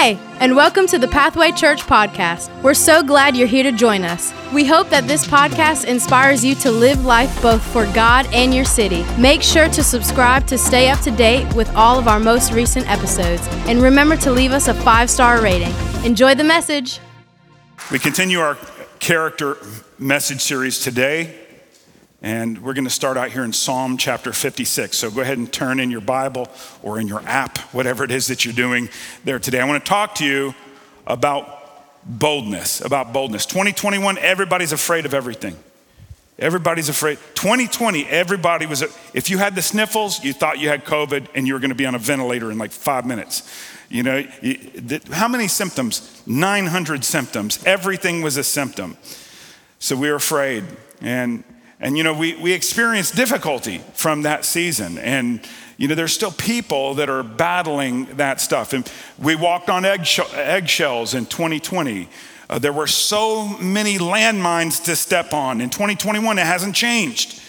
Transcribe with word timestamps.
Hey, 0.00 0.18
and 0.38 0.56
welcome 0.56 0.86
to 0.86 0.98
the 0.98 1.08
Pathway 1.08 1.52
Church 1.52 1.82
podcast. 1.82 2.48
We're 2.62 2.72
so 2.72 3.02
glad 3.02 3.36
you're 3.36 3.46
here 3.46 3.64
to 3.64 3.70
join 3.70 4.02
us. 4.02 4.32
We 4.50 4.64
hope 4.64 4.88
that 4.88 5.06
this 5.06 5.26
podcast 5.26 5.84
inspires 5.84 6.42
you 6.42 6.54
to 6.54 6.70
live 6.70 7.04
life 7.04 7.42
both 7.42 7.60
for 7.62 7.84
God 7.92 8.26
and 8.32 8.54
your 8.54 8.64
city. 8.64 9.04
Make 9.18 9.42
sure 9.42 9.68
to 9.68 9.84
subscribe 9.84 10.46
to 10.46 10.56
stay 10.56 10.88
up 10.88 11.00
to 11.00 11.10
date 11.10 11.54
with 11.54 11.68
all 11.76 11.98
of 11.98 12.08
our 12.08 12.18
most 12.18 12.50
recent 12.50 12.90
episodes. 12.90 13.46
And 13.68 13.82
remember 13.82 14.16
to 14.16 14.32
leave 14.32 14.52
us 14.52 14.68
a 14.68 14.74
five 14.74 15.10
star 15.10 15.42
rating. 15.42 15.74
Enjoy 16.02 16.34
the 16.34 16.44
message. 16.44 16.98
We 17.92 17.98
continue 17.98 18.38
our 18.38 18.56
character 19.00 19.58
message 19.98 20.40
series 20.40 20.78
today. 20.78 21.39
And 22.22 22.62
we're 22.62 22.74
going 22.74 22.84
to 22.84 22.90
start 22.90 23.16
out 23.16 23.30
here 23.30 23.44
in 23.44 23.52
Psalm 23.52 23.96
chapter 23.96 24.32
56. 24.32 24.96
So 24.96 25.10
go 25.10 25.22
ahead 25.22 25.38
and 25.38 25.50
turn 25.50 25.80
in 25.80 25.90
your 25.90 26.02
Bible 26.02 26.48
or 26.82 27.00
in 27.00 27.08
your 27.08 27.22
app, 27.24 27.56
whatever 27.72 28.04
it 28.04 28.10
is 28.10 28.26
that 28.26 28.44
you're 28.44 28.52
doing 28.52 28.90
there 29.24 29.38
today. 29.38 29.58
I 29.58 29.64
want 29.64 29.82
to 29.82 29.88
talk 29.88 30.16
to 30.16 30.26
you 30.26 30.54
about 31.06 31.60
boldness, 32.04 32.82
about 32.82 33.14
boldness. 33.14 33.46
2021, 33.46 34.18
everybody's 34.18 34.72
afraid 34.72 35.06
of 35.06 35.14
everything. 35.14 35.56
Everybody's 36.38 36.90
afraid. 36.90 37.18
2020, 37.34 38.06
everybody 38.06 38.66
was, 38.66 38.82
if 39.14 39.30
you 39.30 39.38
had 39.38 39.54
the 39.54 39.62
sniffles, 39.62 40.22
you 40.22 40.32
thought 40.34 40.58
you 40.58 40.68
had 40.68 40.84
COVID 40.84 41.26
and 41.34 41.46
you 41.46 41.54
were 41.54 41.60
going 41.60 41.70
to 41.70 41.74
be 41.74 41.86
on 41.86 41.94
a 41.94 41.98
ventilator 41.98 42.50
in 42.50 42.58
like 42.58 42.70
five 42.70 43.06
minutes. 43.06 43.48
You 43.88 44.02
know, 44.02 44.24
how 45.10 45.28
many 45.28 45.48
symptoms? 45.48 46.22
900 46.26 47.02
symptoms. 47.04 47.64
Everything 47.64 48.22
was 48.22 48.36
a 48.36 48.44
symptom. 48.44 48.96
So 49.78 49.96
we 49.96 50.10
were 50.10 50.16
afraid. 50.16 50.64
And 51.00 51.44
and, 51.80 51.96
you 51.96 52.04
know, 52.04 52.12
we, 52.12 52.34
we 52.36 52.52
experienced 52.52 53.16
difficulty 53.16 53.78
from 53.94 54.22
that 54.22 54.44
season. 54.44 54.98
And, 54.98 55.40
you 55.78 55.88
know, 55.88 55.94
there's 55.94 56.12
still 56.12 56.30
people 56.30 56.94
that 56.94 57.08
are 57.08 57.22
battling 57.22 58.04
that 58.16 58.38
stuff. 58.40 58.74
And 58.74 58.90
we 59.18 59.34
walked 59.34 59.70
on 59.70 59.86
eggshells 59.86 61.14
in 61.14 61.24
2020. 61.24 62.08
Uh, 62.50 62.58
there 62.58 62.72
were 62.72 62.86
so 62.86 63.48
many 63.58 63.96
landmines 63.96 64.84
to 64.84 64.94
step 64.94 65.32
on. 65.32 65.62
In 65.62 65.70
2021, 65.70 66.38
it 66.38 66.44
hasn't 66.44 66.74
changed. 66.74 67.40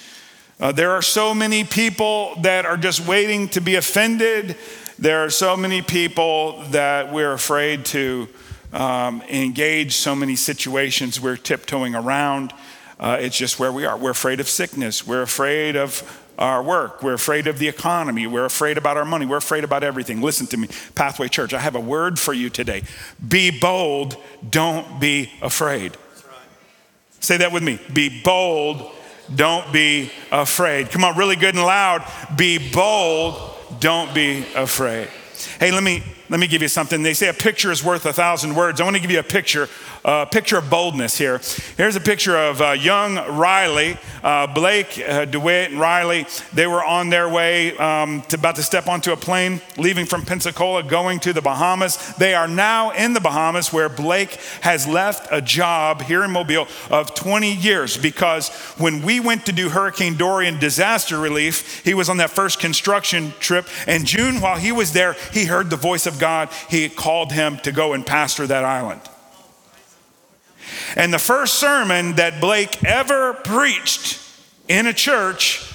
Uh, 0.61 0.71
there 0.71 0.91
are 0.91 1.01
so 1.01 1.33
many 1.33 1.65
people 1.65 2.35
that 2.41 2.65
are 2.65 2.77
just 2.77 3.05
waiting 3.05 3.49
to 3.49 3.59
be 3.59 3.75
offended. 3.75 4.55
There 4.97 5.25
are 5.25 5.29
so 5.29 5.57
many 5.57 5.81
people 5.81 6.61
that 6.69 7.11
we're 7.11 7.33
afraid 7.33 7.83
to 7.87 8.29
um, 8.71 9.23
engage 9.23 9.95
so 9.95 10.15
many 10.15 10.37
situations 10.37 11.19
we're 11.19 11.35
tiptoeing 11.35 11.95
around. 11.95 12.53
Uh, 13.01 13.17
it's 13.19 13.35
just 13.35 13.57
where 13.57 13.71
we 13.71 13.83
are. 13.83 13.97
We're 13.97 14.11
afraid 14.11 14.39
of 14.39 14.47
sickness. 14.47 15.07
We're 15.07 15.23
afraid 15.23 15.75
of 15.75 16.23
our 16.37 16.61
work. 16.61 17.01
We're 17.01 17.15
afraid 17.15 17.47
of 17.47 17.57
the 17.57 17.67
economy. 17.67 18.27
We're 18.27 18.45
afraid 18.45 18.77
about 18.77 18.95
our 18.95 19.05
money. 19.05 19.25
We're 19.25 19.37
afraid 19.37 19.63
about 19.63 19.83
everything. 19.83 20.21
Listen 20.21 20.45
to 20.47 20.57
me, 20.57 20.69
Pathway 20.93 21.27
Church. 21.27 21.51
I 21.53 21.59
have 21.59 21.75
a 21.75 21.79
word 21.79 22.19
for 22.19 22.33
you 22.33 22.51
today. 22.51 22.83
Be 23.27 23.57
bold. 23.59 24.17
Don't 24.47 24.99
be 24.99 25.31
afraid. 25.41 25.97
Say 27.19 27.37
that 27.37 27.51
with 27.51 27.63
me. 27.63 27.79
Be 27.91 28.21
bold. 28.21 28.91
Don't 29.33 29.71
be 29.73 30.11
afraid. 30.31 30.91
Come 30.91 31.03
on, 31.03 31.17
really 31.17 31.35
good 31.35 31.55
and 31.55 31.63
loud. 31.63 32.05
Be 32.35 32.71
bold. 32.71 33.55
Don't 33.79 34.13
be 34.13 34.45
afraid. 34.55 35.07
Hey, 35.59 35.71
let 35.71 35.83
me 35.83 36.03
let 36.29 36.39
me 36.39 36.47
give 36.47 36.61
you 36.61 36.67
something. 36.67 37.03
They 37.03 37.13
say 37.13 37.29
a 37.29 37.33
picture 37.33 37.71
is 37.71 37.83
worth 37.83 38.05
a 38.05 38.13
thousand 38.13 38.55
words. 38.55 38.79
I 38.79 38.83
want 38.83 38.95
to 38.95 39.01
give 39.01 39.11
you 39.11 39.19
a 39.19 39.23
picture 39.23 39.67
a 40.03 40.25
picture 40.25 40.57
of 40.57 40.69
boldness 40.69 41.17
here. 41.17 41.39
Here's 41.77 41.95
a 41.95 42.01
picture 42.01 42.37
of 42.37 42.61
uh, 42.61 42.71
young 42.71 43.15
Riley, 43.15 43.97
uh, 44.23 44.47
Blake, 44.47 45.01
uh, 45.07 45.25
DeWitt, 45.25 45.71
and 45.71 45.79
Riley. 45.79 46.25
They 46.53 46.67
were 46.67 46.83
on 46.83 47.09
their 47.09 47.29
way 47.29 47.77
um, 47.77 48.21
to 48.23 48.37
about 48.37 48.55
to 48.55 48.63
step 48.63 48.87
onto 48.87 49.11
a 49.11 49.17
plane, 49.17 49.61
leaving 49.77 50.05
from 50.05 50.25
Pensacola, 50.25 50.83
going 50.83 51.19
to 51.21 51.33
the 51.33 51.41
Bahamas. 51.41 52.15
They 52.15 52.33
are 52.33 52.47
now 52.47 52.91
in 52.91 53.13
the 53.13 53.21
Bahamas, 53.21 53.71
where 53.71 53.89
Blake 53.89 54.39
has 54.61 54.87
left 54.87 55.27
a 55.31 55.41
job 55.41 56.01
here 56.01 56.23
in 56.23 56.31
Mobile 56.31 56.67
of 56.89 57.13
20 57.13 57.53
years 57.53 57.97
because 57.97 58.49
when 58.77 59.01
we 59.01 59.19
went 59.19 59.45
to 59.45 59.51
do 59.51 59.69
Hurricane 59.69 60.17
Dorian 60.17 60.59
disaster 60.59 61.19
relief, 61.19 61.83
he 61.83 61.93
was 61.93 62.09
on 62.09 62.17
that 62.17 62.31
first 62.31 62.59
construction 62.59 63.33
trip. 63.39 63.67
And 63.85 64.05
June, 64.05 64.41
while 64.41 64.57
he 64.57 64.71
was 64.71 64.93
there, 64.93 65.15
he 65.31 65.45
heard 65.45 65.69
the 65.69 65.75
voice 65.75 66.07
of 66.07 66.19
God. 66.19 66.49
He 66.69 66.89
called 66.89 67.31
him 67.31 67.57
to 67.59 67.71
go 67.71 67.93
and 67.93 68.05
pastor 68.05 68.47
that 68.47 68.63
island. 68.63 69.01
And 70.95 71.13
the 71.13 71.19
first 71.19 71.55
sermon 71.55 72.15
that 72.15 72.41
Blake 72.41 72.83
ever 72.83 73.33
preached 73.33 74.19
in 74.67 74.87
a 74.87 74.93
church 74.93 75.67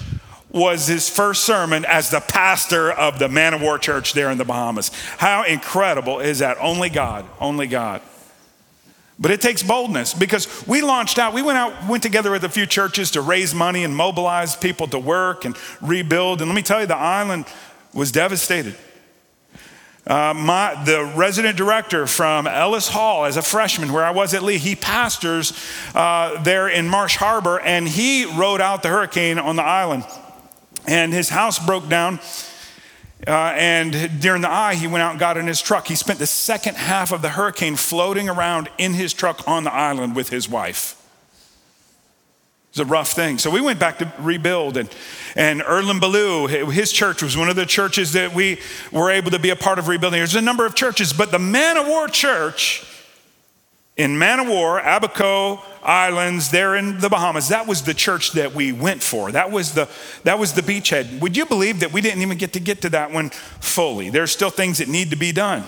was 0.51 0.87
his 0.87 1.09
first 1.09 1.43
sermon 1.43 1.85
as 1.85 2.09
the 2.09 2.19
pastor 2.19 2.91
of 2.91 3.19
the 3.19 3.29
Man 3.29 3.53
of 3.53 3.61
War 3.61 3.77
Church 3.77 4.13
there 4.13 4.31
in 4.31 4.37
the 4.37 4.45
Bahamas. 4.45 4.91
How 5.17 5.43
incredible 5.43 6.19
is 6.19 6.39
that? 6.39 6.57
Only 6.59 6.89
God, 6.89 7.25
only 7.39 7.67
God. 7.67 8.01
But 9.19 9.31
it 9.31 9.41
takes 9.41 9.63
boldness 9.63 10.13
because 10.13 10.67
we 10.67 10.81
launched 10.81 11.17
out, 11.17 11.33
we 11.33 11.41
went 11.41 11.57
out, 11.57 11.87
went 11.87 12.03
together 12.03 12.31
with 12.31 12.43
a 12.43 12.49
few 12.49 12.65
churches 12.65 13.11
to 13.11 13.21
raise 13.21 13.53
money 13.53 13.83
and 13.83 13.95
mobilize 13.95 14.55
people 14.55 14.87
to 14.87 14.99
work 14.99 15.43
and 15.43 15.55
rebuild. 15.81 16.41
And 16.41 16.49
let 16.49 16.55
me 16.55 16.61
tell 16.61 16.81
you, 16.81 16.85
the 16.85 16.95
island 16.95 17.45
was 17.93 18.11
devastated. 18.11 18.75
Uh, 20.07 20.33
my, 20.33 20.73
the 20.85 21.03
resident 21.17 21.57
director 21.57 22.07
from 22.07 22.47
Ellis 22.47 22.87
Hall, 22.87 23.25
as 23.25 23.35
a 23.35 23.41
freshman, 23.41 23.91
where 23.91 24.05
I 24.05 24.11
was 24.11 24.33
at 24.33 24.41
Lee, 24.41 24.57
he 24.57 24.73
pastors 24.73 25.51
uh, 25.93 26.41
there 26.43 26.69
in 26.69 26.87
Marsh 26.87 27.17
Harbor, 27.17 27.59
and 27.59 27.85
he 27.85 28.23
rode 28.23 28.61
out 28.61 28.83
the 28.83 28.87
hurricane 28.87 29.37
on 29.37 29.57
the 29.57 29.63
island. 29.63 30.05
And 30.87 31.11
his 31.11 31.27
house 31.27 31.59
broke 31.63 31.89
down. 31.89 32.21
Uh, 33.27 33.53
and 33.57 34.21
during 34.21 34.41
the 34.41 34.49
eye, 34.49 34.75
he 34.75 34.87
went 34.87 35.01
out 35.01 35.11
and 35.11 35.19
got 35.19 35.35
in 35.35 35.45
his 35.45 35.61
truck. 35.61 35.87
He 35.87 35.95
spent 35.95 36.19
the 36.19 36.27
second 36.27 36.77
half 36.77 37.11
of 37.11 37.21
the 37.21 37.29
hurricane 37.29 37.75
floating 37.75 38.29
around 38.29 38.69
in 38.77 38.93
his 38.93 39.13
truck 39.13 39.45
on 39.45 39.65
the 39.65 39.73
island 39.73 40.15
with 40.15 40.29
his 40.29 40.47
wife 40.47 40.97
was 42.77 42.87
a 42.87 42.89
rough 42.89 43.11
thing. 43.11 43.37
So 43.37 43.49
we 43.49 43.61
went 43.61 43.79
back 43.79 43.97
to 43.99 44.11
rebuild, 44.19 44.77
and, 44.77 44.89
and 45.37 45.61
Erlen 45.61 46.01
Ballou, 46.01 46.47
his 46.47 46.91
church 46.91 47.21
was 47.21 47.37
one 47.37 47.47
of 47.47 47.55
the 47.55 47.65
churches 47.65 48.13
that 48.13 48.33
we 48.33 48.59
were 48.91 49.11
able 49.11 49.31
to 49.31 49.39
be 49.39 49.51
a 49.51 49.55
part 49.55 49.77
of 49.77 49.87
rebuilding. 49.87 50.19
There's 50.19 50.35
a 50.35 50.41
number 50.41 50.65
of 50.65 50.73
churches, 50.75 51.13
but 51.13 51.31
the 51.31 51.39
Man 51.39 51.77
of 51.77 51.87
War 51.87 52.07
Church 52.07 52.85
in 53.97 54.17
Man 54.17 54.39
of 54.39 54.47
War, 54.47 54.79
Abaco 54.79 55.59
Islands, 55.83 56.51
there 56.51 56.75
in 56.75 56.99
the 56.99 57.09
Bahamas, 57.09 57.49
that 57.49 57.67
was 57.67 57.81
the 57.83 57.93
church 57.93 58.33
that 58.33 58.53
we 58.53 58.71
went 58.71 59.01
for. 59.01 59.31
That 59.31 59.51
was 59.51 59.73
the 59.73 59.89
that 60.23 60.37
was 60.37 60.53
the 60.53 60.61
beachhead. 60.61 61.19
Would 61.19 61.35
you 61.35 61.45
believe 61.45 61.79
that 61.79 61.91
we 61.91 62.01
didn't 62.01 62.21
even 62.21 62.37
get 62.37 62.53
to 62.53 62.59
get 62.59 62.81
to 62.81 62.89
that 62.89 63.11
one 63.11 63.31
fully? 63.31 64.09
There's 64.09 64.31
still 64.31 64.51
things 64.51 64.77
that 64.77 64.87
need 64.87 65.09
to 65.09 65.15
be 65.15 65.31
done. 65.31 65.63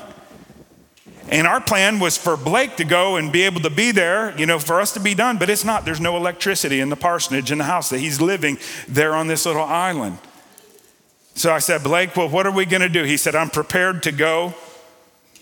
And 1.29 1.45
our 1.45 1.61
plan 1.61 1.99
was 1.99 2.17
for 2.17 2.35
Blake 2.35 2.77
to 2.77 2.83
go 2.83 3.15
and 3.15 3.31
be 3.31 3.43
able 3.43 3.61
to 3.61 3.69
be 3.69 3.91
there, 3.91 4.37
you 4.37 4.47
know, 4.47 4.57
for 4.57 4.81
us 4.81 4.93
to 4.93 4.99
be 4.99 5.13
done, 5.13 5.37
but 5.37 5.49
it's 5.49 5.63
not. 5.63 5.85
There's 5.85 6.01
no 6.01 6.17
electricity 6.17 6.79
in 6.79 6.89
the 6.89 6.95
parsonage 6.95 7.51
in 7.51 7.59
the 7.59 7.65
house 7.65 7.89
that 7.89 7.99
he's 7.99 8.19
living 8.19 8.57
there 8.87 9.13
on 9.13 9.27
this 9.27 9.45
little 9.45 9.63
island. 9.63 10.17
So 11.35 11.53
I 11.53 11.59
said, 11.59 11.83
Blake, 11.83 12.17
well, 12.17 12.27
what 12.27 12.47
are 12.47 12.51
we 12.51 12.65
going 12.65 12.81
to 12.81 12.89
do? 12.89 13.03
He 13.03 13.15
said, 13.15 13.35
I'm 13.35 13.49
prepared 13.49 14.03
to 14.03 14.11
go 14.11 14.55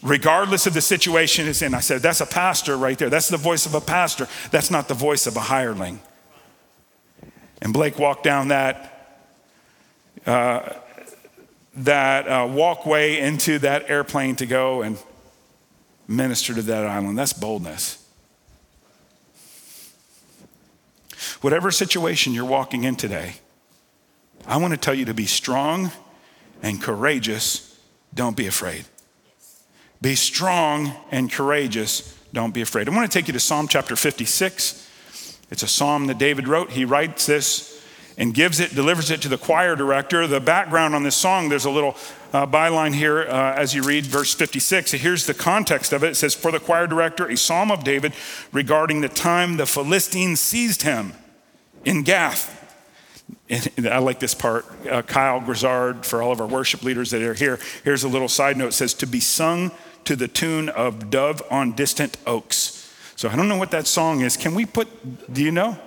regardless 0.03 0.67
of 0.67 0.73
the 0.73 0.81
situation 0.81 1.47
it's 1.47 1.61
in. 1.61 1.73
I 1.73 1.79
said, 1.79 2.01
that's 2.01 2.21
a 2.21 2.25
pastor 2.25 2.77
right 2.77 2.97
there. 2.97 3.09
That's 3.09 3.29
the 3.29 3.37
voice 3.37 3.65
of 3.65 3.73
a 3.73 3.81
pastor. 3.81 4.27
That's 4.51 4.69
not 4.69 4.87
the 4.87 4.93
voice 4.93 5.25
of 5.25 5.35
a 5.35 5.41
hireling. 5.41 6.01
And 7.61 7.73
Blake 7.73 7.97
walked 7.97 8.23
down 8.23 8.49
that, 8.49 9.23
uh, 10.25 10.73
that 11.77 12.27
uh, 12.27 12.47
walkway 12.51 13.19
into 13.19 13.57
that 13.59 13.89
airplane 13.89 14.35
to 14.35 14.45
go 14.45 14.81
and 14.83 14.97
minister 16.07 16.53
to 16.53 16.62
that 16.62 16.85
island. 16.85 17.18
That's 17.18 17.34
boldness. 17.34 18.03
Whatever 21.41 21.72
situation 21.72 22.34
you're 22.34 22.45
walking 22.45 22.84
in 22.84 22.95
today, 22.95 23.35
I 24.45 24.57
want 24.57 24.73
to 24.73 24.79
tell 24.79 24.94
you 24.94 25.06
to 25.06 25.13
be 25.13 25.25
strong 25.25 25.91
and 26.63 26.81
courageous. 26.81 27.79
Don't 28.13 28.36
be 28.36 28.48
afraid. 28.48 28.86
Be 30.01 30.15
strong 30.15 30.94
and 31.12 31.31
courageous. 31.31 32.18
Don't 32.33 32.53
be 32.53 32.62
afraid. 32.62 32.88
I 32.88 32.95
want 32.95 33.12
to 33.12 33.18
take 33.19 33.27
you 33.27 33.33
to 33.33 33.39
Psalm 33.39 33.68
chapter 33.68 33.95
56. 33.95 34.86
It's 35.50 35.63
a 35.63 35.68
psalm 35.68 36.07
that 36.07 36.18
David 36.18 36.48
wrote. 36.48 36.71
He 36.71 36.86
writes 36.86 37.25
this 37.25 37.76
and 38.17 38.33
gives 38.33 38.59
it, 38.59 38.73
delivers 38.73 39.11
it 39.11 39.21
to 39.21 39.29
the 39.29 39.37
choir 39.37 39.75
director. 39.75 40.25
The 40.25 40.39
background 40.39 40.95
on 40.95 41.03
this 41.03 41.15
song, 41.15 41.49
there's 41.49 41.65
a 41.65 41.69
little 41.71 41.95
uh, 42.33 42.47
byline 42.47 42.95
here 42.95 43.21
uh, 43.21 43.53
as 43.55 43.75
you 43.75 43.83
read 43.83 44.05
verse 44.05 44.33
56. 44.33 44.91
So 44.91 44.97
Here's 44.97 45.25
the 45.27 45.35
context 45.35 45.93
of 45.93 46.03
it. 46.03 46.11
It 46.11 46.15
says, 46.15 46.33
For 46.33 46.51
the 46.51 46.59
choir 46.59 46.87
director, 46.87 47.27
a 47.27 47.37
psalm 47.37 47.71
of 47.71 47.83
David 47.83 48.13
regarding 48.51 49.01
the 49.01 49.09
time 49.09 49.57
the 49.57 49.67
Philistines 49.67 50.39
seized 50.39 50.81
him 50.81 51.13
in 51.85 52.03
Gath. 52.03 52.55
And 53.49 53.87
I 53.87 53.99
like 53.99 54.19
this 54.19 54.33
part. 54.33 54.65
Uh, 54.89 55.01
Kyle 55.03 55.39
Grizzard, 55.39 56.05
for 56.05 56.21
all 56.21 56.31
of 56.31 56.41
our 56.41 56.47
worship 56.47 56.83
leaders 56.83 57.11
that 57.11 57.21
are 57.21 57.33
here, 57.33 57.59
here's 57.83 58.03
a 58.03 58.07
little 58.07 58.29
side 58.29 58.57
note. 58.57 58.69
It 58.69 58.73
says, 58.73 58.93
To 58.95 59.05
be 59.05 59.19
sung 59.19 59.71
to 60.05 60.15
the 60.15 60.27
tune 60.27 60.69
of 60.69 61.09
Dove 61.09 61.43
on 61.51 61.73
Distant 61.73 62.17
Oaks. 62.25 62.93
So 63.15 63.29
I 63.29 63.35
don't 63.35 63.47
know 63.47 63.57
what 63.57 63.71
that 63.71 63.87
song 63.87 64.21
is. 64.21 64.37
Can 64.37 64.55
we 64.55 64.65
put, 64.65 65.33
do 65.33 65.43
you 65.43 65.51
know? 65.51 65.77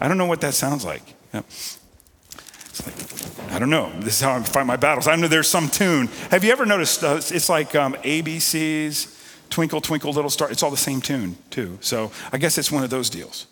I 0.00 0.08
don't 0.08 0.18
know 0.18 0.26
what 0.26 0.40
that 0.40 0.54
sounds 0.54 0.84
like. 0.84 1.02
Yep. 1.32 1.44
It's 1.48 2.86
like, 2.86 3.52
I 3.52 3.58
don't 3.58 3.70
know. 3.70 3.92
This 4.00 4.14
is 4.14 4.20
how 4.20 4.34
I 4.34 4.42
fight 4.42 4.66
my 4.66 4.76
battles. 4.76 5.08
I 5.08 5.16
know 5.16 5.28
there's 5.28 5.48
some 5.48 5.68
tune. 5.68 6.08
Have 6.30 6.44
you 6.44 6.52
ever 6.52 6.66
noticed 6.66 7.02
uh, 7.02 7.16
it's 7.16 7.48
like 7.48 7.74
um, 7.74 7.94
ABCs, 7.94 9.16
Twinkle, 9.50 9.80
Twinkle, 9.80 10.12
Little 10.12 10.30
Star? 10.30 10.50
It's 10.50 10.62
all 10.62 10.70
the 10.70 10.76
same 10.76 11.00
tune, 11.00 11.36
too. 11.50 11.78
So 11.80 12.12
I 12.32 12.38
guess 12.38 12.58
it's 12.58 12.70
one 12.70 12.84
of 12.84 12.90
those 12.90 13.10
deals. 13.10 13.46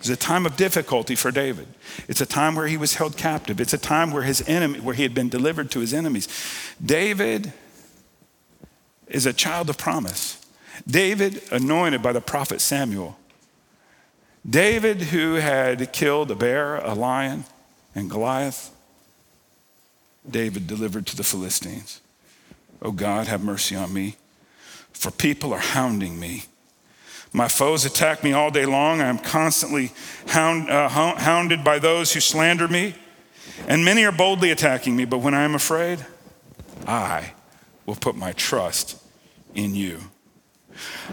It's 0.00 0.08
a 0.08 0.16
time 0.16 0.46
of 0.46 0.56
difficulty 0.56 1.14
for 1.14 1.30
David. 1.30 1.68
It's 2.08 2.22
a 2.22 2.26
time 2.26 2.54
where 2.54 2.66
he 2.66 2.78
was 2.78 2.94
held 2.94 3.18
captive. 3.18 3.60
It's 3.60 3.74
a 3.74 3.78
time 3.78 4.12
where 4.12 4.22
his 4.22 4.42
enemy, 4.48 4.80
where 4.80 4.94
he 4.94 5.02
had 5.02 5.14
been 5.14 5.28
delivered 5.28 5.70
to 5.72 5.80
his 5.80 5.92
enemies. 5.92 6.26
David 6.82 7.52
is 9.08 9.26
a 9.26 9.34
child 9.34 9.68
of 9.68 9.76
promise. 9.76 10.38
David, 10.86 11.42
anointed 11.52 12.02
by 12.02 12.12
the 12.12 12.22
prophet 12.22 12.62
Samuel. 12.62 13.18
David, 14.48 15.02
who 15.02 15.34
had 15.34 15.92
killed 15.92 16.30
a 16.30 16.34
bear, 16.34 16.76
a 16.76 16.94
lion, 16.94 17.44
and 17.94 18.10
Goliath. 18.10 18.70
David 20.28 20.66
delivered 20.66 21.06
to 21.06 21.16
the 21.16 21.24
Philistines. 21.24 22.00
Oh 22.82 22.92
God, 22.92 23.26
have 23.26 23.42
mercy 23.42 23.76
on 23.76 23.92
me, 23.92 24.16
for 24.92 25.10
people 25.10 25.52
are 25.52 25.58
hounding 25.58 26.18
me. 26.18 26.44
My 27.32 27.48
foes 27.48 27.84
attack 27.84 28.24
me 28.24 28.32
all 28.32 28.50
day 28.50 28.66
long. 28.66 29.00
I 29.00 29.06
am 29.06 29.18
constantly 29.18 29.92
hound, 30.28 30.68
uh, 30.68 30.88
hounded 30.88 31.62
by 31.62 31.78
those 31.78 32.12
who 32.12 32.20
slander 32.20 32.66
me, 32.66 32.94
and 33.68 33.84
many 33.84 34.04
are 34.04 34.12
boldly 34.12 34.50
attacking 34.50 34.96
me. 34.96 35.04
But 35.04 35.18
when 35.18 35.34
I 35.34 35.42
am 35.42 35.54
afraid, 35.54 36.04
I 36.86 37.34
will 37.86 37.94
put 37.94 38.16
my 38.16 38.32
trust 38.32 39.00
in 39.54 39.74
you. 39.74 40.00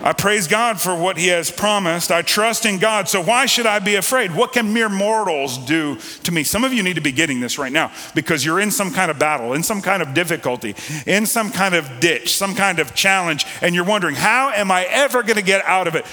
I 0.01 0.13
praise 0.13 0.47
God 0.47 0.79
for 0.79 0.95
what 0.95 1.17
He 1.17 1.27
has 1.27 1.49
promised. 1.49 2.11
I 2.11 2.21
trust 2.21 2.65
in 2.65 2.77
God. 2.77 3.09
So 3.09 3.21
why 3.21 3.45
should 3.45 3.65
I 3.65 3.79
be 3.79 3.95
afraid? 3.95 4.35
What 4.35 4.53
can 4.53 4.73
mere 4.73 4.89
mortals 4.89 5.57
do 5.57 5.97
to 6.23 6.31
me? 6.31 6.43
Some 6.43 6.63
of 6.63 6.73
you 6.73 6.83
need 6.83 6.95
to 6.95 7.01
be 7.01 7.11
getting 7.11 7.39
this 7.39 7.57
right 7.57 7.71
now 7.71 7.91
because 8.13 8.45
you're 8.45 8.59
in 8.59 8.71
some 8.71 8.91
kind 8.91 9.09
of 9.09 9.17
battle, 9.17 9.53
in 9.53 9.63
some 9.63 9.81
kind 9.81 10.01
of 10.01 10.13
difficulty, 10.13 10.75
in 11.05 11.25
some 11.25 11.51
kind 11.51 11.75
of 11.75 11.99
ditch, 11.99 12.35
some 12.35 12.55
kind 12.55 12.79
of 12.79 12.93
challenge, 12.93 13.45
and 13.61 13.73
you're 13.73 13.83
wondering, 13.83 14.15
how 14.15 14.51
am 14.51 14.71
I 14.71 14.85
ever 14.85 15.23
going 15.23 15.37
to 15.37 15.41
get 15.41 15.65
out 15.65 15.87
of 15.87 15.95
it? 15.95 16.05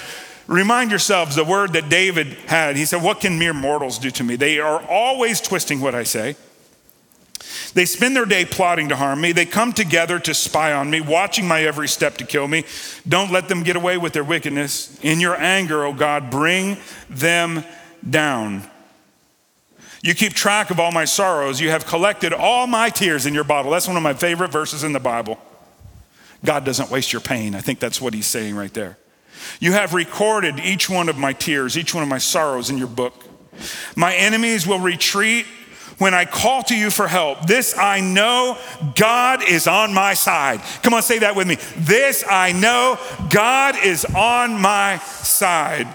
Remind 0.47 0.91
yourselves 0.91 1.35
the 1.35 1.43
word 1.43 1.73
that 1.73 1.89
David 1.89 2.27
had. 2.45 2.75
He 2.75 2.85
said, 2.85 3.01
What 3.01 3.19
can 3.19 3.39
mere 3.39 3.53
mortals 3.53 3.97
do 3.97 4.11
to 4.11 4.23
me? 4.23 4.35
They 4.35 4.59
are 4.59 4.79
always 4.87 5.41
twisting 5.41 5.81
what 5.81 5.95
I 5.95 6.03
say. 6.03 6.35
They 7.73 7.85
spend 7.85 8.15
their 8.15 8.25
day 8.25 8.45
plotting 8.45 8.89
to 8.89 8.95
harm 8.95 9.21
me. 9.21 9.31
They 9.31 9.45
come 9.45 9.73
together 9.73 10.19
to 10.19 10.33
spy 10.33 10.73
on 10.73 10.89
me, 10.89 11.01
watching 11.01 11.47
my 11.47 11.63
every 11.63 11.87
step 11.87 12.17
to 12.17 12.25
kill 12.25 12.47
me. 12.47 12.63
Don't 13.07 13.31
let 13.31 13.47
them 13.47 13.63
get 13.63 13.75
away 13.75 13.97
with 13.97 14.13
their 14.13 14.23
wickedness. 14.23 14.99
In 15.01 15.19
your 15.19 15.35
anger, 15.35 15.83
O 15.83 15.93
God, 15.93 16.29
bring 16.29 16.77
them 17.09 17.63
down. 18.07 18.63
You 20.01 20.13
keep 20.13 20.33
track 20.33 20.69
of 20.69 20.79
all 20.79 20.91
my 20.91 21.05
sorrows. 21.05 21.59
You 21.59 21.71
have 21.71 21.85
collected 21.85 22.31
all 22.31 22.67
my 22.67 22.89
tears 22.89 23.25
in 23.25 23.33
your 23.33 23.43
bottle. 23.43 23.71
That's 23.71 23.87
one 23.87 23.97
of 23.97 24.03
my 24.03 24.13
favorite 24.13 24.51
verses 24.51 24.83
in 24.83 24.93
the 24.93 24.99
Bible. 24.99 25.39
God 26.43 26.63
doesn't 26.63 26.91
waste 26.91 27.11
your 27.11 27.21
pain. 27.21 27.55
I 27.55 27.61
think 27.61 27.79
that's 27.79 27.99
what 27.99 28.13
he's 28.13 28.27
saying 28.27 28.55
right 28.55 28.73
there. 28.73 28.97
You 29.59 29.71
have 29.71 29.93
recorded 29.93 30.59
each 30.59 30.89
one 30.89 31.09
of 31.09 31.17
my 31.17 31.33
tears, 31.33 31.77
each 31.77 31.93
one 31.93 32.03
of 32.03 32.09
my 32.09 32.19
sorrows 32.19 32.69
in 32.69 32.77
your 32.77 32.87
book. 32.87 33.23
My 33.95 34.13
enemies 34.15 34.67
will 34.67 34.79
retreat 34.79 35.45
when 35.97 36.13
I 36.13 36.25
call 36.25 36.63
to 36.63 36.75
you 36.75 36.89
for 36.89 37.07
help. 37.07 37.47
This 37.47 37.77
I 37.77 37.99
know 37.99 38.57
God 38.95 39.43
is 39.43 39.67
on 39.67 39.93
my 39.93 40.13
side. 40.13 40.61
Come 40.83 40.93
on, 40.93 41.01
say 41.01 41.19
that 41.19 41.35
with 41.35 41.47
me. 41.47 41.57
This 41.77 42.23
I 42.29 42.51
know 42.51 42.99
God 43.29 43.75
is 43.83 44.05
on 44.05 44.59
my 44.59 44.97
side. 44.97 45.87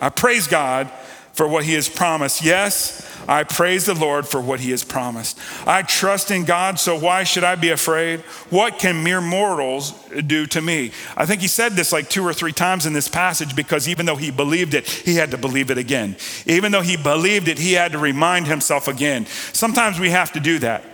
I 0.00 0.10
praise 0.10 0.46
God 0.46 0.90
for 1.38 1.46
what 1.46 1.62
he 1.62 1.74
has 1.74 1.88
promised. 1.88 2.42
Yes, 2.42 3.08
I 3.28 3.44
praise 3.44 3.86
the 3.86 3.94
Lord 3.94 4.26
for 4.26 4.40
what 4.40 4.58
he 4.58 4.72
has 4.72 4.82
promised. 4.82 5.38
I 5.68 5.82
trust 5.82 6.32
in 6.32 6.44
God, 6.44 6.80
so 6.80 6.98
why 6.98 7.22
should 7.22 7.44
I 7.44 7.54
be 7.54 7.70
afraid? 7.70 8.22
What 8.50 8.80
can 8.80 9.04
mere 9.04 9.20
mortals 9.20 9.92
do 10.26 10.46
to 10.46 10.60
me? 10.60 10.90
I 11.16 11.26
think 11.26 11.40
he 11.40 11.46
said 11.46 11.74
this 11.74 11.92
like 11.92 12.10
two 12.10 12.26
or 12.26 12.34
three 12.34 12.50
times 12.50 12.86
in 12.86 12.92
this 12.92 13.06
passage 13.06 13.54
because 13.54 13.88
even 13.88 14.04
though 14.04 14.16
he 14.16 14.32
believed 14.32 14.74
it, 14.74 14.88
he 14.88 15.14
had 15.14 15.30
to 15.30 15.38
believe 15.38 15.70
it 15.70 15.78
again. 15.78 16.16
Even 16.44 16.72
though 16.72 16.82
he 16.82 16.96
believed 16.96 17.46
it, 17.46 17.60
he 17.60 17.74
had 17.74 17.92
to 17.92 17.98
remind 17.98 18.48
himself 18.48 18.88
again. 18.88 19.24
Sometimes 19.52 20.00
we 20.00 20.10
have 20.10 20.32
to 20.32 20.40
do 20.40 20.58
that. 20.58 20.84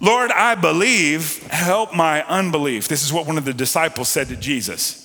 Lord, 0.00 0.32
I 0.32 0.56
believe, 0.56 1.40
help 1.46 1.94
my 1.94 2.24
unbelief. 2.24 2.88
This 2.88 3.04
is 3.04 3.12
what 3.12 3.28
one 3.28 3.38
of 3.38 3.44
the 3.44 3.54
disciples 3.54 4.08
said 4.08 4.26
to 4.26 4.36
Jesus. 4.36 5.03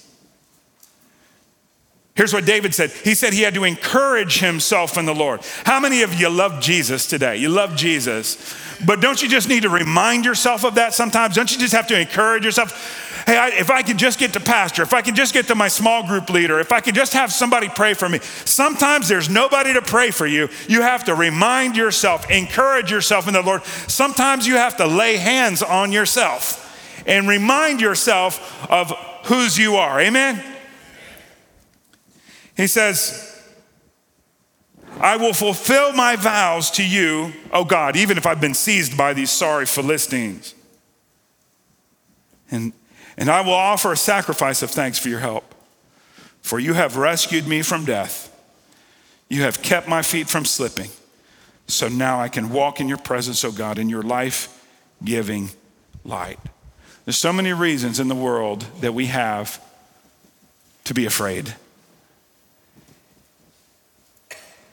Here's 2.19 2.33
what 2.33 2.43
David 2.43 2.75
said. 2.75 2.91
He 2.91 3.15
said 3.15 3.31
he 3.31 3.43
had 3.43 3.53
to 3.53 3.63
encourage 3.63 4.41
himself 4.41 4.97
in 4.97 5.05
the 5.05 5.15
Lord. 5.15 5.39
How 5.63 5.79
many 5.79 6.01
of 6.01 6.13
you 6.19 6.29
love 6.29 6.59
Jesus 6.59 7.07
today? 7.07 7.37
You 7.37 7.47
love 7.47 7.77
Jesus. 7.77 8.57
But 8.85 8.99
don't 8.99 9.21
you 9.21 9.29
just 9.29 9.47
need 9.47 9.63
to 9.63 9.69
remind 9.69 10.25
yourself 10.25 10.65
of 10.65 10.75
that 10.75 10.93
sometimes? 10.93 11.35
Don't 11.35 11.49
you 11.49 11.57
just 11.57 11.71
have 11.71 11.87
to 11.87 11.97
encourage 11.97 12.43
yourself? 12.43 13.23
Hey, 13.25 13.37
I, 13.37 13.47
if 13.51 13.69
I 13.69 13.83
can 13.83 13.97
just 13.97 14.19
get 14.19 14.33
to 14.33 14.41
pastor, 14.41 14.83
if 14.83 14.93
I 14.93 15.01
can 15.01 15.15
just 15.15 15.33
get 15.33 15.47
to 15.47 15.55
my 15.55 15.69
small 15.69 16.05
group 16.05 16.29
leader, 16.29 16.59
if 16.59 16.73
I 16.73 16.81
can 16.81 16.93
just 16.93 17.13
have 17.13 17.31
somebody 17.31 17.69
pray 17.69 17.93
for 17.93 18.09
me. 18.09 18.19
Sometimes 18.43 19.07
there's 19.07 19.29
nobody 19.29 19.71
to 19.71 19.81
pray 19.81 20.11
for 20.11 20.27
you. 20.27 20.49
You 20.67 20.81
have 20.81 21.05
to 21.05 21.15
remind 21.15 21.77
yourself, 21.77 22.29
encourage 22.29 22.91
yourself 22.91 23.29
in 23.29 23.33
the 23.33 23.41
Lord. 23.41 23.63
Sometimes 23.63 24.45
you 24.45 24.55
have 24.55 24.75
to 24.75 24.87
lay 24.87 25.15
hands 25.15 25.63
on 25.63 25.93
yourself 25.93 26.65
and 27.07 27.29
remind 27.29 27.79
yourself 27.79 28.69
of 28.69 28.91
whose 29.23 29.57
you 29.57 29.77
are. 29.77 30.01
Amen? 30.01 30.43
He 32.59 32.67
says, 32.67 33.41
I 34.99 35.15
will 35.15 35.31
fulfill 35.31 35.93
my 35.93 36.17
vows 36.17 36.69
to 36.71 36.85
you, 36.85 37.31
O 37.53 37.63
God, 37.63 37.95
even 37.95 38.17
if 38.17 38.25
I've 38.25 38.41
been 38.41 38.53
seized 38.53 38.97
by 38.97 39.13
these 39.13 39.31
sorry 39.31 39.65
Philistines. 39.65 40.53
And, 42.51 42.73
and 43.15 43.29
I 43.29 43.39
will 43.39 43.53
offer 43.53 43.93
a 43.93 43.97
sacrifice 43.97 44.61
of 44.61 44.71
thanks 44.71 44.99
for 44.99 45.07
your 45.07 45.21
help. 45.21 45.55
For 46.41 46.59
you 46.59 46.73
have 46.73 46.97
rescued 46.97 47.47
me 47.47 47.61
from 47.61 47.85
death. 47.85 48.29
You 49.29 49.43
have 49.43 49.61
kept 49.61 49.87
my 49.87 50.01
feet 50.01 50.27
from 50.27 50.43
slipping. 50.43 50.89
So 51.67 51.87
now 51.87 52.19
I 52.19 52.27
can 52.27 52.49
walk 52.49 52.81
in 52.81 52.89
your 52.89 52.97
presence, 52.97 53.45
O 53.45 53.53
God, 53.53 53.79
in 53.79 53.87
your 53.87 54.03
life 54.03 54.67
giving 55.01 55.51
light. 56.03 56.39
There's 57.05 57.15
so 57.15 57.31
many 57.31 57.53
reasons 57.53 58.01
in 58.01 58.09
the 58.09 58.15
world 58.15 58.63
that 58.81 58.93
we 58.93 59.05
have 59.05 59.63
to 60.83 60.93
be 60.93 61.05
afraid. 61.05 61.55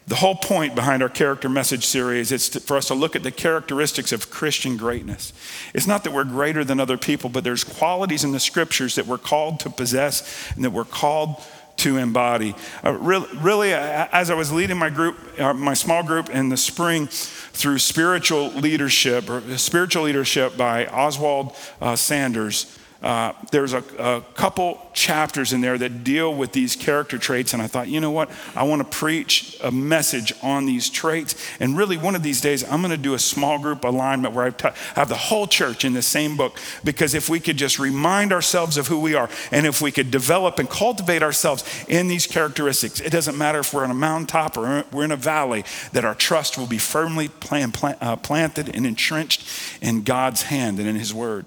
The 0.09 0.15
whole 0.17 0.37
point 0.37 0.77
behind 0.77 1.03
our 1.03 1.09
character 1.09 1.49
message 1.49 1.85
series 1.85 2.31
is 2.31 2.49
to, 2.51 2.61
for 2.61 2.77
us 2.77 2.87
to 2.89 2.95
look 2.95 3.17
at 3.17 3.25
the 3.25 3.33
characteristics 3.33 4.13
of 4.13 4.31
Christian 4.31 4.77
greatness. 4.77 5.33
It's 5.75 5.89
not 5.89 6.05
that 6.05 6.13
we're 6.13 6.23
greater 6.23 6.65
than 6.65 6.79
other 6.79 6.97
people, 6.97 7.29
but 7.29 7.43
there's 7.43 7.65
qualities 7.65 8.23
in 8.23 8.31
the 8.31 8.39
scriptures 8.39 8.95
that 8.95 9.07
we're 9.07 9.19
called 9.19 9.59
to 9.61 9.71
possess 9.71 10.53
and 10.55 10.65
that 10.65 10.71
we're 10.71 10.85
called 10.85 11.43
to 11.79 11.97
embody. 11.97 12.55
Uh, 12.85 12.93
really, 12.93 13.27
really, 13.39 13.75
uh, 13.75 14.07
as 14.13 14.31
I 14.31 14.35
was 14.35 14.53
leading 14.53 14.79
my 14.79 14.91
group, 14.91 15.19
uh, 15.41 15.53
my 15.53 15.75
small 15.75 16.05
group 16.05 16.31
in 16.31 16.51
the 16.51 16.57
spring 16.57 17.09
through 17.09 17.79
spiritual 17.79 18.51
leadership, 18.51 19.29
or 19.29 19.59
spiritual 19.59 20.05
leadership 20.05 20.57
by 20.57 20.87
Oswald 20.87 21.55
uh, 21.81 21.97
Sanders, 21.97 22.79
uh, 23.03 23.33
there's 23.51 23.75
a, 23.75 23.85
a, 23.99 24.23
couple 24.35 24.81
chapters 24.95 25.53
in 25.53 25.61
there 25.61 25.77
that 25.77 26.03
deal 26.03 26.35
with 26.35 26.53
these 26.53 26.75
character 26.75 27.19
traits, 27.19 27.53
and 27.53 27.63
I 27.63 27.67
thought, 27.67 27.89
you 27.89 28.01
know 28.01 28.11
what? 28.11 28.31
I 28.55 28.63
want 28.63 28.81
to 28.81 28.99
preach 28.99 29.59
a 29.63 29.71
message 29.71 30.33
on 30.43 30.65
these 30.65 30.89
traits. 30.89 31.35
And 31.61 31.77
really, 31.77 31.99
one 31.99 32.15
of 32.15 32.23
these 32.23 32.41
days, 32.41 32.65
I'm 32.65 32.81
going 32.81 32.91
to 32.91 32.97
do 32.97 33.13
a 33.13 33.19
small 33.19 33.59
group 33.59 33.85
alignment 33.85 34.35
where 34.35 34.47
I 34.47 34.51
t- 34.51 34.69
have 34.95 35.11
the 35.11 35.17
whole 35.17 35.47
church 35.47 35.85
in 35.85 35.93
the 35.93 36.01
same 36.01 36.39
book. 36.39 36.59
Because 36.85 37.15
if 37.15 37.29
we 37.29 37.39
could 37.39 37.59
just 37.59 37.79
remind 37.79 38.33
ourselves 38.33 38.79
of 38.79 38.87
who 38.87 39.01
we 39.01 39.15
are, 39.15 39.29
and 39.51 39.67
if 39.67 39.83
we 39.83 39.93
could 39.93 40.11
develop 40.11 40.59
and 40.59 40.69
cultivate 40.69 41.23
ourselves 41.23 41.65
in 41.89 42.09
these 42.09 42.27
characteristics, 42.27 43.01
it 43.01 43.13
doesn't 43.13 43.37
matter 43.37 43.59
if 43.59 43.75
we're 43.75 43.85
on 43.85 43.91
a 43.91 43.95
mountaintop 43.95 44.57
or 44.57 44.85
we're 44.91 45.05
in 45.05 45.13
a 45.13 45.17
valley, 45.17 45.65
that 45.93 46.05
our 46.05 46.15
trust 46.15 46.57
will 46.57 46.67
be 46.67 46.79
firmly 46.79 47.29
plant, 47.29 47.77
uh, 47.83 48.17
planted 48.17 48.75
and 48.75 48.87
entrenched 48.87 49.47
in 49.83 50.03
God's 50.03 50.43
hand 50.43 50.79
and 50.79 50.89
in 50.89 50.97
His 50.97 51.13
Word 51.13 51.45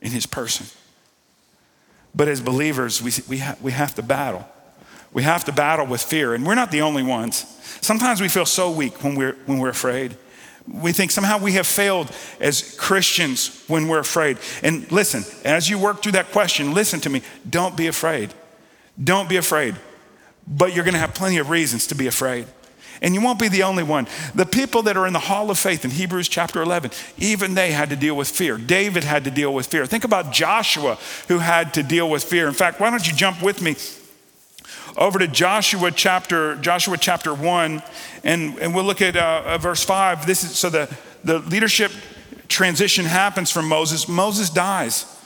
in 0.00 0.10
his 0.10 0.26
person. 0.26 0.66
But 2.14 2.28
as 2.28 2.40
believers, 2.40 3.02
we, 3.02 3.12
we, 3.28 3.38
ha- 3.38 3.56
we 3.60 3.72
have 3.72 3.94
to 3.96 4.02
battle. 4.02 4.46
We 5.12 5.22
have 5.22 5.44
to 5.46 5.52
battle 5.52 5.86
with 5.86 6.02
fear, 6.02 6.34
and 6.34 6.46
we're 6.46 6.54
not 6.54 6.70
the 6.70 6.82
only 6.82 7.02
ones. 7.02 7.44
Sometimes 7.80 8.20
we 8.20 8.28
feel 8.28 8.46
so 8.46 8.70
weak 8.70 9.02
when 9.02 9.14
we're, 9.14 9.36
when 9.46 9.58
we're 9.58 9.68
afraid. 9.70 10.16
We 10.68 10.92
think 10.92 11.10
somehow 11.10 11.38
we 11.38 11.52
have 11.52 11.66
failed 11.66 12.10
as 12.38 12.76
Christians 12.76 13.64
when 13.66 13.88
we're 13.88 13.98
afraid. 13.98 14.38
And 14.62 14.90
listen, 14.92 15.24
as 15.44 15.68
you 15.68 15.78
work 15.78 16.02
through 16.02 16.12
that 16.12 16.30
question, 16.32 16.74
listen 16.74 17.00
to 17.00 17.10
me. 17.10 17.22
Don't 17.48 17.76
be 17.76 17.86
afraid. 17.86 18.32
Don't 19.02 19.28
be 19.28 19.36
afraid. 19.36 19.74
But 20.46 20.74
you're 20.74 20.84
going 20.84 20.94
to 20.94 21.00
have 21.00 21.14
plenty 21.14 21.38
of 21.38 21.50
reasons 21.50 21.88
to 21.88 21.94
be 21.94 22.06
afraid. 22.06 22.46
And 23.02 23.14
you 23.14 23.20
won't 23.20 23.38
be 23.38 23.48
the 23.48 23.62
only 23.62 23.82
one. 23.82 24.06
The 24.34 24.44
people 24.44 24.82
that 24.82 24.96
are 24.96 25.06
in 25.06 25.12
the 25.12 25.18
hall 25.18 25.50
of 25.50 25.58
faith 25.58 25.84
in 25.84 25.90
Hebrews 25.90 26.28
chapter 26.28 26.60
11, 26.60 26.90
even 27.18 27.54
they 27.54 27.72
had 27.72 27.88
to 27.90 27.96
deal 27.96 28.14
with 28.14 28.28
fear. 28.28 28.58
David 28.58 29.04
had 29.04 29.24
to 29.24 29.30
deal 29.30 29.54
with 29.54 29.66
fear. 29.66 29.86
Think 29.86 30.04
about 30.04 30.32
Joshua 30.32 30.98
who 31.28 31.38
had 31.38 31.72
to 31.74 31.82
deal 31.82 32.10
with 32.10 32.22
fear. 32.22 32.46
In 32.46 32.54
fact, 32.54 32.78
why 32.78 32.90
don't 32.90 33.06
you 33.06 33.14
jump 33.14 33.42
with 33.42 33.62
me 33.62 33.76
over 34.96 35.18
to 35.18 35.28
Joshua 35.28 35.90
chapter 35.90 36.56
Joshua 36.56 36.96
chapter 36.98 37.32
one, 37.32 37.82
and, 38.24 38.58
and 38.58 38.74
we'll 38.74 38.84
look 38.84 39.00
at 39.00 39.16
uh, 39.16 39.42
uh, 39.46 39.58
verse 39.58 39.84
five. 39.84 40.26
This 40.26 40.44
is 40.44 40.58
so 40.58 40.68
the 40.68 40.94
the 41.24 41.38
leadership 41.38 41.92
transition 42.48 43.04
happens 43.04 43.50
from 43.50 43.68
Moses. 43.68 44.08
Moses 44.08 44.50
dies. 44.50 45.19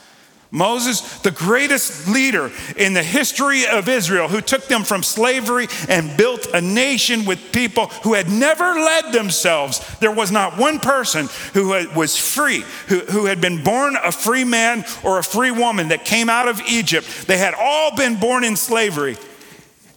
Moses, 0.51 1.01
the 1.19 1.31
greatest 1.31 2.07
leader 2.07 2.51
in 2.77 2.93
the 2.93 3.03
history 3.03 3.65
of 3.67 3.89
Israel, 3.89 4.27
who 4.27 4.41
took 4.41 4.65
them 4.65 4.83
from 4.83 5.03
slavery 5.03 5.67
and 5.89 6.15
built 6.15 6.47
a 6.53 6.61
nation 6.61 7.25
with 7.25 7.51
people 7.51 7.87
who 8.03 8.13
had 8.13 8.29
never 8.29 8.63
led 8.63 9.11
themselves. 9.11 9.81
There 9.99 10.11
was 10.11 10.31
not 10.31 10.57
one 10.57 10.79
person 10.79 11.27
who 11.53 11.69
was 11.95 12.15
free, 12.15 12.63
who, 12.87 12.99
who 12.99 13.25
had 13.25 13.41
been 13.41 13.63
born 13.63 13.97
a 14.01 14.11
free 14.11 14.43
man 14.43 14.85
or 15.03 15.19
a 15.19 15.23
free 15.23 15.51
woman 15.51 15.89
that 15.89 16.05
came 16.05 16.29
out 16.29 16.47
of 16.47 16.61
Egypt. 16.69 17.07
They 17.27 17.37
had 17.37 17.53
all 17.53 17.95
been 17.95 18.19
born 18.19 18.43
in 18.43 18.55
slavery. 18.55 19.17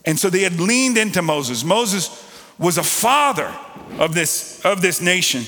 And 0.04 0.18
so 0.18 0.30
they 0.30 0.42
had 0.42 0.58
leaned 0.58 0.96
into 0.96 1.22
Moses. 1.22 1.62
Moses 1.62 2.24
was 2.58 2.78
a 2.78 2.82
father 2.82 3.54
of 3.98 4.14
this, 4.14 4.64
of 4.64 4.82
this 4.82 5.00
nation. 5.00 5.44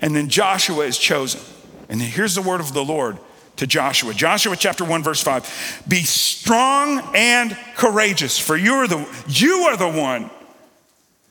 And 0.00 0.14
then 0.14 0.28
Joshua 0.28 0.84
is 0.84 0.98
chosen. 0.98 1.40
And 1.88 2.00
here's 2.00 2.34
the 2.34 2.42
word 2.42 2.60
of 2.60 2.72
the 2.72 2.84
Lord 2.84 3.18
to 3.60 3.66
Joshua. 3.66 4.14
Joshua 4.14 4.56
chapter 4.56 4.86
1 4.86 5.02
verse 5.02 5.22
5. 5.22 5.84
Be 5.86 6.02
strong 6.02 7.02
and 7.14 7.56
courageous, 7.76 8.38
for 8.38 8.56
you 8.56 8.72
are 8.72 8.88
the 8.88 9.06
you 9.28 9.64
are 9.64 9.76
the 9.76 9.88
one 9.88 10.30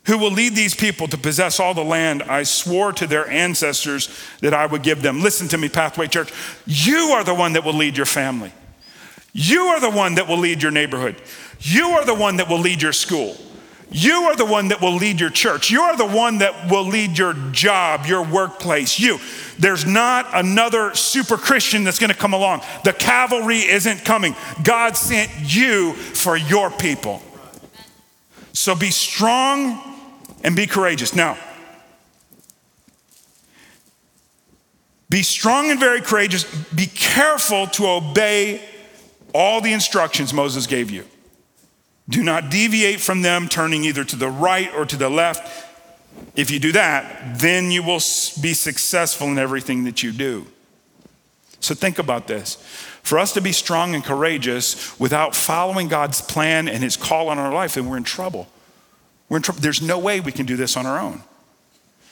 who 0.04 0.16
will 0.16 0.30
lead 0.30 0.54
these 0.54 0.74
people 0.74 1.08
to 1.08 1.18
possess 1.18 1.58
all 1.58 1.74
the 1.74 1.84
land 1.84 2.22
I 2.22 2.44
swore 2.44 2.92
to 2.94 3.06
their 3.08 3.28
ancestors 3.28 4.08
that 4.40 4.54
I 4.54 4.64
would 4.64 4.84
give 4.84 5.02
them. 5.02 5.22
Listen 5.22 5.48
to 5.48 5.58
me, 5.58 5.68
Pathway 5.68 6.06
Church. 6.06 6.32
You 6.66 7.14
are 7.14 7.24
the 7.24 7.34
one 7.34 7.54
that 7.54 7.64
will 7.64 7.74
lead 7.74 7.96
your 7.96 8.06
family. 8.06 8.52
You 9.32 9.62
are 9.64 9.80
the 9.80 9.90
one 9.90 10.14
that 10.14 10.28
will 10.28 10.38
lead 10.38 10.62
your 10.62 10.72
neighborhood. 10.72 11.20
You 11.58 11.90
are 11.90 12.04
the 12.04 12.14
one 12.14 12.36
that 12.36 12.48
will 12.48 12.58
lead 12.60 12.80
your 12.80 12.92
school. 12.92 13.36
You 13.92 14.12
are 14.24 14.36
the 14.36 14.44
one 14.44 14.68
that 14.68 14.80
will 14.80 14.94
lead 14.94 15.20
your 15.20 15.30
church. 15.30 15.70
You 15.70 15.82
are 15.82 15.96
the 15.96 16.06
one 16.06 16.38
that 16.38 16.70
will 16.70 16.84
lead 16.84 17.18
your 17.18 17.34
job, 17.50 18.06
your 18.06 18.24
workplace. 18.24 19.00
You. 19.00 19.18
There's 19.58 19.84
not 19.84 20.28
another 20.32 20.94
super 20.94 21.36
Christian 21.36 21.82
that's 21.82 21.98
going 21.98 22.12
to 22.12 22.16
come 22.16 22.32
along. 22.32 22.62
The 22.84 22.92
cavalry 22.92 23.58
isn't 23.58 24.04
coming. 24.04 24.36
God 24.62 24.96
sent 24.96 25.30
you 25.42 25.94
for 25.94 26.36
your 26.36 26.70
people. 26.70 27.20
So 28.52 28.76
be 28.76 28.90
strong 28.90 29.80
and 30.44 30.54
be 30.54 30.66
courageous. 30.66 31.14
Now, 31.14 31.36
be 35.08 35.24
strong 35.24 35.70
and 35.70 35.80
very 35.80 36.00
courageous. 36.00 36.44
Be 36.72 36.86
careful 36.86 37.66
to 37.68 37.88
obey 37.88 38.62
all 39.34 39.60
the 39.60 39.72
instructions 39.72 40.32
Moses 40.32 40.68
gave 40.68 40.90
you. 40.90 41.04
Do 42.10 42.22
not 42.22 42.50
deviate 42.50 43.00
from 43.00 43.22
them, 43.22 43.48
turning 43.48 43.84
either 43.84 44.04
to 44.04 44.16
the 44.16 44.28
right 44.28 44.70
or 44.74 44.84
to 44.84 44.96
the 44.96 45.08
left. 45.08 45.66
If 46.36 46.50
you 46.50 46.58
do 46.58 46.72
that, 46.72 47.38
then 47.38 47.70
you 47.70 47.82
will 47.82 48.00
be 48.42 48.52
successful 48.52 49.28
in 49.28 49.38
everything 49.38 49.84
that 49.84 50.02
you 50.02 50.12
do. 50.12 50.46
So 51.60 51.74
think 51.74 51.98
about 51.98 52.26
this. 52.26 52.56
For 53.02 53.18
us 53.18 53.32
to 53.34 53.40
be 53.40 53.52
strong 53.52 53.94
and 53.94 54.04
courageous 54.04 54.98
without 54.98 55.34
following 55.34 55.88
God's 55.88 56.20
plan 56.20 56.68
and 56.68 56.82
his 56.82 56.96
call 56.96 57.28
on 57.28 57.38
our 57.38 57.52
life, 57.52 57.74
then 57.74 57.88
we're 57.88 57.96
in 57.96 58.04
trouble. 58.04 58.48
We're 59.28 59.38
in 59.38 59.42
trouble. 59.42 59.60
There's 59.60 59.80
no 59.80 59.98
way 59.98 60.20
we 60.20 60.32
can 60.32 60.46
do 60.46 60.56
this 60.56 60.76
on 60.76 60.86
our 60.86 60.98
own. 60.98 61.22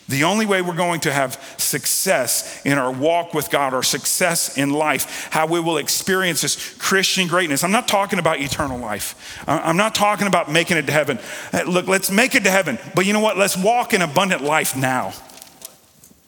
The 0.08 0.24
only 0.24 0.46
way 0.46 0.62
we're 0.62 0.74
going 0.74 1.00
to 1.00 1.12
have 1.12 1.38
success 1.58 2.62
in 2.64 2.78
our 2.78 2.90
walk 2.90 3.34
with 3.34 3.50
God 3.50 3.74
our 3.74 3.82
success 3.82 4.56
in 4.56 4.70
life, 4.70 5.28
how 5.30 5.46
we 5.46 5.60
will 5.60 5.76
experience 5.76 6.40
this 6.40 6.76
Christian 6.78 7.28
greatness. 7.28 7.62
I'm 7.62 7.72
not 7.72 7.88
talking 7.88 8.18
about 8.18 8.40
eternal 8.40 8.78
life. 8.78 9.44
I'm 9.46 9.76
not 9.76 9.94
talking 9.94 10.26
about 10.26 10.50
making 10.50 10.78
it 10.78 10.86
to 10.86 10.92
heaven. 10.92 11.18
Uh, 11.52 11.64
look, 11.66 11.86
let's 11.86 12.10
make 12.10 12.34
it 12.34 12.44
to 12.44 12.50
heaven. 12.50 12.78
But 12.94 13.04
you 13.04 13.12
know 13.12 13.20
what? 13.20 13.36
Let's 13.36 13.56
walk 13.56 13.92
in 13.92 14.00
abundant 14.00 14.42
life 14.42 14.74
now. 14.74 15.12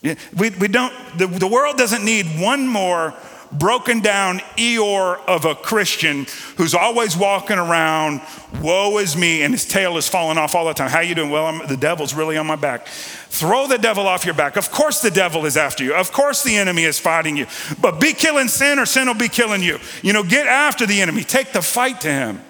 We, 0.02 0.50
we 0.50 0.68
don't, 0.68 0.94
the, 1.18 1.26
the 1.26 1.46
world 1.46 1.76
doesn't 1.76 2.04
need 2.04 2.26
one 2.40 2.66
more 2.66 3.14
broken 3.52 4.00
down 4.00 4.38
Eeyore 4.56 5.24
of 5.26 5.44
a 5.44 5.54
Christian 5.54 6.26
who's 6.56 6.74
always 6.74 7.16
walking 7.16 7.58
around, 7.58 8.20
woe 8.62 8.98
is 8.98 9.16
me, 9.16 9.42
and 9.42 9.52
his 9.52 9.64
tail 9.64 9.96
is 9.96 10.08
falling 10.08 10.38
off 10.38 10.54
all 10.54 10.66
the 10.66 10.74
time. 10.74 10.90
How 10.90 11.00
you 11.00 11.14
doing? 11.14 11.30
Well, 11.30 11.46
I'm, 11.46 11.66
the 11.66 11.76
devil's 11.76 12.14
really 12.14 12.36
on 12.36 12.46
my 12.46 12.56
back. 12.56 12.86
Throw 12.86 13.66
the 13.66 13.78
devil 13.78 14.06
off 14.06 14.24
your 14.24 14.34
back. 14.34 14.56
Of 14.56 14.70
course 14.70 15.02
the 15.02 15.10
devil 15.10 15.46
is 15.46 15.56
after 15.56 15.84
you. 15.84 15.94
Of 15.94 16.12
course 16.12 16.42
the 16.42 16.56
enemy 16.56 16.84
is 16.84 16.98
fighting 16.98 17.36
you. 17.36 17.46
But 17.80 18.00
be 18.00 18.12
killing 18.12 18.48
sin 18.48 18.78
or 18.78 18.86
sin 18.86 19.06
will 19.06 19.14
be 19.14 19.28
killing 19.28 19.62
you. 19.62 19.78
You 20.02 20.12
know, 20.12 20.22
get 20.22 20.46
after 20.46 20.86
the 20.86 21.00
enemy. 21.00 21.24
Take 21.24 21.52
the 21.52 21.62
fight 21.62 22.00
to 22.02 22.08
him. 22.08 22.40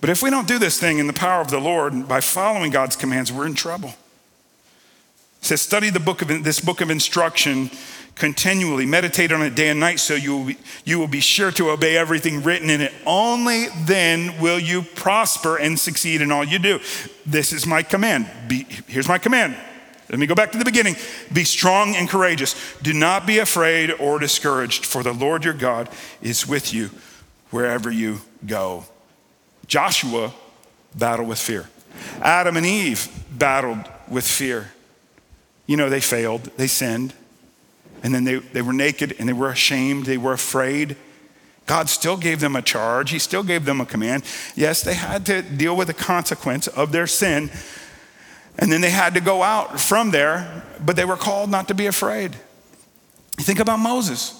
But 0.00 0.10
if 0.10 0.22
we 0.22 0.30
don't 0.30 0.46
do 0.46 0.58
this 0.58 0.78
thing 0.78 0.98
in 0.98 1.06
the 1.06 1.12
power 1.12 1.40
of 1.40 1.50
the 1.50 1.58
Lord 1.58 2.06
by 2.06 2.20
following 2.20 2.70
God's 2.70 2.94
commands, 2.94 3.32
we're 3.32 3.46
in 3.46 3.54
trouble. 3.54 3.94
It 5.40 5.44
says, 5.44 5.60
study 5.60 5.90
the 5.90 6.00
book 6.00 6.22
of 6.22 6.28
this 6.44 6.60
book 6.60 6.80
of 6.80 6.90
instruction 6.90 7.70
continually. 8.18 8.84
Meditate 8.84 9.32
on 9.32 9.42
it 9.42 9.54
day 9.54 9.68
and 9.68 9.80
night 9.80 10.00
so 10.00 10.14
you 10.14 10.36
will, 10.36 10.44
be, 10.46 10.58
you 10.84 10.98
will 10.98 11.08
be 11.08 11.20
sure 11.20 11.50
to 11.52 11.70
obey 11.70 11.96
everything 11.96 12.42
written 12.42 12.68
in 12.70 12.80
it. 12.80 12.92
Only 13.06 13.66
then 13.84 14.38
will 14.40 14.58
you 14.58 14.82
prosper 14.82 15.56
and 15.56 15.78
succeed 15.78 16.20
in 16.20 16.30
all 16.30 16.44
you 16.44 16.58
do. 16.58 16.80
This 17.24 17.52
is 17.52 17.66
my 17.66 17.82
command. 17.82 18.28
Be, 18.48 18.66
here's 18.86 19.08
my 19.08 19.18
command. 19.18 19.56
Let 20.10 20.18
me 20.18 20.26
go 20.26 20.34
back 20.34 20.52
to 20.52 20.58
the 20.58 20.64
beginning. 20.64 20.96
Be 21.32 21.44
strong 21.44 21.94
and 21.94 22.08
courageous. 22.08 22.54
Do 22.82 22.92
not 22.94 23.26
be 23.26 23.38
afraid 23.38 23.90
or 23.92 24.18
discouraged, 24.18 24.86
for 24.86 25.02
the 25.02 25.12
Lord 25.12 25.44
your 25.44 25.54
God 25.54 25.90
is 26.22 26.46
with 26.46 26.72
you 26.72 26.90
wherever 27.50 27.90
you 27.90 28.20
go. 28.46 28.84
Joshua 29.66 30.32
battled 30.94 31.28
with 31.28 31.38
fear. 31.38 31.68
Adam 32.20 32.56
and 32.56 32.64
Eve 32.64 33.08
battled 33.30 33.84
with 34.08 34.26
fear. 34.26 34.72
You 35.66 35.76
know, 35.76 35.90
they 35.90 36.00
failed, 36.00 36.44
they 36.56 36.66
sinned. 36.66 37.12
And 38.02 38.14
then 38.14 38.24
they, 38.24 38.36
they 38.36 38.62
were 38.62 38.72
naked 38.72 39.16
and 39.18 39.28
they 39.28 39.32
were 39.32 39.50
ashamed, 39.50 40.06
they 40.06 40.18
were 40.18 40.32
afraid. 40.32 40.96
God 41.66 41.88
still 41.88 42.16
gave 42.16 42.40
them 42.40 42.56
a 42.56 42.62
charge, 42.62 43.10
He 43.10 43.18
still 43.18 43.42
gave 43.42 43.64
them 43.64 43.80
a 43.80 43.86
command. 43.86 44.24
Yes, 44.54 44.82
they 44.82 44.94
had 44.94 45.26
to 45.26 45.42
deal 45.42 45.76
with 45.76 45.88
the 45.88 45.94
consequence 45.94 46.66
of 46.66 46.92
their 46.92 47.06
sin. 47.06 47.50
And 48.58 48.72
then 48.72 48.80
they 48.80 48.90
had 48.90 49.14
to 49.14 49.20
go 49.20 49.42
out 49.42 49.78
from 49.80 50.10
there, 50.10 50.64
but 50.84 50.96
they 50.96 51.04
were 51.04 51.16
called 51.16 51.50
not 51.50 51.68
to 51.68 51.74
be 51.74 51.86
afraid. 51.86 52.34
Think 53.36 53.60
about 53.60 53.78
Moses. 53.78 54.34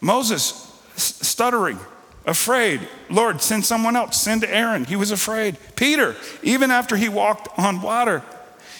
Moses, 0.00 0.72
stuttering, 0.96 1.78
afraid. 2.24 2.80
Lord, 3.10 3.42
send 3.42 3.64
someone 3.66 3.94
else. 3.94 4.20
Send 4.20 4.44
Aaron. 4.44 4.84
He 4.84 4.96
was 4.96 5.10
afraid. 5.10 5.58
Peter, 5.76 6.16
even 6.42 6.70
after 6.70 6.96
he 6.96 7.08
walked 7.08 7.48
on 7.58 7.82
water, 7.82 8.22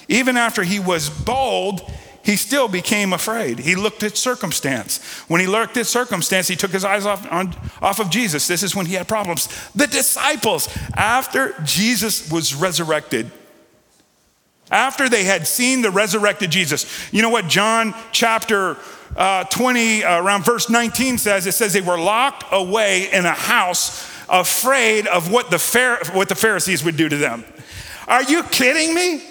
even 0.08 0.36
after 0.36 0.62
he 0.62 0.80
was 0.80 1.10
bold, 1.10 1.82
he 2.24 2.36
still 2.36 2.68
became 2.68 3.12
afraid. 3.12 3.58
He 3.58 3.74
looked 3.74 4.02
at 4.02 4.16
circumstance. 4.16 5.02
When 5.28 5.40
he 5.40 5.46
looked 5.46 5.76
at 5.76 5.86
circumstance, 5.86 6.48
he 6.48 6.56
took 6.56 6.70
his 6.70 6.84
eyes 6.84 7.06
off, 7.06 7.30
on, 7.32 7.54
off 7.80 8.00
of 8.00 8.10
Jesus. 8.10 8.46
This 8.46 8.62
is 8.62 8.76
when 8.76 8.86
he 8.86 8.94
had 8.94 9.08
problems. 9.08 9.48
The 9.72 9.86
disciples, 9.86 10.68
after 10.94 11.54
Jesus 11.64 12.30
was 12.30 12.54
resurrected, 12.54 13.30
after 14.70 15.08
they 15.08 15.24
had 15.24 15.46
seen 15.46 15.80
the 15.80 15.90
resurrected 15.90 16.50
Jesus, 16.50 17.12
you 17.12 17.22
know 17.22 17.30
what 17.30 17.48
John 17.48 17.94
chapter 18.12 18.76
uh, 19.16 19.44
20, 19.44 20.04
uh, 20.04 20.22
around 20.22 20.44
verse 20.44 20.68
19 20.68 21.18
says? 21.18 21.46
It 21.46 21.52
says 21.52 21.72
they 21.72 21.80
were 21.80 21.98
locked 21.98 22.44
away 22.52 23.10
in 23.10 23.24
a 23.24 23.32
house, 23.32 24.06
afraid 24.28 25.06
of 25.06 25.30
what 25.30 25.50
the, 25.50 25.58
what 26.12 26.28
the 26.28 26.34
Pharisees 26.34 26.84
would 26.84 26.96
do 26.96 27.08
to 27.08 27.16
them. 27.16 27.44
Are 28.06 28.22
you 28.22 28.42
kidding 28.42 28.94
me? 28.94 29.22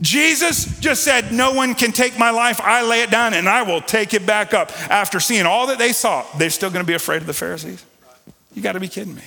Jesus 0.00 0.78
just 0.80 1.02
said, 1.02 1.32
No 1.32 1.52
one 1.52 1.74
can 1.74 1.92
take 1.92 2.18
my 2.18 2.30
life. 2.30 2.60
I 2.60 2.82
lay 2.82 3.02
it 3.02 3.10
down 3.10 3.34
and 3.34 3.48
I 3.48 3.62
will 3.62 3.80
take 3.80 4.14
it 4.14 4.26
back 4.26 4.54
up. 4.54 4.70
After 4.90 5.20
seeing 5.20 5.46
all 5.46 5.66
that 5.68 5.78
they 5.78 5.92
saw, 5.92 6.24
they're 6.38 6.50
still 6.50 6.70
going 6.70 6.84
to 6.84 6.86
be 6.86 6.94
afraid 6.94 7.18
of 7.18 7.26
the 7.26 7.34
Pharisees? 7.34 7.84
You 8.54 8.62
got 8.62 8.72
to 8.72 8.80
be 8.80 8.88
kidding 8.88 9.14
me. 9.14 9.22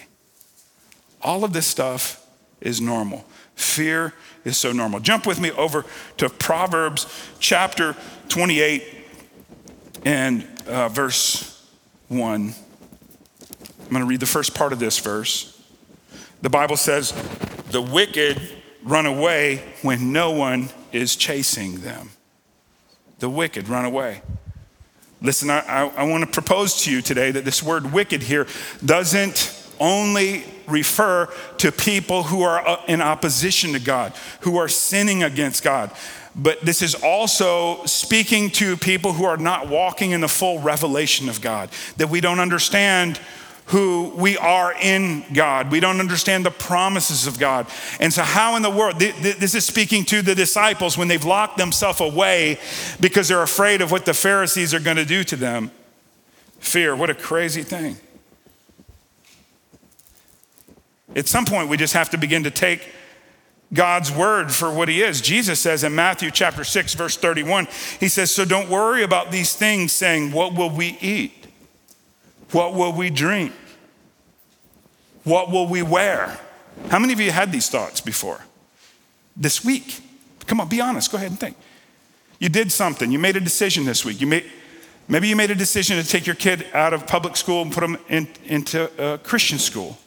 All 1.22 1.44
of 1.44 1.54
this 1.54 1.66
stuff 1.66 2.26
is 2.62 2.82
normal. 2.82 3.26
Fear 3.56 4.14
is 4.44 4.58
so 4.58 4.72
normal. 4.72 5.00
Jump 5.00 5.26
with 5.26 5.40
me 5.40 5.52
over 5.52 5.86
to 6.18 6.30
Proverbs 6.30 7.08
chapter 7.40 7.96
28 8.30 8.84
and 10.06 10.48
uh, 10.68 10.90
verse 10.90 11.66
1. 12.10 12.54
I'm 13.84 13.90
going 13.90 14.02
to 14.02 14.06
read 14.06 14.20
the 14.20 14.26
first 14.26 14.54
part 14.54 14.74
of 14.74 14.80
this 14.80 15.00
verse. 15.00 15.62
The 16.42 16.50
Bible 16.50 16.78
says, 16.78 17.14
The 17.72 17.82
wicked 17.82 18.42
run 18.84 19.06
away 19.06 19.64
when 19.82 20.12
no 20.12 20.32
one 20.32 20.70
is 20.92 21.16
chasing 21.16 21.82
them. 21.82 22.10
The 23.20 23.30
wicked 23.30 23.70
run 23.70 23.86
away. 23.86 24.22
Listen, 25.22 25.50
I, 25.50 25.60
I, 25.60 25.86
I 25.88 26.04
want 26.04 26.26
to 26.26 26.30
propose 26.30 26.84
to 26.84 26.92
you 26.92 27.02
today 27.02 27.32
that 27.32 27.46
this 27.46 27.64
word 27.64 27.94
wicked 27.94 28.24
here 28.24 28.46
doesn't 28.86 29.58
only 29.80 30.44
refer 30.68 31.28
to 31.58 31.72
people 31.72 32.24
who 32.24 32.44
are 32.44 32.66
uh, 32.68 32.82
in 32.88 33.02
opposition 33.02 33.74
to 33.74 33.80
God, 33.80 34.14
who 34.42 34.58
are 34.58 34.68
sinning 34.68 35.24
against 35.24 35.64
God. 35.64 35.92
But 36.36 36.62
this 36.62 36.82
is 36.82 36.96
also 36.96 37.86
speaking 37.86 38.50
to 38.52 38.76
people 38.76 39.14
who 39.14 39.24
are 39.24 39.38
not 39.38 39.70
walking 39.70 40.12
in 40.12 40.22
the 40.22 40.28
full 40.28 40.60
revelation 40.60 41.30
of 41.30 41.42
God, 41.42 41.70
that 41.98 42.10
we 42.10 42.22
don't 42.22 42.40
understand 42.40 43.20
who 43.68 44.12
we 44.16 44.38
are 44.38 44.74
in 44.74 45.24
God. 45.34 45.72
We 45.72 45.80
don't 45.80 46.00
understand 46.00 46.46
the 46.46 46.52
promises 46.52 47.28
of 47.28 47.40
God. 47.40 47.68
And 48.00 48.12
so, 48.12 48.22
how 48.24 48.56
in 48.56 48.62
the 48.62 48.70
world, 48.70 49.00
this 49.00 49.56
is 49.56 49.66
speaking 49.66 50.04
to 50.06 50.22
the 50.22 50.36
disciples 50.36 50.98
when 50.98 51.08
they've 51.08 51.24
locked 51.24 51.58
themselves 51.58 52.02
away 52.02 52.60
because 53.00 53.28
they're 53.28 53.42
afraid 53.42 53.82
of 53.82 53.92
what 53.92 54.06
the 54.06 54.14
Pharisees 54.14 54.74
are 54.74 54.80
going 54.80 54.98
to 54.98 55.06
do 55.06 55.24
to 55.24 55.36
them. 55.36 55.72
Fear, 56.60 56.96
what 56.96 57.10
a 57.10 57.16
crazy 57.16 57.64
thing. 57.64 57.98
At 61.16 61.28
some 61.28 61.46
point, 61.46 61.70
we 61.70 61.78
just 61.78 61.94
have 61.94 62.10
to 62.12 62.18
begin 62.18 62.44
to 62.44 62.52
take 62.52 62.88
God's 63.74 64.12
word 64.12 64.52
for 64.52 64.72
what 64.72 64.88
he 64.88 65.02
is. 65.02 65.20
Jesus 65.22 65.60
says 65.60 65.84
in 65.84 65.96
Matthew 65.96 66.32
chapter 66.32 66.64
6 66.64 66.94
verse 66.94 67.18
31, 67.18 67.68
he 68.00 68.08
says, 68.08 68.30
"So 68.30 68.46
don't 68.46 68.70
worry 68.70 69.04
about 69.04 69.32
these 69.32 69.56
things 69.56 69.92
saying, 69.92 70.32
what 70.32 70.54
will 70.54 70.70
we 70.70 70.98
eat? 71.02 71.43
What 72.54 72.74
will 72.74 72.94
we 72.94 73.10
drink? 73.10 73.52
What 75.24 75.52
will 75.52 75.68
we 75.68 75.82
wear?" 75.82 76.40
How 76.90 77.00
many 77.00 77.14
of 77.14 77.20
you 77.20 77.32
had 77.32 77.52
these 77.52 77.70
thoughts 77.70 78.02
before? 78.02 78.42
This 79.36 79.64
week. 79.64 80.00
Come 80.48 80.60
on, 80.60 80.68
be 80.70 80.82
honest. 80.82 81.12
Go 81.12 81.18
ahead 81.18 81.32
and 81.32 81.40
think. 81.40 81.56
You 82.40 82.50
did 82.50 82.72
something. 82.72 83.12
You 83.12 83.20
made 83.20 83.36
a 83.36 83.40
decision 83.40 83.86
this 83.86 84.04
week. 84.04 84.20
You 84.20 84.28
made 84.28 84.50
maybe 85.08 85.28
you 85.28 85.36
made 85.36 85.52
a 85.52 85.56
decision 85.56 86.02
to 86.02 86.08
take 86.08 86.26
your 86.26 86.36
kid 86.36 86.66
out 86.74 86.94
of 86.94 87.08
public 87.08 87.36
school 87.36 87.62
and 87.62 87.72
put 87.72 87.82
them 87.82 87.98
in, 88.10 88.28
into 88.46 88.90
a 88.98 89.18
Christian 89.18 89.60
school. 89.60 89.98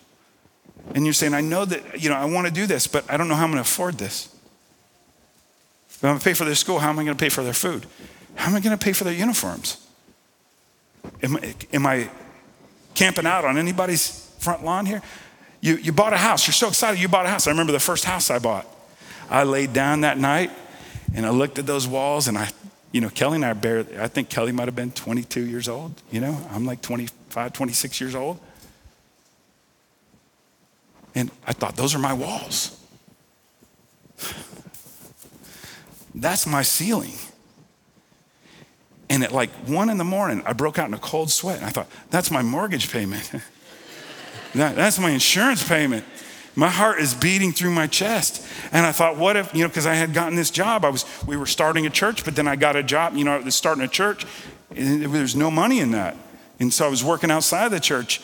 And 0.94 1.04
you're 1.04 1.14
saying, 1.14 1.34
I 1.34 1.40
know 1.40 1.64
that, 1.64 2.00
you 2.00 2.08
know, 2.08 2.16
I 2.16 2.24
want 2.26 2.46
to 2.46 2.52
do 2.52 2.66
this, 2.66 2.86
but 2.86 3.10
I 3.10 3.16
don't 3.16 3.28
know 3.28 3.34
how 3.34 3.44
I'm 3.44 3.50
going 3.50 3.62
to 3.62 3.68
afford 3.68 3.98
this. 3.98 4.28
If 5.90 6.04
I'm 6.04 6.10
going 6.10 6.18
to 6.18 6.24
pay 6.24 6.34
for 6.34 6.44
their 6.44 6.54
school, 6.54 6.78
how 6.78 6.90
am 6.90 6.98
I 6.98 7.04
going 7.04 7.16
to 7.16 7.20
pay 7.20 7.28
for 7.28 7.42
their 7.42 7.54
food? 7.54 7.86
How 8.36 8.50
am 8.50 8.56
I 8.56 8.60
going 8.60 8.76
to 8.76 8.82
pay 8.82 8.92
for 8.92 9.04
their 9.04 9.14
uniforms? 9.14 9.84
Am, 11.22 11.38
am 11.72 11.86
I 11.86 12.10
camping 12.96 13.26
out 13.26 13.44
on 13.44 13.56
anybody's 13.56 14.28
front 14.40 14.64
lawn 14.64 14.86
here? 14.86 15.00
You, 15.60 15.76
you 15.76 15.92
bought 15.92 16.12
a 16.12 16.16
house. 16.16 16.46
You're 16.46 16.54
so 16.54 16.68
excited 16.68 17.00
you 17.00 17.08
bought 17.08 17.26
a 17.26 17.28
house. 17.28 17.46
I 17.46 17.50
remember 17.50 17.72
the 17.72 17.78
first 17.78 18.04
house 18.04 18.30
I 18.30 18.40
bought. 18.40 18.66
I 19.30 19.44
laid 19.44 19.72
down 19.72 20.00
that 20.00 20.18
night 20.18 20.50
and 21.14 21.24
I 21.24 21.30
looked 21.30 21.58
at 21.58 21.66
those 21.66 21.86
walls 21.86 22.28
and 22.28 22.36
I, 22.36 22.50
you 22.92 23.00
know, 23.00 23.08
Kelly 23.08 23.36
and 23.36 23.44
I 23.44 23.52
barely, 23.52 23.98
I 23.98 24.08
think 24.08 24.28
Kelly 24.28 24.52
might 24.52 24.66
have 24.66 24.76
been 24.76 24.92
22 24.92 25.44
years 25.46 25.68
old. 25.68 26.00
You 26.10 26.20
know, 26.20 26.38
I'm 26.50 26.64
like 26.64 26.82
25, 26.82 27.52
26 27.52 28.00
years 28.00 28.14
old. 28.14 28.38
And 31.14 31.30
I 31.46 31.52
thought, 31.52 31.76
those 31.76 31.94
are 31.94 31.98
my 31.98 32.12
walls. 32.12 32.78
That's 36.14 36.46
my 36.46 36.62
ceiling. 36.62 37.14
And 39.16 39.25
at 39.25 39.32
like 39.32 39.49
one 39.66 39.88
in 39.88 39.96
the 39.96 40.04
morning, 40.04 40.42
I 40.44 40.52
broke 40.52 40.78
out 40.78 40.88
in 40.88 40.92
a 40.92 40.99
cold 40.99 41.30
sweat. 41.30 41.56
And 41.56 41.64
I 41.64 41.70
thought, 41.70 41.88
that's 42.11 42.30
my 42.30 42.42
mortgage 42.42 42.92
payment. 42.92 43.32
that's 44.54 44.99
my 44.99 45.08
insurance 45.08 45.66
payment. 45.66 46.04
My 46.54 46.68
heart 46.68 47.00
is 47.00 47.14
beating 47.14 47.52
through 47.52 47.70
my 47.70 47.87
chest. 47.87 48.46
And 48.73 48.85
I 48.85 48.92
thought, 48.92 49.16
what 49.16 49.38
if, 49.38 49.54
you 49.54 49.62
know, 49.62 49.68
because 49.68 49.87
I 49.87 49.94
had 49.94 50.12
gotten 50.12 50.37
this 50.37 50.50
job. 50.50 50.85
I 50.85 50.90
was, 50.90 51.06
we 51.26 51.38
were 51.38 51.46
starting 51.46 51.87
a 51.87 51.90
church, 51.90 52.26
but 52.26 52.37
then 52.37 52.46
I 52.46 52.56
got 52.56 52.76
a 52.76 52.82
job, 52.82 53.14
you 53.14 53.25
know, 53.25 53.37
I 53.37 53.38
was 53.38 53.54
starting 53.54 53.82
a 53.82 53.88
church. 53.88 54.26
There's 54.68 55.35
no 55.35 55.50
money 55.50 55.80
in 55.80 55.92
that. 55.92 56.14
And 56.61 56.70
so 56.70 56.85
I 56.85 56.90
was 56.90 57.02
working 57.02 57.30
outside 57.30 57.64
of 57.64 57.73
the 57.73 57.80
church. 57.80 58.20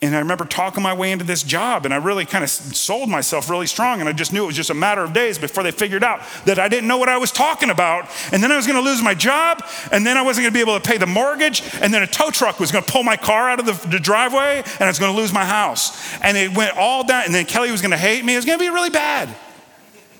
And 0.00 0.14
I 0.14 0.20
remember 0.20 0.44
talking 0.44 0.80
my 0.80 0.94
way 0.94 1.10
into 1.10 1.24
this 1.24 1.42
job, 1.42 1.84
and 1.84 1.92
I 1.92 1.96
really 1.96 2.24
kind 2.24 2.44
of 2.44 2.50
sold 2.50 3.08
myself 3.08 3.50
really 3.50 3.66
strong. 3.66 3.98
And 3.98 4.08
I 4.08 4.12
just 4.12 4.32
knew 4.32 4.44
it 4.44 4.46
was 4.46 4.54
just 4.54 4.70
a 4.70 4.74
matter 4.74 5.02
of 5.02 5.12
days 5.12 5.38
before 5.38 5.64
they 5.64 5.72
figured 5.72 6.04
out 6.04 6.20
that 6.44 6.60
I 6.60 6.68
didn't 6.68 6.86
know 6.86 6.98
what 6.98 7.08
I 7.08 7.18
was 7.18 7.32
talking 7.32 7.68
about. 7.68 8.08
And 8.32 8.40
then 8.40 8.52
I 8.52 8.56
was 8.56 8.64
going 8.64 8.82
to 8.82 8.88
lose 8.88 9.02
my 9.02 9.14
job, 9.14 9.64
and 9.90 10.06
then 10.06 10.16
I 10.16 10.22
wasn't 10.22 10.44
going 10.44 10.52
to 10.52 10.56
be 10.56 10.60
able 10.60 10.78
to 10.78 10.88
pay 10.88 10.98
the 10.98 11.06
mortgage, 11.06 11.62
and 11.80 11.92
then 11.92 12.04
a 12.04 12.06
tow 12.06 12.30
truck 12.30 12.60
was 12.60 12.70
going 12.70 12.84
to 12.84 12.90
pull 12.90 13.02
my 13.02 13.16
car 13.16 13.50
out 13.50 13.58
of 13.58 13.66
the, 13.66 13.88
the 13.88 13.98
driveway, 13.98 14.62
and 14.64 14.82
I 14.82 14.86
was 14.86 15.00
going 15.00 15.12
to 15.12 15.20
lose 15.20 15.32
my 15.32 15.44
house. 15.44 16.16
And 16.22 16.36
it 16.36 16.56
went 16.56 16.76
all 16.76 17.04
down, 17.04 17.24
and 17.24 17.34
then 17.34 17.44
Kelly 17.44 17.72
was 17.72 17.82
going 17.82 17.90
to 17.90 17.96
hate 17.96 18.24
me. 18.24 18.34
It 18.34 18.36
was 18.36 18.44
going 18.44 18.58
to 18.58 18.64
be 18.64 18.70
really 18.70 18.90
bad. 18.90 19.34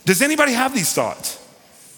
Does 0.04 0.22
anybody 0.22 0.54
have 0.54 0.74
these 0.74 0.92
thoughts? 0.92 1.44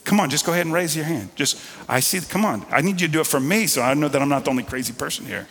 Come 0.05 0.21
on, 0.21 0.29
just 0.29 0.45
go 0.45 0.53
ahead 0.53 0.67
and 0.67 0.75
raise 0.75 0.95
your 0.95 1.07
hand. 1.07 1.31
Just, 1.35 1.59
I 1.89 2.01
see, 2.01 2.21
come 2.21 2.45
on. 2.45 2.67
I 2.71 2.83
need 2.83 3.01
you 3.01 3.07
to 3.07 3.13
do 3.13 3.21
it 3.21 3.27
for 3.27 3.41
me 3.41 3.67
so 3.67 3.81
I 3.81 3.95
know 3.95 4.09
that 4.09 4.21
I'm 4.21 4.29
not 4.29 4.45
the 4.45 4.51
only 4.51 4.65
crazy 4.65 4.93
person 4.93 5.25
here. 5.25 5.49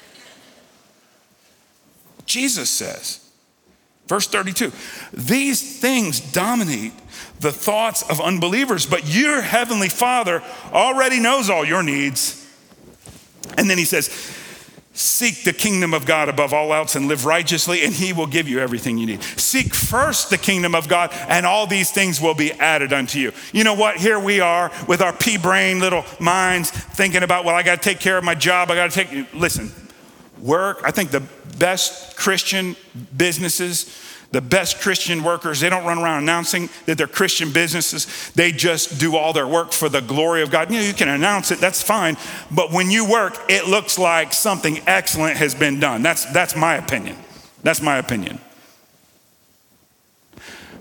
Jesus 2.30 2.70
says. 2.70 3.26
Verse 4.08 4.28
32 4.28 4.72
These 5.12 5.80
things 5.80 6.20
dominate 6.20 6.94
the 7.42 7.52
thoughts 7.52 8.02
of 8.10 8.22
unbelievers, 8.22 8.86
but 8.86 9.13
your 9.13 9.42
heavenly 9.42 9.89
Father 9.89 10.42
already 10.72 11.20
knows 11.20 11.50
all 11.50 11.65
your 11.65 11.84
needs. 11.84 12.36
And 13.58 13.70
then 13.70 13.78
he 13.78 13.86
says, 13.86 14.10
Seek 14.94 15.44
the 15.44 15.54
kingdom 15.54 15.94
of 15.94 16.06
God 16.06 16.28
above 16.28 16.54
all 16.54 16.74
else 16.74 16.96
and 16.96 17.08
live 17.08 17.26
righteously, 17.26 17.86
and 17.86 17.94
he 17.94 18.12
will 18.12 18.28
give 18.28 18.50
you 18.50 18.60
everything 18.60 18.98
you 18.98 19.06
need. 19.06 19.24
Seek 19.24 19.74
first 19.74 20.30
the 20.30 20.38
kingdom 20.38 20.76
of 20.76 20.89
God, 20.89 21.12
and 21.30 21.46
all 21.46 21.68
these 21.68 21.89
things 21.89 22.20
will 22.20 22.34
be 22.34 22.52
added 22.54 22.92
unto 22.92 23.18
you. 23.18 23.32
You 23.54 23.63
know 23.63 23.76
what? 23.76 23.98
Here 23.98 24.20
we 24.20 24.42
are 24.42 24.72
with 24.88 25.02
our 25.02 25.13
pea 25.13 25.38
brain 25.38 25.80
little 25.80 26.04
minds 26.20 26.72
thinking 26.72 27.24
about, 27.24 27.46
well, 27.46 27.56
I 27.56 27.63
got 27.63 27.82
to 27.82 27.89
take 27.89 28.02
care 28.02 28.18
of 28.18 28.26
my 28.26 28.36
job. 28.36 28.72
I 28.72 28.76
got 28.76 28.92
to 28.92 29.06
take, 29.06 29.34
listen, 29.34 29.72
work. 30.42 30.82
I 30.84 30.92
think 30.92 31.12
the 31.12 31.24
best 31.60 32.15
Christian 32.17 32.76
businesses, 33.15 33.95
the 34.32 34.41
best 34.41 34.80
Christian 34.80 35.24
workers, 35.24 35.60
they 35.60 35.69
don't 35.69 35.86
run 35.86 35.98
around 35.98 36.24
announcing 36.24 36.69
that 36.86 36.98
they're 36.98 37.08
Christian 37.08 37.52
businesses. 37.52 38.32
They 38.32 38.52
just 38.52 39.00
do 39.00 39.15
all 39.15 39.34
their 39.34 39.48
work 39.48 39.72
for 39.72 39.89
the 39.89 40.02
glory 40.02 40.41
of 40.41 40.52
God. 40.52 40.72
You 40.72 40.80
know, 40.80 40.86
you 40.86 40.93
can 40.93 41.10
announce 41.10 41.52
it, 41.52 41.60
that's 41.60 41.82
fine. 41.82 42.17
But 42.52 42.72
when 42.72 42.91
you 42.91 43.10
work, 43.10 43.38
it 43.50 43.67
looks 43.67 43.98
like 43.98 44.34
something 44.34 44.80
excellent 44.88 45.38
has 45.38 45.56
been 45.56 45.80
done. 45.80 46.04
That's, 46.04 46.26
that's 46.32 46.56
my 46.56 46.76
opinion. 46.76 47.17
That's 47.63 47.82
my 47.82 47.98
opinion. 47.98 48.39